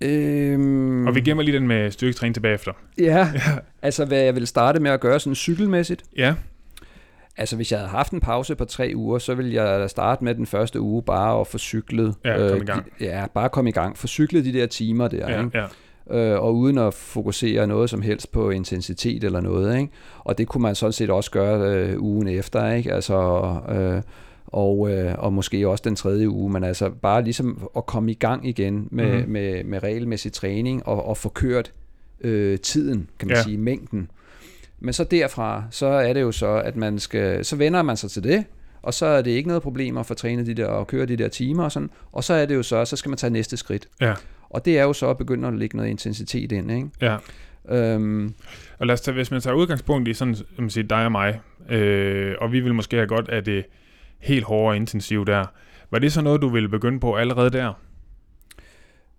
Øhm, 0.00 1.06
Og 1.06 1.14
vi 1.14 1.20
gemmer 1.20 1.42
lige 1.42 1.58
den 1.58 1.68
med 1.68 1.90
styrketræning 1.90 2.34
tilbage 2.34 2.54
efter. 2.54 2.72
Ja, 2.98 3.32
altså 3.82 4.04
hvad 4.04 4.20
jeg 4.20 4.34
vil 4.34 4.46
starte 4.46 4.80
med 4.80 4.90
at 4.90 5.00
gøre 5.00 5.20
sådan 5.20 5.34
cykelmæssigt. 5.34 6.02
Ja, 6.16 6.34
Altså 7.36 7.56
hvis 7.56 7.72
jeg 7.72 7.78
havde 7.80 7.90
haft 7.90 8.12
en 8.12 8.20
pause 8.20 8.54
på 8.54 8.64
tre 8.64 8.92
uger, 8.94 9.18
så 9.18 9.34
ville 9.34 9.62
jeg 9.62 9.90
starte 9.90 10.24
med 10.24 10.34
den 10.34 10.46
første 10.46 10.80
uge 10.80 11.02
bare 11.02 11.40
at 11.40 11.46
få 11.46 11.58
cyklet. 11.58 12.14
Ja, 12.24 12.36
komme 12.36 12.62
i 12.62 12.66
gang. 12.66 12.84
De, 12.84 13.04
ja, 13.04 13.26
bare 13.34 13.48
komme 13.48 13.70
i 13.70 13.72
gang. 13.72 13.98
Få 13.98 14.06
cyklet 14.06 14.44
de 14.44 14.52
der 14.52 14.66
timer 14.66 15.08
der, 15.08 15.30
ja, 15.30 15.44
ikke? 15.44 15.58
ja. 15.58 15.66
Øh, 16.10 16.40
og 16.40 16.56
uden 16.56 16.78
at 16.78 16.94
fokusere 16.94 17.66
noget 17.66 17.90
som 17.90 18.02
helst 18.02 18.32
på 18.32 18.50
intensitet 18.50 19.24
eller 19.24 19.40
noget. 19.40 19.78
Ikke? 19.78 19.92
Og 20.18 20.38
det 20.38 20.48
kunne 20.48 20.62
man 20.62 20.74
sådan 20.74 20.92
set 20.92 21.10
også 21.10 21.30
gøre 21.30 21.74
øh, 21.74 22.02
ugen 22.02 22.28
efter. 22.28 22.72
Ikke? 22.72 22.92
Altså, 22.92 23.14
øh, 23.70 24.02
og, 24.46 24.90
øh, 24.90 25.14
og 25.18 25.32
måske 25.32 25.68
også 25.68 25.82
den 25.86 25.96
tredje 25.96 26.28
uge, 26.28 26.50
men 26.52 26.64
altså 26.64 26.90
bare 27.02 27.22
ligesom 27.24 27.68
at 27.76 27.86
komme 27.86 28.10
i 28.10 28.14
gang 28.14 28.48
igen 28.48 28.88
med, 28.90 29.04
Mhm. 29.04 29.14
mm-hmm. 29.16 29.32
med, 29.32 29.64
med 29.64 29.82
regelmæssig 29.82 30.32
træning 30.32 30.86
og, 30.86 31.06
og 31.06 31.16
få 31.16 31.28
kørt 31.28 31.72
øh, 32.20 32.58
tiden, 32.58 33.08
kan 33.18 33.28
man 33.28 33.36
ja. 33.36 33.42
sige, 33.42 33.58
mængden. 33.58 34.10
Men 34.80 34.92
så 34.92 35.04
derfra, 35.04 35.62
så 35.70 35.86
er 35.86 36.12
det 36.12 36.20
jo 36.20 36.32
så, 36.32 36.46
at 36.48 36.76
man 36.76 36.98
skal, 36.98 37.44
så 37.44 37.56
vender 37.56 37.82
man 37.82 37.96
sig 37.96 38.10
til 38.10 38.24
det, 38.24 38.44
og 38.82 38.94
så 38.94 39.06
er 39.06 39.22
det 39.22 39.30
ikke 39.30 39.48
noget 39.48 39.62
problem 39.62 39.96
at 39.96 40.06
få 40.06 40.14
trænet 40.14 40.46
de 40.46 40.54
der, 40.54 40.66
og 40.66 40.86
køre 40.86 41.06
de 41.06 41.16
der 41.16 41.28
timer 41.28 41.64
og 41.64 41.72
sådan, 41.72 41.90
og 42.12 42.24
så 42.24 42.34
er 42.34 42.46
det 42.46 42.54
jo 42.54 42.62
så, 42.62 42.84
så 42.84 42.96
skal 42.96 43.08
man 43.08 43.18
tage 43.18 43.30
næste 43.30 43.56
skridt. 43.56 43.88
Ja. 44.00 44.14
Og 44.50 44.64
det 44.64 44.78
er 44.78 44.82
jo 44.82 44.92
så 44.92 45.10
at 45.10 45.18
begynde 45.18 45.48
at 45.48 45.54
lægge 45.54 45.76
noget 45.76 45.90
intensitet 45.90 46.52
ind, 46.52 46.70
ikke? 46.70 46.88
ja. 47.00 47.16
Øhm, 47.70 48.34
Og 48.78 48.86
lad 48.86 48.92
os 48.92 49.00
tage, 49.00 49.14
hvis 49.14 49.30
man 49.30 49.40
tager 49.40 49.54
udgangspunkt 49.54 50.08
i 50.08 50.14
sådan, 50.14 50.36
man 50.58 50.70
siger, 50.70 50.86
dig 50.86 51.04
og 51.04 51.12
mig, 51.12 51.40
øh, 51.68 52.34
og 52.40 52.52
vi 52.52 52.60
vil 52.60 52.74
måske 52.74 52.96
have 52.96 53.06
godt 53.06 53.28
af 53.28 53.44
det 53.44 53.64
helt 54.18 54.44
hårde 54.44 54.68
og 54.72 54.76
intensive 54.76 55.24
der. 55.24 55.44
Var 55.90 55.98
det 55.98 56.12
så 56.12 56.20
noget, 56.20 56.42
du 56.42 56.48
ville 56.48 56.68
begynde 56.68 57.00
på 57.00 57.16
allerede 57.16 57.50
der? 57.50 57.72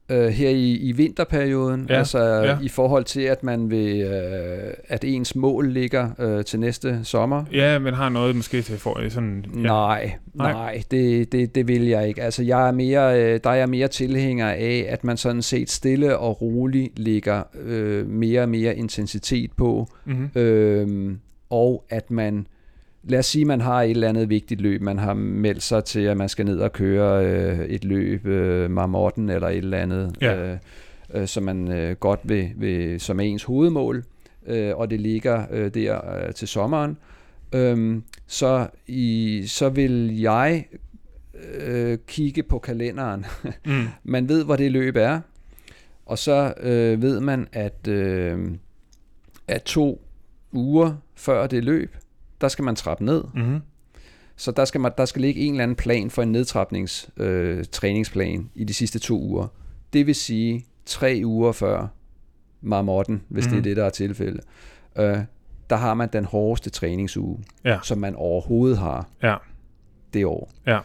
Øh, 0.09 0.27
her 0.27 0.49
i, 0.49 0.75
i 0.75 0.91
vinterperioden, 0.91 1.85
Ja, 1.89 1.97
altså 1.97 2.19
ja. 2.23 2.57
i 2.61 2.67
forhold 2.69 3.03
til, 3.03 3.21
at 3.21 3.43
man 3.43 3.71
vil, 3.71 4.01
øh, 4.01 4.73
at 4.87 5.03
ens 5.03 5.35
mål 5.35 5.67
ligger 5.71 6.09
øh, 6.19 6.45
til 6.45 6.59
næste 6.59 6.99
sommer. 7.03 7.43
Ja, 7.53 7.79
men 7.79 7.93
har 7.93 8.09
noget 8.09 8.35
måske 8.35 8.61
til 8.61 8.77
for, 8.77 9.09
sådan... 9.09 9.45
Ja. 9.55 9.59
Nej, 9.61 10.11
Nej. 10.33 10.51
nej, 10.51 10.83
det, 10.91 11.31
det, 11.31 11.55
det 11.55 11.67
vil 11.67 11.85
jeg 11.87 12.07
ikke. 12.07 12.23
Altså, 12.23 12.43
jeg 12.43 12.67
er 12.67 12.71
mere, 12.71 13.21
øh, 13.23 13.39
der 13.43 13.49
er 13.49 13.55
jeg 13.55 13.69
mere 13.69 13.87
tilhænger 13.87 14.49
af, 14.49 14.85
at 14.89 15.03
man 15.03 15.17
sådan 15.17 15.41
set 15.41 15.69
stille 15.69 16.17
og 16.17 16.41
roligt 16.41 16.99
lægger 16.99 17.43
øh, 17.65 18.07
mere 18.07 18.41
og 18.41 18.49
mere 18.49 18.75
intensitet 18.75 19.51
på, 19.57 19.87
Mm-hmm. 20.05 20.41
øh, 20.41 21.11
og 21.49 21.83
at 21.89 22.11
man, 22.11 22.47
lad 23.03 23.19
os 23.19 23.25
sige, 23.25 23.45
man 23.45 23.61
har 23.61 23.81
et 23.81 23.89
eller 23.91 24.09
andet 24.09 24.29
vigtigt 24.29 24.61
løb, 24.61 24.81
man 24.81 24.99
har 24.99 25.13
meldt 25.13 25.63
sig 25.63 25.83
til, 25.83 25.99
at 25.99 26.17
man 26.17 26.29
skal 26.29 26.45
ned 26.45 26.59
og 26.59 26.73
køre 26.73 27.25
øh, 27.25 27.59
et 27.65 27.85
løb, 27.85 28.25
øh, 28.25 28.71
marmotten 28.71 29.29
eller 29.29 29.47
et 29.47 29.57
eller 29.57 29.77
andet, 29.77 30.15
Ja. 30.21 30.51
øh, 30.51 30.57
øh, 31.13 31.27
som 31.27 31.43
man 31.43 31.71
øh, 31.71 31.95
godt 31.95 32.19
vil, 32.23 32.49
vil, 32.55 32.99
som 32.99 33.19
er 33.19 33.23
ens 33.23 33.43
hovedmål, 33.43 34.03
øh, 34.47 34.75
og 34.75 34.89
det 34.89 34.99
ligger 35.01 35.45
øh, 35.51 35.73
der 35.73 36.25
øh, 36.27 36.33
til 36.33 36.47
sommeren, 36.47 36.97
øh, 37.55 38.01
så, 38.27 38.67
i, 38.87 39.43
så 39.47 39.69
vil 39.69 40.19
jeg 40.19 40.65
øh, 41.59 41.97
kigge 42.07 42.43
på 42.43 42.59
kalenderen. 42.59 43.25
Mm. 43.65 43.87
man 44.03 44.29
ved, 44.29 44.45
hvor 44.45 44.55
det 44.55 44.71
løb 44.71 44.95
er, 44.95 45.19
og 46.05 46.17
så 46.17 46.53
øh, 46.61 47.01
ved 47.01 47.19
man, 47.19 47.47
at, 47.51 47.87
øh, 47.87 48.39
at 49.47 49.63
to 49.63 50.01
uger 50.51 50.93
før 51.15 51.47
det 51.47 51.63
løb, 51.63 51.95
der 52.41 52.47
skal 52.47 52.63
man 52.63 52.75
trappe 52.75 53.05
ned. 53.05 53.23
Mm-hmm. 53.33 53.59
Så 54.35 54.51
der 54.51 54.65
skal, 54.65 54.81
man, 54.81 54.91
der 54.97 55.05
skal 55.05 55.21
ligge 55.21 55.41
en 55.41 55.53
eller 55.53 55.63
anden 55.63 55.75
plan 55.75 56.09
for 56.09 56.21
en 56.23 56.31
nedtrapnings 56.31 57.09
øh, 57.17 57.65
træningsplan 57.71 58.49
i 58.55 58.63
de 58.63 58.73
sidste 58.73 58.99
to 58.99 59.21
uger. 59.21 59.47
Det 59.93 60.07
vil 60.07 60.15
sige 60.15 60.65
tre 60.85 61.21
uger 61.25 61.51
før 61.51 61.87
marmotten, 62.61 63.21
hvis 63.29 63.45
mm. 63.45 63.51
det 63.51 63.57
er 63.57 63.63
det, 63.63 63.77
der 63.77 63.85
er 63.85 63.89
tilfældet. 63.89 64.41
Øh, 64.97 65.17
der 65.69 65.75
har 65.75 65.93
man 65.93 66.09
den 66.13 66.25
hårdeste 66.25 66.69
træningsuge, 66.69 67.39
Ja. 67.65 67.79
som 67.83 67.97
man 67.97 68.15
overhovedet 68.15 68.77
har 68.77 69.07
Ja. 69.23 69.35
det 70.13 70.25
år. 70.25 70.51
Ja. 70.67 70.79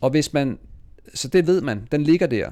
Og 0.00 0.10
hvis 0.10 0.32
man, 0.32 0.58
så 1.14 1.28
det 1.28 1.46
ved 1.46 1.60
man, 1.60 1.88
den 1.92 2.02
ligger 2.02 2.26
der. 2.26 2.50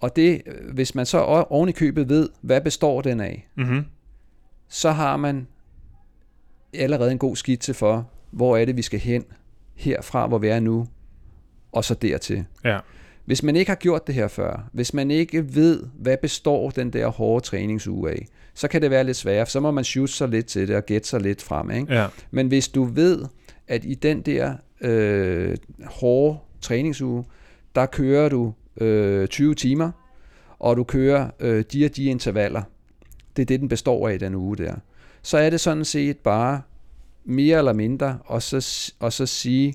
Og 0.00 0.16
det, 0.16 0.42
øh, 0.46 0.74
hvis 0.74 0.94
man 0.94 1.06
så 1.06 1.18
oven 1.50 1.68
i 1.68 1.72
købet 1.72 2.08
ved, 2.08 2.28
hvad 2.40 2.60
består 2.60 3.00
den 3.02 3.20
af, 3.20 3.48
Mm-hmm. 3.56 3.84
så 4.68 4.90
har 4.90 5.16
man 5.16 5.46
allerede 6.72 7.12
en 7.12 7.18
god 7.18 7.36
skitse 7.36 7.74
for, 7.74 8.10
hvor 8.30 8.56
er 8.56 8.64
det, 8.64 8.76
vi 8.76 8.82
skal 8.82 9.00
hen 9.00 9.24
herfra, 9.74 10.26
hvor 10.26 10.38
vi 10.38 10.48
er 10.48 10.60
nu, 10.60 10.86
og 11.72 11.84
så 11.84 11.94
dertil. 11.94 12.44
Ja. 12.64 12.78
Hvis 13.24 13.42
man 13.42 13.56
ikke 13.56 13.70
har 13.70 13.76
gjort 13.76 14.06
det 14.06 14.14
her 14.14 14.28
før, 14.28 14.68
hvis 14.72 14.94
man 14.94 15.10
ikke 15.10 15.54
ved, 15.54 15.82
hvad 15.94 16.16
består 16.16 16.70
den 16.70 16.92
der 16.92 17.08
hårde 17.08 17.44
træningsuge 17.44 18.10
af, 18.10 18.26
så 18.54 18.68
kan 18.68 18.82
det 18.82 18.90
være 18.90 19.04
lidt 19.04 19.16
svært, 19.16 19.50
så 19.50 19.60
må 19.60 19.70
man 19.70 19.84
shoot 19.84 20.10
sig 20.10 20.28
lidt 20.28 20.46
til 20.46 20.68
det 20.68 20.76
og 20.76 20.86
gætte 20.86 21.08
sig 21.08 21.20
lidt 21.20 21.42
frem. 21.42 21.70
Ikke? 21.70 21.94
Ja. 21.94 22.06
Men 22.30 22.48
hvis 22.48 22.68
du 22.68 22.84
ved, 22.84 23.24
at 23.68 23.84
i 23.84 23.94
den 23.94 24.22
der 24.22 24.54
øh, 24.80 25.56
hårde 25.84 26.38
træningsuge, 26.60 27.24
der 27.74 27.86
kører 27.86 28.28
du 28.28 28.52
øh, 28.80 29.28
20 29.28 29.54
timer, 29.54 29.90
og 30.58 30.76
du 30.76 30.84
kører 30.84 31.30
øh, 31.40 31.64
de 31.72 31.84
og 31.84 31.96
de 31.96 32.04
intervaller, 32.04 32.62
det 33.36 33.42
er 33.42 33.46
det, 33.46 33.60
den 33.60 33.68
består 33.68 34.08
af 34.08 34.14
i 34.14 34.18
den 34.18 34.34
uge 34.34 34.56
der, 34.56 34.74
så 35.22 35.38
er 35.38 35.50
det 35.50 35.60
sådan 35.60 35.84
set 35.84 36.16
bare 36.18 36.60
mere 37.24 37.58
eller 37.58 37.72
mindre, 37.72 38.18
og 38.24 38.42
så, 38.42 38.92
og 39.00 39.12
så 39.12 39.26
sige, 39.26 39.74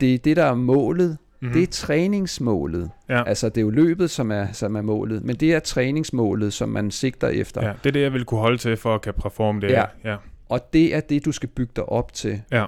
det 0.00 0.14
er 0.14 0.18
det, 0.18 0.36
der 0.36 0.44
er 0.44 0.54
målet, 0.54 1.18
Mm-hmm. 1.40 1.54
mm. 1.56 1.60
det 1.60 1.68
er 1.68 1.72
træningsmålet. 1.72 2.90
Ja. 3.08 3.22
Altså, 3.28 3.48
det 3.48 3.56
er 3.58 3.62
jo 3.62 3.70
løbet, 3.70 4.10
som 4.10 4.30
er, 4.30 4.46
som 4.52 4.76
er 4.76 4.82
målet, 4.82 5.24
men 5.24 5.36
det 5.36 5.54
er 5.54 5.58
træningsmålet, 5.60 6.52
som 6.52 6.68
man 6.68 6.90
sigter 6.90 7.28
efter. 7.28 7.66
ja. 7.66 7.72
Det 7.84 7.88
er 7.88 7.92
det, 7.92 8.02
jeg 8.02 8.12
vil 8.12 8.24
kunne 8.24 8.40
holde 8.40 8.58
til 8.58 8.76
for 8.76 8.94
at 8.94 9.00
kan 9.02 9.14
performe 9.14 9.60
det. 9.60 9.70
Ja. 9.70 9.84
Ja. 10.04 10.16
Og 10.48 10.72
det 10.72 10.94
er 10.94 11.00
det, 11.00 11.24
du 11.24 11.32
skal 11.32 11.48
bygge 11.48 11.72
dig 11.76 11.88
op 11.88 12.12
til, 12.12 12.42
Ja. 12.52 12.64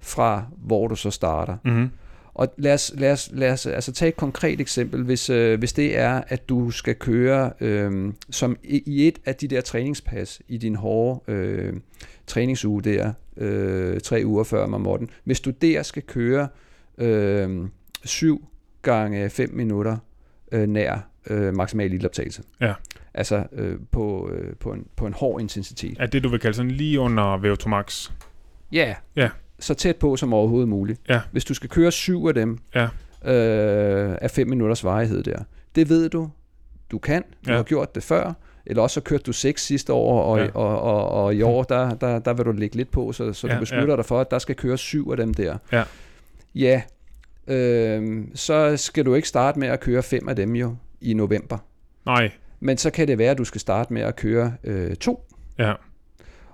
fra 0.00 0.44
hvor 0.56 0.88
du 0.88 0.94
så 0.96 1.10
starter. 1.10 1.56
Mm-hmm. 1.64 1.90
Og 2.34 2.54
lad 2.56 2.74
os, 2.74 2.92
lad 2.96 3.12
os, 3.12 3.30
lad 3.32 3.52
os 3.52 3.66
altså 3.66 3.92
tage 3.92 4.08
et 4.08 4.16
konkret 4.16 4.60
eksempel, 4.60 5.02
hvis, 5.02 5.30
øh, 5.30 5.58
hvis 5.58 5.72
det 5.72 5.98
er, 5.98 6.22
at 6.28 6.48
du 6.48 6.70
skal 6.70 6.94
køre 6.94 7.52
øh, 7.60 8.12
som 8.30 8.56
i, 8.64 9.06
et 9.08 9.18
af 9.24 9.36
de 9.36 9.48
der 9.48 9.60
træningspas 9.60 10.42
i 10.48 10.56
din 10.56 10.74
hårde 10.74 11.32
øh, 11.32 11.72
træningsuge 12.26 12.82
der, 12.82 13.12
øh, 13.36 14.00
tre 14.00 14.22
uger 14.24 14.44
før 14.44 14.66
Marmotten. 14.66 15.10
Hvis 15.24 15.40
du 15.40 15.50
der 15.50 15.82
skal 15.82 16.02
køre 16.02 16.48
øh, 16.98 17.68
7 18.04 18.48
gange 18.82 19.30
5 19.30 19.50
minutter 19.52 19.96
øh, 20.52 20.68
nær 20.68 21.08
øh, 21.30 21.54
maksimal 21.54 21.92
ildoptagelse. 21.92 22.42
Ja. 22.60 22.74
Altså 23.14 23.44
øh, 23.52 23.78
på, 23.90 24.30
øh, 24.32 24.56
på, 24.56 24.72
en, 24.72 24.86
på 24.96 25.06
en 25.06 25.12
hård 25.12 25.40
intensitet. 25.40 25.96
Er 26.00 26.06
det, 26.06 26.24
du 26.24 26.28
vil 26.28 26.40
kalde 26.40 26.56
sådan 26.56 26.70
lige 26.70 27.00
under 27.00 27.38
VO2 27.38 27.68
max? 27.68 28.10
Ja, 28.72 28.94
Ja. 29.16 29.28
Så 29.62 29.74
tæt 29.74 29.96
på 29.96 30.16
som 30.16 30.32
overhovedet 30.34 30.68
muligt. 30.68 31.00
Ja. 31.08 31.20
Hvis 31.32 31.44
du 31.44 31.54
skal 31.54 31.70
køre 31.70 31.92
syv 31.92 32.26
af 32.26 32.34
dem, 32.34 32.58
Ja. 32.74 32.84
øh, 33.32 34.16
af 34.20 34.30
5 34.30 34.48
minutters 34.48 34.84
varighed 34.84 35.22
der, 35.22 35.38
det 35.74 35.88
ved 35.88 36.08
du, 36.08 36.30
du 36.90 36.98
kan, 36.98 37.22
du 37.46 37.50
Ja. 37.50 37.56
har 37.56 37.62
gjort 37.62 37.94
det 37.94 38.02
før, 38.02 38.32
eller 38.66 38.82
også 38.82 38.94
så 38.94 39.00
kørte 39.00 39.22
du 39.22 39.32
6 39.32 39.66
sidste 39.66 39.92
år, 39.92 40.22
og, 40.22 40.38
Ja. 40.38 40.44
ja. 40.44 40.50
og, 40.54 40.80
og, 40.80 41.08
og 41.24 41.34
i 41.34 41.42
år, 41.42 41.62
der, 41.62 41.94
der, 41.94 42.18
der 42.18 42.32
vil 42.34 42.44
du 42.44 42.52
lægge 42.52 42.76
lidt 42.76 42.90
på, 42.90 43.12
så, 43.12 43.32
så 43.32 43.46
Ja, 43.46 43.54
du 43.54 43.60
beslutter 43.60 43.90
ja. 43.92 43.96
dig 43.96 44.04
for, 44.04 44.20
at 44.20 44.30
der 44.30 44.38
skal 44.38 44.54
køre 44.54 44.78
syv 44.78 45.10
af 45.10 45.16
dem 45.16 45.34
der. 45.34 45.56
Ja. 45.72 45.82
Ja, 46.54 46.82
øh, 47.46 48.24
så 48.34 48.76
skal 48.76 49.06
du 49.06 49.14
ikke 49.14 49.28
starte 49.28 49.58
med 49.58 49.68
at 49.68 49.80
køre 49.80 50.02
fem 50.02 50.28
af 50.28 50.36
dem 50.36 50.54
jo 50.56 50.76
i 51.00 51.14
november. 51.14 51.58
Nej. 52.06 52.30
Men 52.60 52.76
så 52.76 52.90
kan 52.90 53.08
det 53.08 53.18
være, 53.18 53.30
at 53.30 53.38
du 53.38 53.44
skal 53.44 53.60
starte 53.60 53.92
med 53.92 54.02
at 54.02 54.16
køre 54.16 54.54
øh, 54.64 54.96
to. 54.96 55.24
Ja. 55.58 55.72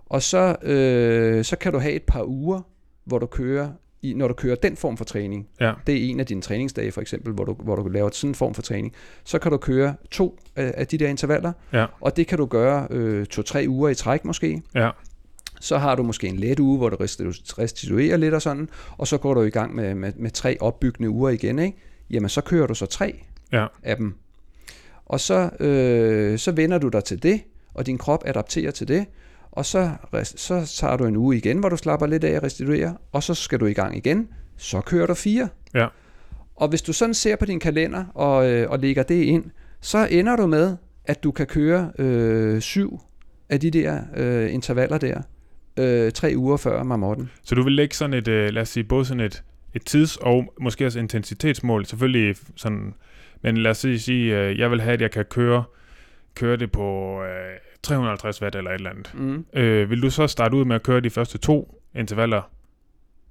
Og 0.06 0.22
så, 0.22 0.56
øh, 0.62 1.44
så 1.44 1.56
kan 1.56 1.72
du 1.72 1.78
have 1.78 1.92
et 1.94 2.02
par 2.02 2.22
uger, 2.24 2.60
hvor 3.08 3.18
du 3.18 3.26
kører, 3.26 3.68
i, 4.02 4.14
når 4.14 4.28
du 4.28 4.34
kører 4.34 4.54
den 4.56 4.76
form 4.76 4.96
for 4.96 5.04
træning. 5.04 5.48
Ja. 5.60 5.72
Det 5.86 5.94
er 5.94 6.10
en 6.10 6.20
af 6.20 6.26
dine 6.26 6.42
træningsdage 6.42 6.92
for 6.92 7.00
eksempel, 7.00 7.32
hvor 7.32 7.44
du, 7.44 7.52
hvor 7.54 7.76
du 7.76 7.88
laver 7.88 8.10
sådan 8.12 8.30
en 8.30 8.34
form 8.34 8.54
for 8.54 8.62
træning. 8.62 8.92
Så 9.24 9.38
kan 9.38 9.50
du 9.50 9.56
køre 9.56 9.94
to 10.10 10.38
af, 10.56 10.74
af 10.76 10.86
de 10.86 10.98
der 10.98 11.08
intervaller, 11.08 11.52
Ja. 11.72 11.86
og 12.00 12.16
det 12.16 12.26
kan 12.26 12.38
du 12.38 12.46
gøre 12.46 12.86
øh, 12.90 13.26
to-tre 13.26 13.64
uger 13.68 13.88
i 13.88 13.94
træk 13.94 14.24
måske. 14.24 14.62
Ja. 14.74 14.90
Så 15.60 15.78
har 15.78 15.94
du 15.94 16.02
måske 16.02 16.26
en 16.26 16.36
let 16.36 16.58
uge, 16.60 16.78
hvor 16.78 16.88
du 16.90 16.96
restitu- 16.96 17.54
restituerer 17.58 18.16
lidt 18.16 18.34
og 18.34 18.42
sådan, 18.42 18.68
og 18.98 19.06
så 19.06 19.18
går 19.18 19.34
du 19.34 19.42
i 19.42 19.50
gang 19.50 19.74
med, 19.74 19.94
med, 19.94 20.12
med 20.16 20.30
tre 20.30 20.56
opbyggende 20.60 21.10
uger 21.10 21.30
igen. 21.30 21.58
Ikke? 21.58 21.76
Jamen 22.10 22.28
så 22.28 22.40
kører 22.40 22.66
du 22.66 22.74
så 22.74 22.86
tre 22.86 23.24
Ja. 23.52 23.66
af 23.82 23.96
dem. 23.96 24.14
Og 25.06 25.20
så, 25.20 25.50
øh, 25.60 26.38
så 26.38 26.52
vender 26.52 26.78
du 26.78 26.88
dig 26.88 27.04
til 27.04 27.22
det, 27.22 27.40
og 27.74 27.86
din 27.86 27.98
krop 27.98 28.22
adapterer 28.26 28.70
til 28.70 28.88
det, 28.88 29.06
og 29.58 29.66
så, 29.66 29.90
så 30.24 30.76
tager 30.80 30.96
du 30.96 31.04
en 31.04 31.16
uge 31.16 31.36
igen, 31.36 31.58
hvor 31.58 31.68
du 31.68 31.76
slapper 31.76 32.06
lidt 32.06 32.24
af 32.24 32.36
og 32.36 32.42
restituerer, 32.42 32.94
og 33.12 33.22
så 33.22 33.34
skal 33.34 33.60
du 33.60 33.66
i 33.66 33.72
gang 33.72 33.96
igen. 33.96 34.28
Så 34.56 34.80
kører 34.80 35.06
du 35.06 35.14
fire. 35.14 35.48
Ja. 35.74 35.86
Og 36.56 36.68
hvis 36.68 36.82
du 36.82 36.92
sådan 36.92 37.14
ser 37.14 37.36
på 37.36 37.44
din 37.44 37.60
kalender 37.60 38.04
og, 38.14 38.50
øh, 38.50 38.70
og 38.70 38.78
lægger 38.78 39.02
det 39.02 39.22
ind, 39.22 39.44
så 39.80 40.08
ender 40.10 40.36
du 40.36 40.46
med, 40.46 40.76
at 41.04 41.24
du 41.24 41.30
kan 41.30 41.46
køre 41.46 41.92
øh, 41.98 42.60
syv 42.60 43.00
af 43.48 43.60
de 43.60 43.70
der 43.70 44.00
øh, 44.16 44.54
intervaller 44.54 44.98
der, 44.98 45.22
øh, 45.76 46.12
tre 46.12 46.32
uger 46.36 46.56
før 46.56 46.82
marmotten. 46.82 47.30
Så 47.42 47.54
du 47.54 47.62
vil 47.62 47.72
lægge 47.72 47.94
sådan 47.94 48.14
et, 48.14 48.28
øh, 48.28 48.50
lad 48.50 48.62
os 48.62 48.68
sige, 48.68 48.84
både 48.84 49.04
sådan 49.04 49.20
et, 49.20 49.42
et 49.74 49.82
tids- 49.84 50.16
og 50.16 50.54
måske 50.60 50.86
også 50.86 50.98
intensitetsmål, 50.98 51.86
selvfølgelig 51.86 52.36
sådan, 52.56 52.94
men 53.42 53.56
lad 53.56 53.70
os 53.70 53.78
sige, 53.78 53.98
sige 53.98 54.38
øh, 54.38 54.58
jeg 54.58 54.70
vil 54.70 54.80
have, 54.80 54.94
at 54.94 55.00
jeg 55.00 55.10
kan 55.10 55.24
køre, 55.24 55.64
køre 56.34 56.56
det 56.56 56.72
på 56.72 57.20
øh, 57.22 57.67
350 57.82 58.42
watt 58.42 58.54
eller 58.56 58.70
et 58.70 58.74
eller 58.74 58.90
andet. 58.90 59.10
Mm. 59.14 59.44
Øh, 59.52 59.90
vil 59.90 60.02
du 60.02 60.10
så 60.10 60.26
starte 60.26 60.56
ud 60.56 60.64
med 60.64 60.76
at 60.76 60.82
køre 60.82 61.00
de 61.00 61.10
første 61.10 61.38
to 61.38 61.80
intervaller, 61.94 62.42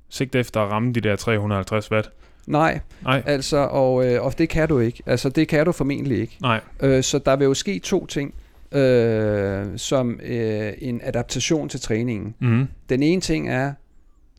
sigt 0.09 0.35
efter 0.35 0.61
at 0.61 0.71
ramme 0.71 0.93
de 0.93 1.01
der 1.01 1.15
350 1.15 1.91
watt? 1.91 2.09
Nej, 2.47 2.79
Nej, 3.03 3.23
altså, 3.25 3.57
og, 3.57 4.07
øh, 4.07 4.23
og 4.23 4.37
det 4.37 4.49
kan 4.49 4.67
du 4.69 4.79
ikke. 4.79 5.03
Altså, 5.05 5.29
det 5.29 5.47
kan 5.47 5.65
du 5.65 5.71
formentlig 5.71 6.17
ikke. 6.21 6.37
nej, 6.41 6.61
Øh, 6.79 7.03
så 7.03 7.19
der 7.19 7.35
vil 7.35 7.45
jo 7.45 7.53
ske 7.53 7.79
to 7.79 8.05
ting, 8.05 8.33
øh, 8.71 9.65
som 9.77 10.19
øh, 10.23 10.73
en 10.77 11.01
adaptation 11.03 11.69
til 11.69 11.79
træningen. 11.79 12.35
mm, 12.39 12.67
Den 12.89 13.03
ene 13.03 13.21
ting 13.21 13.49
er, 13.49 13.73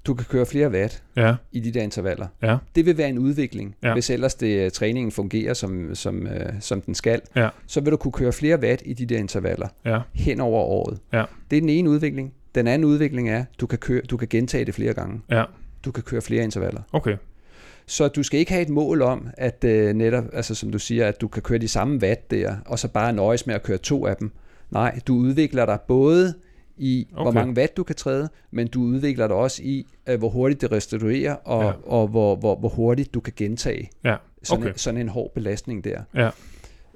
du 0.09 0.15
kan 0.15 0.27
køre 0.31 0.47
flere 0.47 0.71
watt 0.71 1.03
ja, 1.17 1.35
i 1.53 1.61
de 1.61 1.71
der 1.73 1.83
intervaller. 1.83 2.27
ja, 2.43 2.57
Det 2.77 2.87
vil 2.87 2.99
være 2.99 3.09
en 3.09 3.19
udvikling, 3.19 3.75
Ja. 3.83 3.93
hvis 3.93 4.11
ellers 4.11 4.35
det, 4.35 4.65
øh, 4.65 4.71
træningen 4.71 5.13
fungerer, 5.13 5.55
som, 5.55 5.95
som, 5.95 6.27
øh, 6.27 6.53
som 6.61 6.81
den 6.81 6.95
skal. 6.95 7.21
Ja. 7.37 7.49
Så 7.67 7.81
vil 7.81 7.93
du 7.93 7.97
kunne 7.97 8.13
køre 8.13 8.33
flere 8.33 8.61
watt 8.61 8.83
i 8.85 8.93
de 8.95 9.07
der 9.07 9.19
intervaller 9.19 9.69
ja, 9.85 10.01
hen 10.15 10.41
over 10.41 10.61
året. 10.63 10.99
Ja. 11.13 11.25
Det 11.51 11.57
er 11.57 11.61
den 11.61 11.69
ene 11.69 11.91
udvikling. 11.91 12.33
Den 12.55 12.67
anden 12.67 12.85
udvikling 12.89 13.31
er, 13.31 13.45
du 13.61 13.67
kan, 13.67 13.79
køre, 13.79 14.01
du 14.01 14.17
kan 14.17 14.29
gentage 14.29 14.65
det 14.65 14.75
flere 14.75 14.95
gange. 14.95 15.21
ja, 15.31 15.45
Du 15.85 15.91
kan 15.93 16.03
køre 16.03 16.21
flere 16.23 16.45
intervaller. 16.45 16.81
okay, 16.93 17.17
Så 17.87 18.09
du 18.09 18.23
skal 18.23 18.41
ikke 18.41 18.53
have 18.53 18.63
et 18.63 18.69
mål 18.69 19.03
om, 19.03 19.29
at 19.37 19.65
øh, 19.65 19.95
netop, 19.95 20.25
altså 20.33 20.55
som 20.55 20.71
du 20.73 20.79
siger, 20.79 21.07
at 21.07 21.21
du 21.21 21.29
kan 21.29 21.43
køre 21.43 21.59
de 21.59 21.69
samme 21.69 21.99
watt 22.03 22.31
der, 22.31 22.57
og 22.67 22.79
så 22.79 22.89
bare 22.89 23.13
nøjes 23.13 23.47
med 23.47 23.55
at 23.55 23.63
køre 23.63 23.79
to 23.79 24.07
af 24.07 24.17
dem. 24.17 24.31
Nej, 24.71 25.01
du 25.07 25.15
udvikler 25.17 25.67
dig 25.67 25.79
både 25.89 26.35
i, 26.79 27.07
okay. 27.13 27.23
hvor 27.23 27.33
mange 27.33 27.55
watt 27.57 27.77
du 27.77 27.83
kan 27.83 27.97
træde, 27.97 28.29
men 28.51 28.67
du 28.69 28.83
udvikler 28.83 29.27
dig 29.27 29.37
også 29.37 29.63
i, 29.63 29.87
øh, 30.09 30.19
hvor 30.19 30.29
hurtigt 30.29 30.61
det 30.61 30.73
restituerer, 30.73 31.35
og, 31.35 31.65
Ja. 31.65 31.73
og 31.87 32.09
hvor, 32.09 32.37
hvor, 32.37 32.57
hvor 32.57 32.69
hurtigt 32.69 33.15
du 33.15 33.21
kan 33.21 33.33
gentage 33.37 33.91
ja, 34.05 34.17
sådan, 34.43 34.63
Okay. 34.63 34.73
en, 34.73 34.79
sådan 34.79 35.01
en 35.01 35.09
hård 35.09 35.33
belastning 35.35 35.85
der. 35.85 36.03
Ja. 36.15 36.31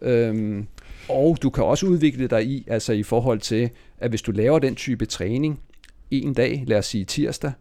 Øhm, 0.03 0.67
og 1.09 1.39
du 1.43 1.51
kan 1.51 1.65
også 1.65 1.87
udvikle 1.87 2.27
dig 2.27 2.47
i, 2.47 2.65
altså 2.69 2.93
i 2.93 3.03
forhold 3.03 3.41
til, 3.41 3.71
at 3.99 4.11
hvis 4.11 4.23
du 4.23 4.33
laver 4.33 4.59
den 4.59 4.75
type 4.75 5.07
træning 5.07 5.61
en 6.11 6.35
dag, 6.35 6.65
lad 6.67 6.79
os 6.79 6.87
sige 6.87 7.05
tirsdag, 7.05 7.53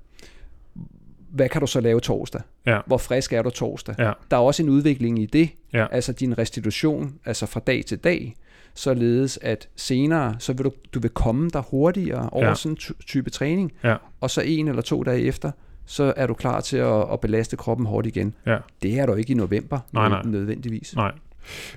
hvad 1.32 1.49
kan 1.49 1.61
du 1.61 1.67
så 1.67 1.80
lave 1.82 1.99
torsdag? 1.99 2.41
Ja. 2.65 2.80
Hvor 2.88 2.97
frisk 2.97 3.34
er 3.34 3.41
du 3.41 3.49
torsdag? 3.49 3.95
Ja. 3.99 4.11
Der 4.32 4.38
er 4.38 4.41
også 4.41 4.63
en 4.63 4.69
udvikling 4.69 5.19
i 5.19 5.26
det, 5.26 5.49
Ja. 5.74 5.88
altså 5.91 6.11
din 6.13 6.38
restitution, 6.38 7.13
altså 7.26 7.45
fra 7.45 7.59
dag 7.59 7.86
til 7.86 7.97
dag, 7.97 8.36
således 8.76 9.39
at 9.41 9.69
senere, 9.76 10.36
så 10.39 10.53
vil 10.53 10.65
du, 10.65 10.72
du 10.93 10.99
vil 10.99 11.09
komme 11.09 11.49
der 11.49 11.61
hurtigere 11.61 12.30
over 12.30 12.45
Ja. 12.47 12.53
sådan 12.55 12.72
en 12.72 12.76
ty- 12.78 12.91
type 13.07 13.30
træning, 13.30 13.72
Ja. 13.84 13.95
og 14.22 14.30
så 14.30 14.41
en 14.45 14.67
eller 14.67 14.82
to 14.82 15.03
dage 15.03 15.22
efter, 15.22 15.51
så 15.86 16.13
er 16.17 16.28
du 16.28 16.34
klar 16.34 16.61
til 16.61 16.78
at, 16.78 17.13
at 17.13 17.19
belaste 17.19 17.57
kroppen 17.57 17.86
hårdt 17.86 18.07
igen. 18.07 18.34
Ja. 18.45 18.57
Det 18.82 18.99
er 18.99 19.05
du 19.05 19.13
ikke 19.13 19.32
i 19.32 19.36
november 19.36 19.80
Nej, 19.93 20.09
nej. 20.09 20.22
nødvendigvis. 20.26 20.95
nej. 20.95 21.11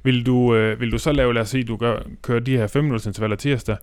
Vil 0.02 0.26
du, 0.26 0.54
øh, 0.54 0.80
vil 0.80 0.92
du 0.92 0.98
så 0.98 1.12
lave, 1.12 1.34
lad 1.34 1.42
os 1.42 1.48
sige, 1.48 1.64
du 1.64 1.76
gør, 1.76 1.98
kører 2.22 2.40
de 2.40 2.56
her 2.56 2.66
5 2.66 2.84
minutters 2.84 3.06
intervaller 3.06 3.36
tirsdag, 3.36 3.76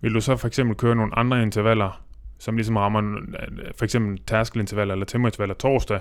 vil 0.00 0.14
du 0.14 0.20
så 0.20 0.36
for 0.36 0.46
eksempel 0.48 0.76
køre 0.76 0.94
nogle 0.96 1.18
andre 1.18 1.42
intervaller, 1.42 2.02
som 2.38 2.56
ligesom 2.56 2.76
rammer 2.76 3.00
øh, 3.00 3.72
for 3.76 3.84
eksempel 3.84 4.18
tærskelintervaller 4.26 4.94
eller 4.94 5.06
tempointervaller 5.06 5.54
torsdag? 5.54 6.00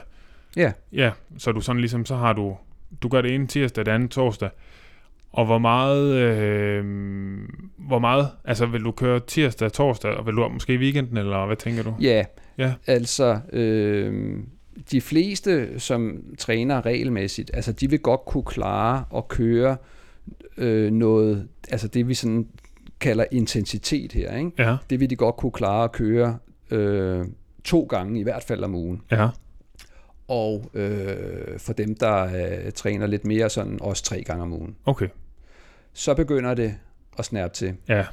Ja. 0.56 0.72
Ja, 0.94 1.12
så 1.38 1.52
du 1.52 1.62
sådan 1.62 1.80
ligesom, 1.80 2.06
så 2.06 2.16
har 2.16 2.34
du, 2.34 2.58
du 3.02 3.08
gør 3.08 3.22
det 3.22 3.36
ene 3.36 3.48
tirsdag, 3.48 3.86
det 3.86 3.92
andet 3.92 4.12
torsdag, 4.12 4.50
og 5.32 5.46
hvor 5.46 5.58
meget, 5.58 6.14
øh, 6.14 6.86
hvor 7.78 8.00
meget, 8.00 8.30
altså 8.46 8.66
vil 8.66 8.84
du 8.84 8.92
køre 8.92 9.20
tirsdag, 9.20 9.72
torsdag, 9.72 10.12
og 10.12 10.26
vil 10.26 10.34
du 10.34 10.48
måske 10.48 10.74
i 10.74 10.78
weekenden, 10.78 11.18
eller 11.18 11.46
hvad 11.46 11.56
tænker 11.56 11.84
du? 11.84 11.94
Ja, 12.02 12.24
Ja. 12.58 12.74
altså 12.88 13.40
øh, 13.54 14.38
de 14.92 15.02
fleste, 15.02 15.80
som 15.80 16.24
træner 16.38 16.86
regelmæssigt, 16.86 17.52
altså 17.54 17.72
de 17.72 17.90
vil 17.90 18.00
godt 18.00 18.26
kunne 18.26 18.44
klare 18.44 19.04
at 19.18 19.28
køre 19.28 19.78
øh, 20.58 20.92
noget, 20.92 21.48
altså 21.72 21.88
det 21.88 22.08
vi 22.08 22.14
sådan 22.14 22.48
kalder 23.00 23.26
intensitet 23.32 24.12
her, 24.12 24.38
ikke? 24.38 24.52
Ja, 24.60 24.78
det 24.90 25.00
vil 25.00 25.10
de 25.10 25.16
godt 25.16 25.36
kunne 25.36 25.52
klare 25.52 25.84
at 25.84 25.92
køre 25.92 26.38
øh, 26.72 27.26
to 27.64 27.82
gange 27.90 28.20
i 28.20 28.24
hvert 28.24 28.44
fald 28.44 28.64
om 28.64 28.76
ugen. 28.76 29.02
ja, 29.12 29.28
Og 30.28 30.70
øh, 30.74 31.60
for 31.60 31.74
dem, 31.74 31.96
der 31.96 32.24
øh, 32.24 32.72
træner 32.72 33.08
lidt 33.08 33.26
mere, 33.26 33.50
sådan 33.50 33.78
også 33.82 34.04
tre 34.04 34.24
gange 34.24 34.44
om 34.44 34.54
ugen. 34.54 34.76
okay, 34.86 35.08
Så 35.94 36.14
begynder 36.14 36.54
det 36.54 36.76
at 37.20 37.26
snærpe 37.26 37.54
til. 37.54 37.74
ja, 37.90 38.06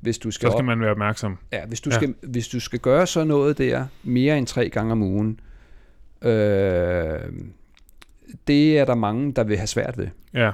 Hvis 0.00 0.18
du 0.18 0.30
skal, 0.30 0.46
så 0.46 0.50
skal 0.52 0.58
op, 0.58 0.64
man 0.64 0.80
være 0.80 0.90
opmærksom. 0.90 1.38
ja, 1.52 1.66
hvis, 1.66 1.80
du 1.80 1.90
Ja. 1.90 1.96
skal, 1.96 2.14
hvis 2.22 2.48
du 2.48 2.60
skal 2.60 2.78
gøre 2.78 3.06
så 3.06 3.24
noget 3.24 3.58
der 3.58 3.86
mere 4.02 4.38
end 4.38 4.46
tre 4.46 4.68
gange 4.68 4.92
om 4.92 5.02
ugen, 5.02 5.40
øh, 6.22 7.20
det 8.46 8.78
er 8.78 8.84
der 8.84 8.94
mange, 8.94 9.32
der 9.32 9.44
vil 9.44 9.56
have 9.56 9.66
svært 9.66 9.98
ved. 9.98 10.08
Ja, 10.34 10.50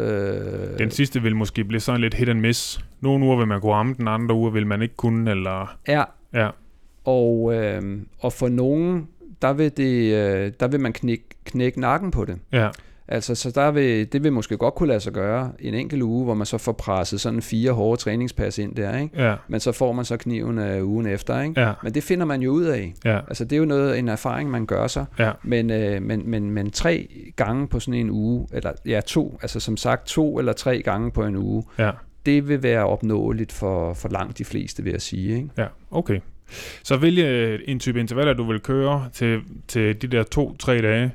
Øh, 0.00 0.78
den 0.78 0.90
sidste 0.90 1.22
vil 1.22 1.36
måske 1.36 1.64
blive 1.64 1.80
sådan 1.80 2.00
lidt 2.00 2.14
hit 2.14 2.28
and 2.28 2.40
miss. 2.40 2.84
Nogle 3.00 3.24
uger 3.26 3.36
vil 3.36 3.46
man 3.46 3.60
kunne 3.60 3.72
ramme 3.72 3.94
den, 3.98 4.08
andre 4.08 4.34
uger 4.34 4.50
vil 4.50 4.66
man 4.66 4.82
ikke 4.82 4.94
kunne, 4.96 5.30
eller... 5.30 5.78
ja, 5.88 6.04
Ja, 6.34 6.50
og, 7.04 7.54
øh, 7.54 8.00
og 8.18 8.32
for 8.32 8.48
nogen, 8.48 9.08
der 9.42 9.52
vil, 9.52 9.76
det, 9.76 10.14
øh, 10.14 10.52
der 10.60 10.68
vil 10.68 10.80
man 10.80 10.92
knække, 10.92 11.24
knække 11.44 11.80
nakken 11.80 12.10
på 12.10 12.24
det. 12.24 12.38
ja, 12.52 12.68
Altså, 13.08 13.34
så 13.34 13.50
der 13.50 13.70
vil, 13.70 14.12
det 14.12 14.24
vil 14.24 14.32
måske 14.32 14.56
godt 14.56 14.74
kunne 14.74 14.86
lade 14.88 15.00
sig 15.00 15.12
gøre 15.12 15.52
en 15.60 15.74
enkelt 15.74 16.02
uge, 16.02 16.24
hvor 16.24 16.34
man 16.34 16.46
så 16.46 16.58
får 16.58 16.72
presset 16.72 17.20
sådan 17.20 17.42
fire 17.42 17.72
hårde 17.72 18.00
træningspas 18.00 18.58
ind 18.58 18.74
der, 18.74 18.98
ikke? 18.98 19.24
ja, 19.28 19.34
Men 19.48 19.60
så 19.60 19.72
får 19.72 19.92
man 19.92 20.04
så 20.04 20.16
kniven 20.16 20.58
øh, 20.58 20.88
ugen 20.88 21.06
efter, 21.06 21.40
ikke? 21.42 21.60
ja, 21.60 21.72
Men 21.82 21.94
det 21.94 22.02
finder 22.02 22.26
man 22.26 22.42
jo 22.42 22.50
ud 22.50 22.64
af. 22.64 22.94
ja, 23.04 23.20
Altså, 23.28 23.44
det 23.44 23.52
er 23.52 23.58
jo 23.58 23.64
noget, 23.64 23.98
en 23.98 24.08
erfaring, 24.08 24.50
man 24.50 24.66
gør 24.66 24.86
sig. 24.86 25.04
ja, 25.18 25.32
Men, 25.42 25.70
øh, 25.70 26.02
men, 26.02 26.30
men, 26.30 26.50
men 26.50 26.70
tre 26.70 27.08
gange 27.36 27.68
på 27.68 27.80
sådan 27.80 27.94
en 28.00 28.10
uge, 28.10 28.46
eller 28.52 28.72
ja, 28.86 29.00
to, 29.06 29.38
altså 29.42 29.60
som 29.60 29.76
sagt 29.76 30.06
to 30.06 30.38
eller 30.38 30.52
tre 30.52 30.82
gange 30.82 31.10
på 31.10 31.24
en 31.24 31.36
uge, 31.36 31.64
ja, 31.78 31.90
det 32.26 32.48
vil 32.48 32.62
være 32.62 32.86
opnåeligt 32.86 33.52
for, 33.52 33.94
for 33.94 34.08
langt 34.08 34.38
de 34.38 34.44
fleste, 34.44 34.82
vil 34.82 34.90
jeg 34.92 35.02
sige, 35.02 35.34
ikke? 35.36 35.48
ja, 35.58 35.66
okay. 35.90 36.20
Så 36.82 36.96
vælge 36.96 37.68
en 37.68 37.78
type 37.80 38.00
intervaller, 38.00 38.32
du 38.32 38.44
vil 38.44 38.60
køre 38.60 39.08
til, 39.12 39.40
til 39.68 40.02
de 40.02 40.06
der 40.06 40.22
to-tre 40.22 40.82
dage, 40.82 41.12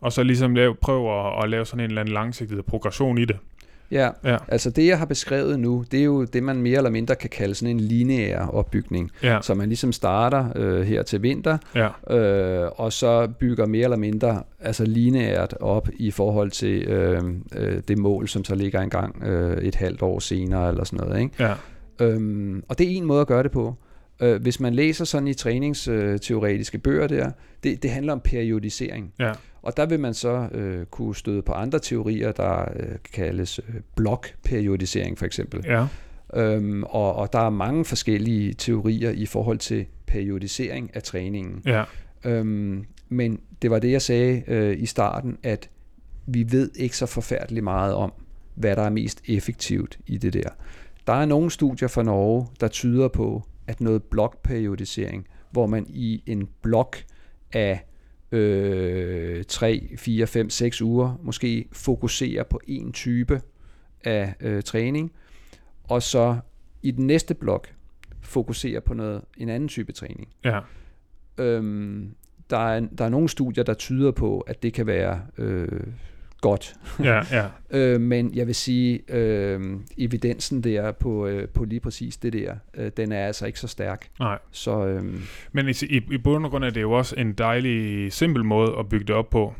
og 0.00 0.12
så 0.12 0.22
ligesom 0.22 0.54
lave, 0.54 0.74
prøve 0.74 1.26
at, 1.26 1.44
at 1.44 1.50
lave 1.50 1.66
sådan 1.66 1.80
en 1.80 1.90
eller 1.90 2.00
anden 2.00 2.14
langsigtet 2.14 2.64
progression 2.64 3.18
i 3.18 3.24
det. 3.24 3.36
Ja, 3.90 4.10
Ja, 4.24 4.36
altså 4.48 4.70
det, 4.70 4.86
jeg 4.86 4.98
har 4.98 5.06
beskrevet 5.06 5.60
nu, 5.60 5.84
det 5.90 6.00
er 6.00 6.04
jo 6.04 6.24
det, 6.24 6.42
man 6.42 6.62
mere 6.62 6.76
eller 6.76 6.90
mindre 6.90 7.14
kan 7.14 7.30
kalde 7.30 7.54
sådan 7.54 7.70
en 7.76 7.80
lineær 7.80 8.46
opbygning. 8.46 9.10
ja, 9.22 9.38
Så 9.42 9.54
man 9.54 9.68
ligesom 9.68 9.92
starter 9.92 10.48
øh, 10.56 10.82
her 10.82 11.02
til 11.02 11.22
vinter, 11.22 11.58
ja, 11.74 12.16
øh, 12.16 12.70
og 12.76 12.92
så 12.92 13.28
bygger 13.38 13.66
mere 13.66 13.84
eller 13.84 13.96
mindre 13.96 14.42
altså 14.60 14.84
lineært 14.84 15.54
op 15.60 15.88
i 15.98 16.10
forhold 16.10 16.50
til 16.50 16.82
øh, 16.82 17.22
øh, 17.56 17.82
det 17.88 17.98
mål, 17.98 18.28
som 18.28 18.44
så 18.44 18.54
ligger 18.54 18.80
engang 18.80 19.22
øh, 19.26 19.62
et 19.62 19.74
halvt 19.74 20.02
år 20.02 20.18
senere 20.18 20.68
eller 20.68 20.84
sådan 20.84 21.06
noget. 21.06 21.22
Ikke? 21.22 21.44
ja, 21.44 21.52
Øhm, 22.00 22.64
og 22.68 22.78
det 22.78 22.86
er 22.86 22.96
en 22.96 23.04
måde 23.04 23.20
at 23.20 23.26
gøre 23.26 23.42
det 23.42 23.50
på. 23.50 23.74
Øh, 24.22 24.42
hvis 24.42 24.60
man 24.60 24.74
læser 24.74 25.04
sådan 25.04 25.28
i 25.28 25.34
træningsteoretiske 25.34 26.78
bøger 26.78 27.06
der, 27.06 27.30
det, 27.64 27.82
det 27.82 27.90
handler 27.90 28.12
om 28.12 28.20
periodisering. 28.20 29.12
Ja. 29.18 29.32
Og 29.62 29.76
der 29.76 29.86
vil 29.86 30.00
man 30.00 30.14
så 30.14 30.48
øh, 30.52 30.86
kunne 30.86 31.16
støde 31.16 31.42
på 31.42 31.52
andre 31.52 31.78
teorier, 31.78 32.32
der 32.32 32.60
øh, 32.60 32.96
kaldes 33.12 33.60
øh, 33.68 33.74
blokperiodisering 33.96 35.18
for 35.18 35.26
eksempel. 35.26 35.64
Ja. 35.66 35.86
Øhm, 36.34 36.82
og, 36.82 37.16
og 37.16 37.32
der 37.32 37.38
er 37.38 37.50
mange 37.50 37.84
forskellige 37.84 38.52
teorier 38.52 39.10
i 39.10 39.26
forhold 39.26 39.58
til 39.58 39.86
periodisering 40.06 40.90
af 40.94 41.02
træningen. 41.02 41.62
Ja. 41.66 41.84
Øhm, 42.24 42.84
men 43.08 43.40
det 43.62 43.70
var 43.70 43.78
det, 43.78 43.90
jeg 43.90 44.02
sagde 44.02 44.42
øh, 44.46 44.82
i 44.82 44.86
starten, 44.86 45.38
at 45.42 45.68
vi 46.26 46.46
ved 46.50 46.70
ikke 46.74 46.96
så 46.96 47.06
forfærdeligt 47.06 47.64
meget 47.64 47.94
om, 47.94 48.12
hvad 48.54 48.76
der 48.76 48.82
er 48.82 48.90
mest 48.90 49.22
effektivt 49.28 49.98
i 50.06 50.18
det 50.18 50.32
der. 50.32 50.48
Der 51.06 51.12
er 51.12 51.24
nogle 51.24 51.50
studier 51.50 51.88
fra 51.88 52.02
Norge, 52.02 52.46
der 52.60 52.68
tyder 52.68 53.08
på, 53.08 53.42
at 53.66 53.80
noget 53.80 54.02
blokperiodisering, 54.02 55.26
hvor 55.50 55.66
man 55.66 55.86
i 55.88 56.22
en 56.26 56.48
blok 56.62 56.96
af 57.52 57.84
øh, 58.32 59.44
3, 59.44 59.90
4, 59.96 60.26
5, 60.26 60.50
6 60.50 60.82
uger 60.82 61.18
måske 61.22 61.68
fokuserer 61.72 62.42
på 62.42 62.60
en 62.66 62.92
type 62.92 63.40
af 64.04 64.34
øh, 64.40 64.62
træning, 64.62 65.12
og 65.84 66.02
så 66.02 66.38
i 66.82 66.90
den 66.90 67.06
næste 67.06 67.34
blok 67.34 67.74
fokuserer 68.20 68.80
på 68.80 68.94
noget 68.94 69.22
en 69.36 69.48
anden 69.48 69.68
type 69.68 69.92
træning. 69.92 70.28
Ja. 70.44 70.60
Øhm, 71.38 72.14
der, 72.50 72.58
er, 72.58 72.80
der 72.80 73.04
er 73.04 73.08
nogle 73.08 73.28
studier, 73.28 73.64
der 73.64 73.74
tyder 73.74 74.10
på, 74.10 74.40
at 74.40 74.62
det 74.62 74.72
kan 74.72 74.86
være 74.86 75.20
øh, 75.38 75.86
godt. 76.42 76.74
Ja, 77.02 77.20
ja. 77.30 77.46
øh, 77.78 78.00
men 78.00 78.34
jeg 78.34 78.46
vil 78.46 78.54
sige, 78.54 79.00
øh, 79.08 79.60
evidensen 79.98 80.64
der 80.64 80.92
på, 80.92 81.26
øh, 81.26 81.48
på 81.48 81.64
lige 81.64 81.80
præcis 81.80 82.16
det 82.16 82.32
der, 82.32 82.54
øh, 82.74 82.90
den 82.96 83.12
er 83.12 83.26
altså 83.26 83.46
ikke 83.46 83.58
så 83.58 83.68
stærk. 83.68 84.08
Nej. 84.18 84.38
Så 84.50 84.86
øh, 84.86 85.04
Men 85.52 85.68
i, 85.68 85.72
i, 85.82 86.00
i 86.10 86.18
bund 86.18 86.44
og 86.44 86.50
grund 86.50 86.64
er 86.64 86.70
det 86.70 86.80
jo 86.80 86.92
også 86.92 87.14
en 87.18 87.32
dejlig, 87.32 88.12
simpel 88.12 88.44
måde 88.44 88.72
at 88.78 88.88
bygge 88.88 89.06
det 89.06 89.14
op 89.14 89.30
på. 89.30 89.54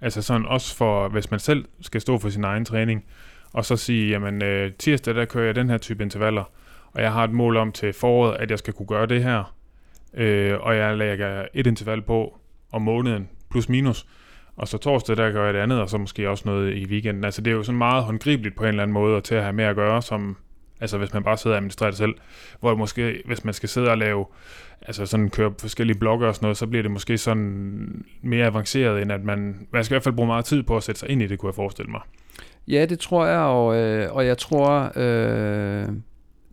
Altså 0.00 0.22
sådan 0.22 0.46
også 0.46 0.76
for, 0.76 1.08
hvis 1.08 1.30
man 1.30 1.40
selv 1.40 1.64
skal 1.80 2.00
stå 2.00 2.18
for 2.18 2.28
sin 2.28 2.44
egen 2.44 2.64
træning, 2.64 3.04
og 3.52 3.64
så 3.64 3.76
sige, 3.76 4.10
jamen 4.10 4.44
øh, 4.44 4.72
tirsdag, 4.78 5.14
der 5.14 5.24
kører 5.24 5.44
jeg 5.44 5.54
den 5.54 5.70
her 5.70 5.78
type 5.78 6.02
intervaller, 6.02 6.44
og 6.92 7.02
jeg 7.02 7.12
har 7.12 7.24
et 7.24 7.32
mål 7.32 7.56
om 7.56 7.72
til 7.72 7.92
foråret, 7.92 8.36
at 8.36 8.50
jeg 8.50 8.58
skal 8.58 8.74
kunne 8.74 8.86
gøre 8.86 9.06
det 9.06 9.22
her, 9.22 9.54
øh, 10.14 10.60
og 10.60 10.76
jeg 10.76 10.96
lægger 10.96 11.46
et 11.54 11.66
interval 11.66 12.02
på 12.02 12.38
om 12.72 12.82
måneden, 12.82 13.28
plus 13.50 13.68
minus, 13.68 14.06
og 14.56 14.68
så 14.68 14.78
torsdag, 14.78 15.16
der 15.16 15.30
gør 15.30 15.44
jeg 15.44 15.54
det 15.54 15.60
andet, 15.60 15.80
og 15.80 15.90
så 15.90 15.98
måske 15.98 16.30
også 16.30 16.42
noget 16.46 16.74
i 16.74 16.86
weekenden. 16.86 17.24
Altså 17.24 17.42
det 17.42 17.50
er 17.50 17.54
jo 17.54 17.62
sådan 17.62 17.78
meget 17.78 18.04
håndgribeligt 18.04 18.56
på 18.56 18.62
en 18.62 18.68
eller 18.68 18.82
anden 18.82 18.94
måde, 18.94 19.16
og 19.16 19.24
til 19.24 19.34
at 19.34 19.42
have 19.42 19.52
med 19.52 19.64
at 19.64 19.76
gøre, 19.76 20.02
som, 20.02 20.36
altså 20.80 20.98
hvis 20.98 21.12
man 21.14 21.22
bare 21.22 21.36
sidder 21.36 21.54
og 21.54 21.58
administrerer 21.58 21.90
det 21.90 21.98
selv, 21.98 22.14
hvor 22.60 22.70
det 22.70 22.78
måske, 22.78 23.22
hvis 23.26 23.44
man 23.44 23.54
skal 23.54 23.68
sidde 23.68 23.90
og 23.90 23.98
lave, 23.98 24.26
altså 24.82 25.06
sådan 25.06 25.30
køre 25.30 25.54
forskellige 25.60 25.98
blogger 25.98 26.28
og 26.28 26.34
sådan 26.34 26.44
noget, 26.44 26.56
så 26.56 26.66
bliver 26.66 26.82
det 26.82 26.90
måske 26.90 27.18
sådan 27.18 28.04
mere 28.22 28.46
avanceret, 28.46 29.02
end 29.02 29.12
at 29.12 29.24
man, 29.24 29.66
man 29.72 29.84
skal 29.84 29.94
i 29.94 29.94
hvert 29.94 30.04
fald 30.04 30.14
bruge 30.14 30.26
meget 30.26 30.44
tid 30.44 30.62
på 30.62 30.76
at 30.76 30.82
sætte 30.82 30.98
sig 30.98 31.10
ind 31.10 31.22
i 31.22 31.26
det, 31.26 31.38
kunne 31.38 31.48
jeg 31.48 31.54
forestille 31.54 31.90
mig. 31.90 32.00
ja, 32.68 32.86
det 32.86 32.98
tror 32.98 33.26
jeg, 33.26 33.40
og, 33.40 33.76
øh, 33.76 34.12
og 34.12 34.26
jeg 34.26 34.38
tror, 34.38 34.92
øh, 34.96 35.88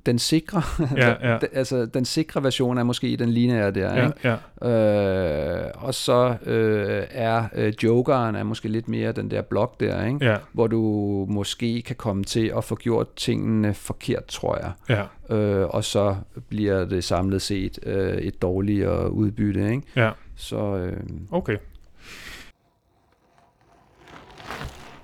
den 0.05 0.19
sikre, 0.19 0.61
Ja, 0.97 1.15
ja. 1.31 1.37
altså 1.53 1.85
den 1.85 2.05
sikre 2.05 2.43
version 2.43 2.77
er 2.77 2.83
måske 2.83 3.15
den 3.19 3.29
lineære 3.29 3.71
der, 3.71 3.95
Ja, 3.95 4.05
ikke? 4.07 4.37
ja, 4.61 4.67
Øh, 4.67 5.71
og 5.75 5.93
så 5.93 6.35
øh, 6.45 7.03
er 7.11 7.43
øh, 7.55 7.73
jokeren 7.83 8.35
er 8.35 8.43
måske 8.43 8.67
lidt 8.67 8.87
mere 8.87 9.11
den 9.11 9.31
der 9.31 9.41
blok 9.41 9.79
der, 9.79 10.05
ikke? 10.05 10.25
ja, 10.25 10.37
hvor 10.53 10.67
du 10.67 10.81
måske 11.29 11.81
kan 11.81 11.95
komme 11.95 12.23
til 12.23 12.53
at 12.57 12.63
få 12.63 12.75
gjort 12.75 13.13
tingene 13.15 13.73
forkert, 13.73 14.25
tror 14.25 14.57
jeg. 14.57 14.71
ja, 14.89 15.35
Øh, 15.35 15.67
og 15.69 15.83
så 15.83 16.15
bliver 16.49 16.85
det 16.85 17.03
samlet 17.03 17.41
set 17.41 17.79
øh, 17.83 18.13
et 18.17 18.41
dårligere 18.41 19.11
udbytte. 19.11 19.69
Ikke? 19.71 19.81
ja. 19.95 20.11
Så 20.35 20.75
øh, 20.75 20.97
Okay. 21.31 21.57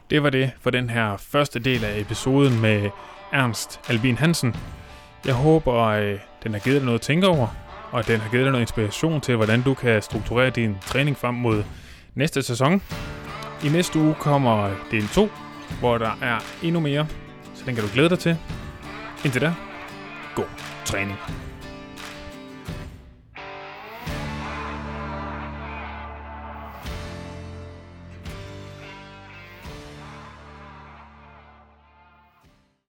Det 0.10 0.24
var 0.24 0.30
det 0.30 0.52
for 0.62 0.70
den 0.70 0.90
her 0.90 1.18
første 1.18 1.60
del 1.60 1.86
af 1.86 2.00
episoden 2.00 2.62
med 2.62 2.90
Ernst 3.34 3.80
Albin 3.90 4.16
Hansen. 4.18 4.56
Jeg 5.26 5.34
håber, 5.34 5.74
at 5.74 6.20
den 6.44 6.54
har 6.54 6.60
givet 6.60 6.76
dig 6.76 6.86
noget 6.86 7.00
at 7.00 7.02
tænke 7.02 7.28
over, 7.28 7.48
og 7.92 8.00
at 8.00 8.08
den 8.08 8.20
har 8.20 8.30
givet 8.30 8.44
dig 8.44 8.52
noget 8.52 8.62
inspiration 8.62 9.22
til, 9.22 9.36
hvordan 9.36 9.62
du 9.62 9.74
kan 9.74 10.02
strukturere 10.02 10.50
din 10.50 10.78
træning 10.86 11.18
frem 11.18 11.34
mod 11.34 11.64
næste 12.16 12.42
sæson. 12.44 12.82
I 13.66 13.70
næste 13.70 14.00
uge 14.00 14.16
kommer 14.20 14.70
del 14.92 15.08
2, 15.08 15.30
hvor 15.80 15.98
der 15.98 16.12
er 16.22 16.40
endnu 16.64 16.80
mere, 16.80 17.08
så 17.56 17.64
den 17.66 17.76
kan 17.76 17.84
du 17.84 17.90
glæde 17.94 18.10
dig 18.10 18.20
til. 18.20 18.38
Indtil 19.26 19.42
da, 19.42 19.54
god 20.36 20.46
træning. 20.86 21.47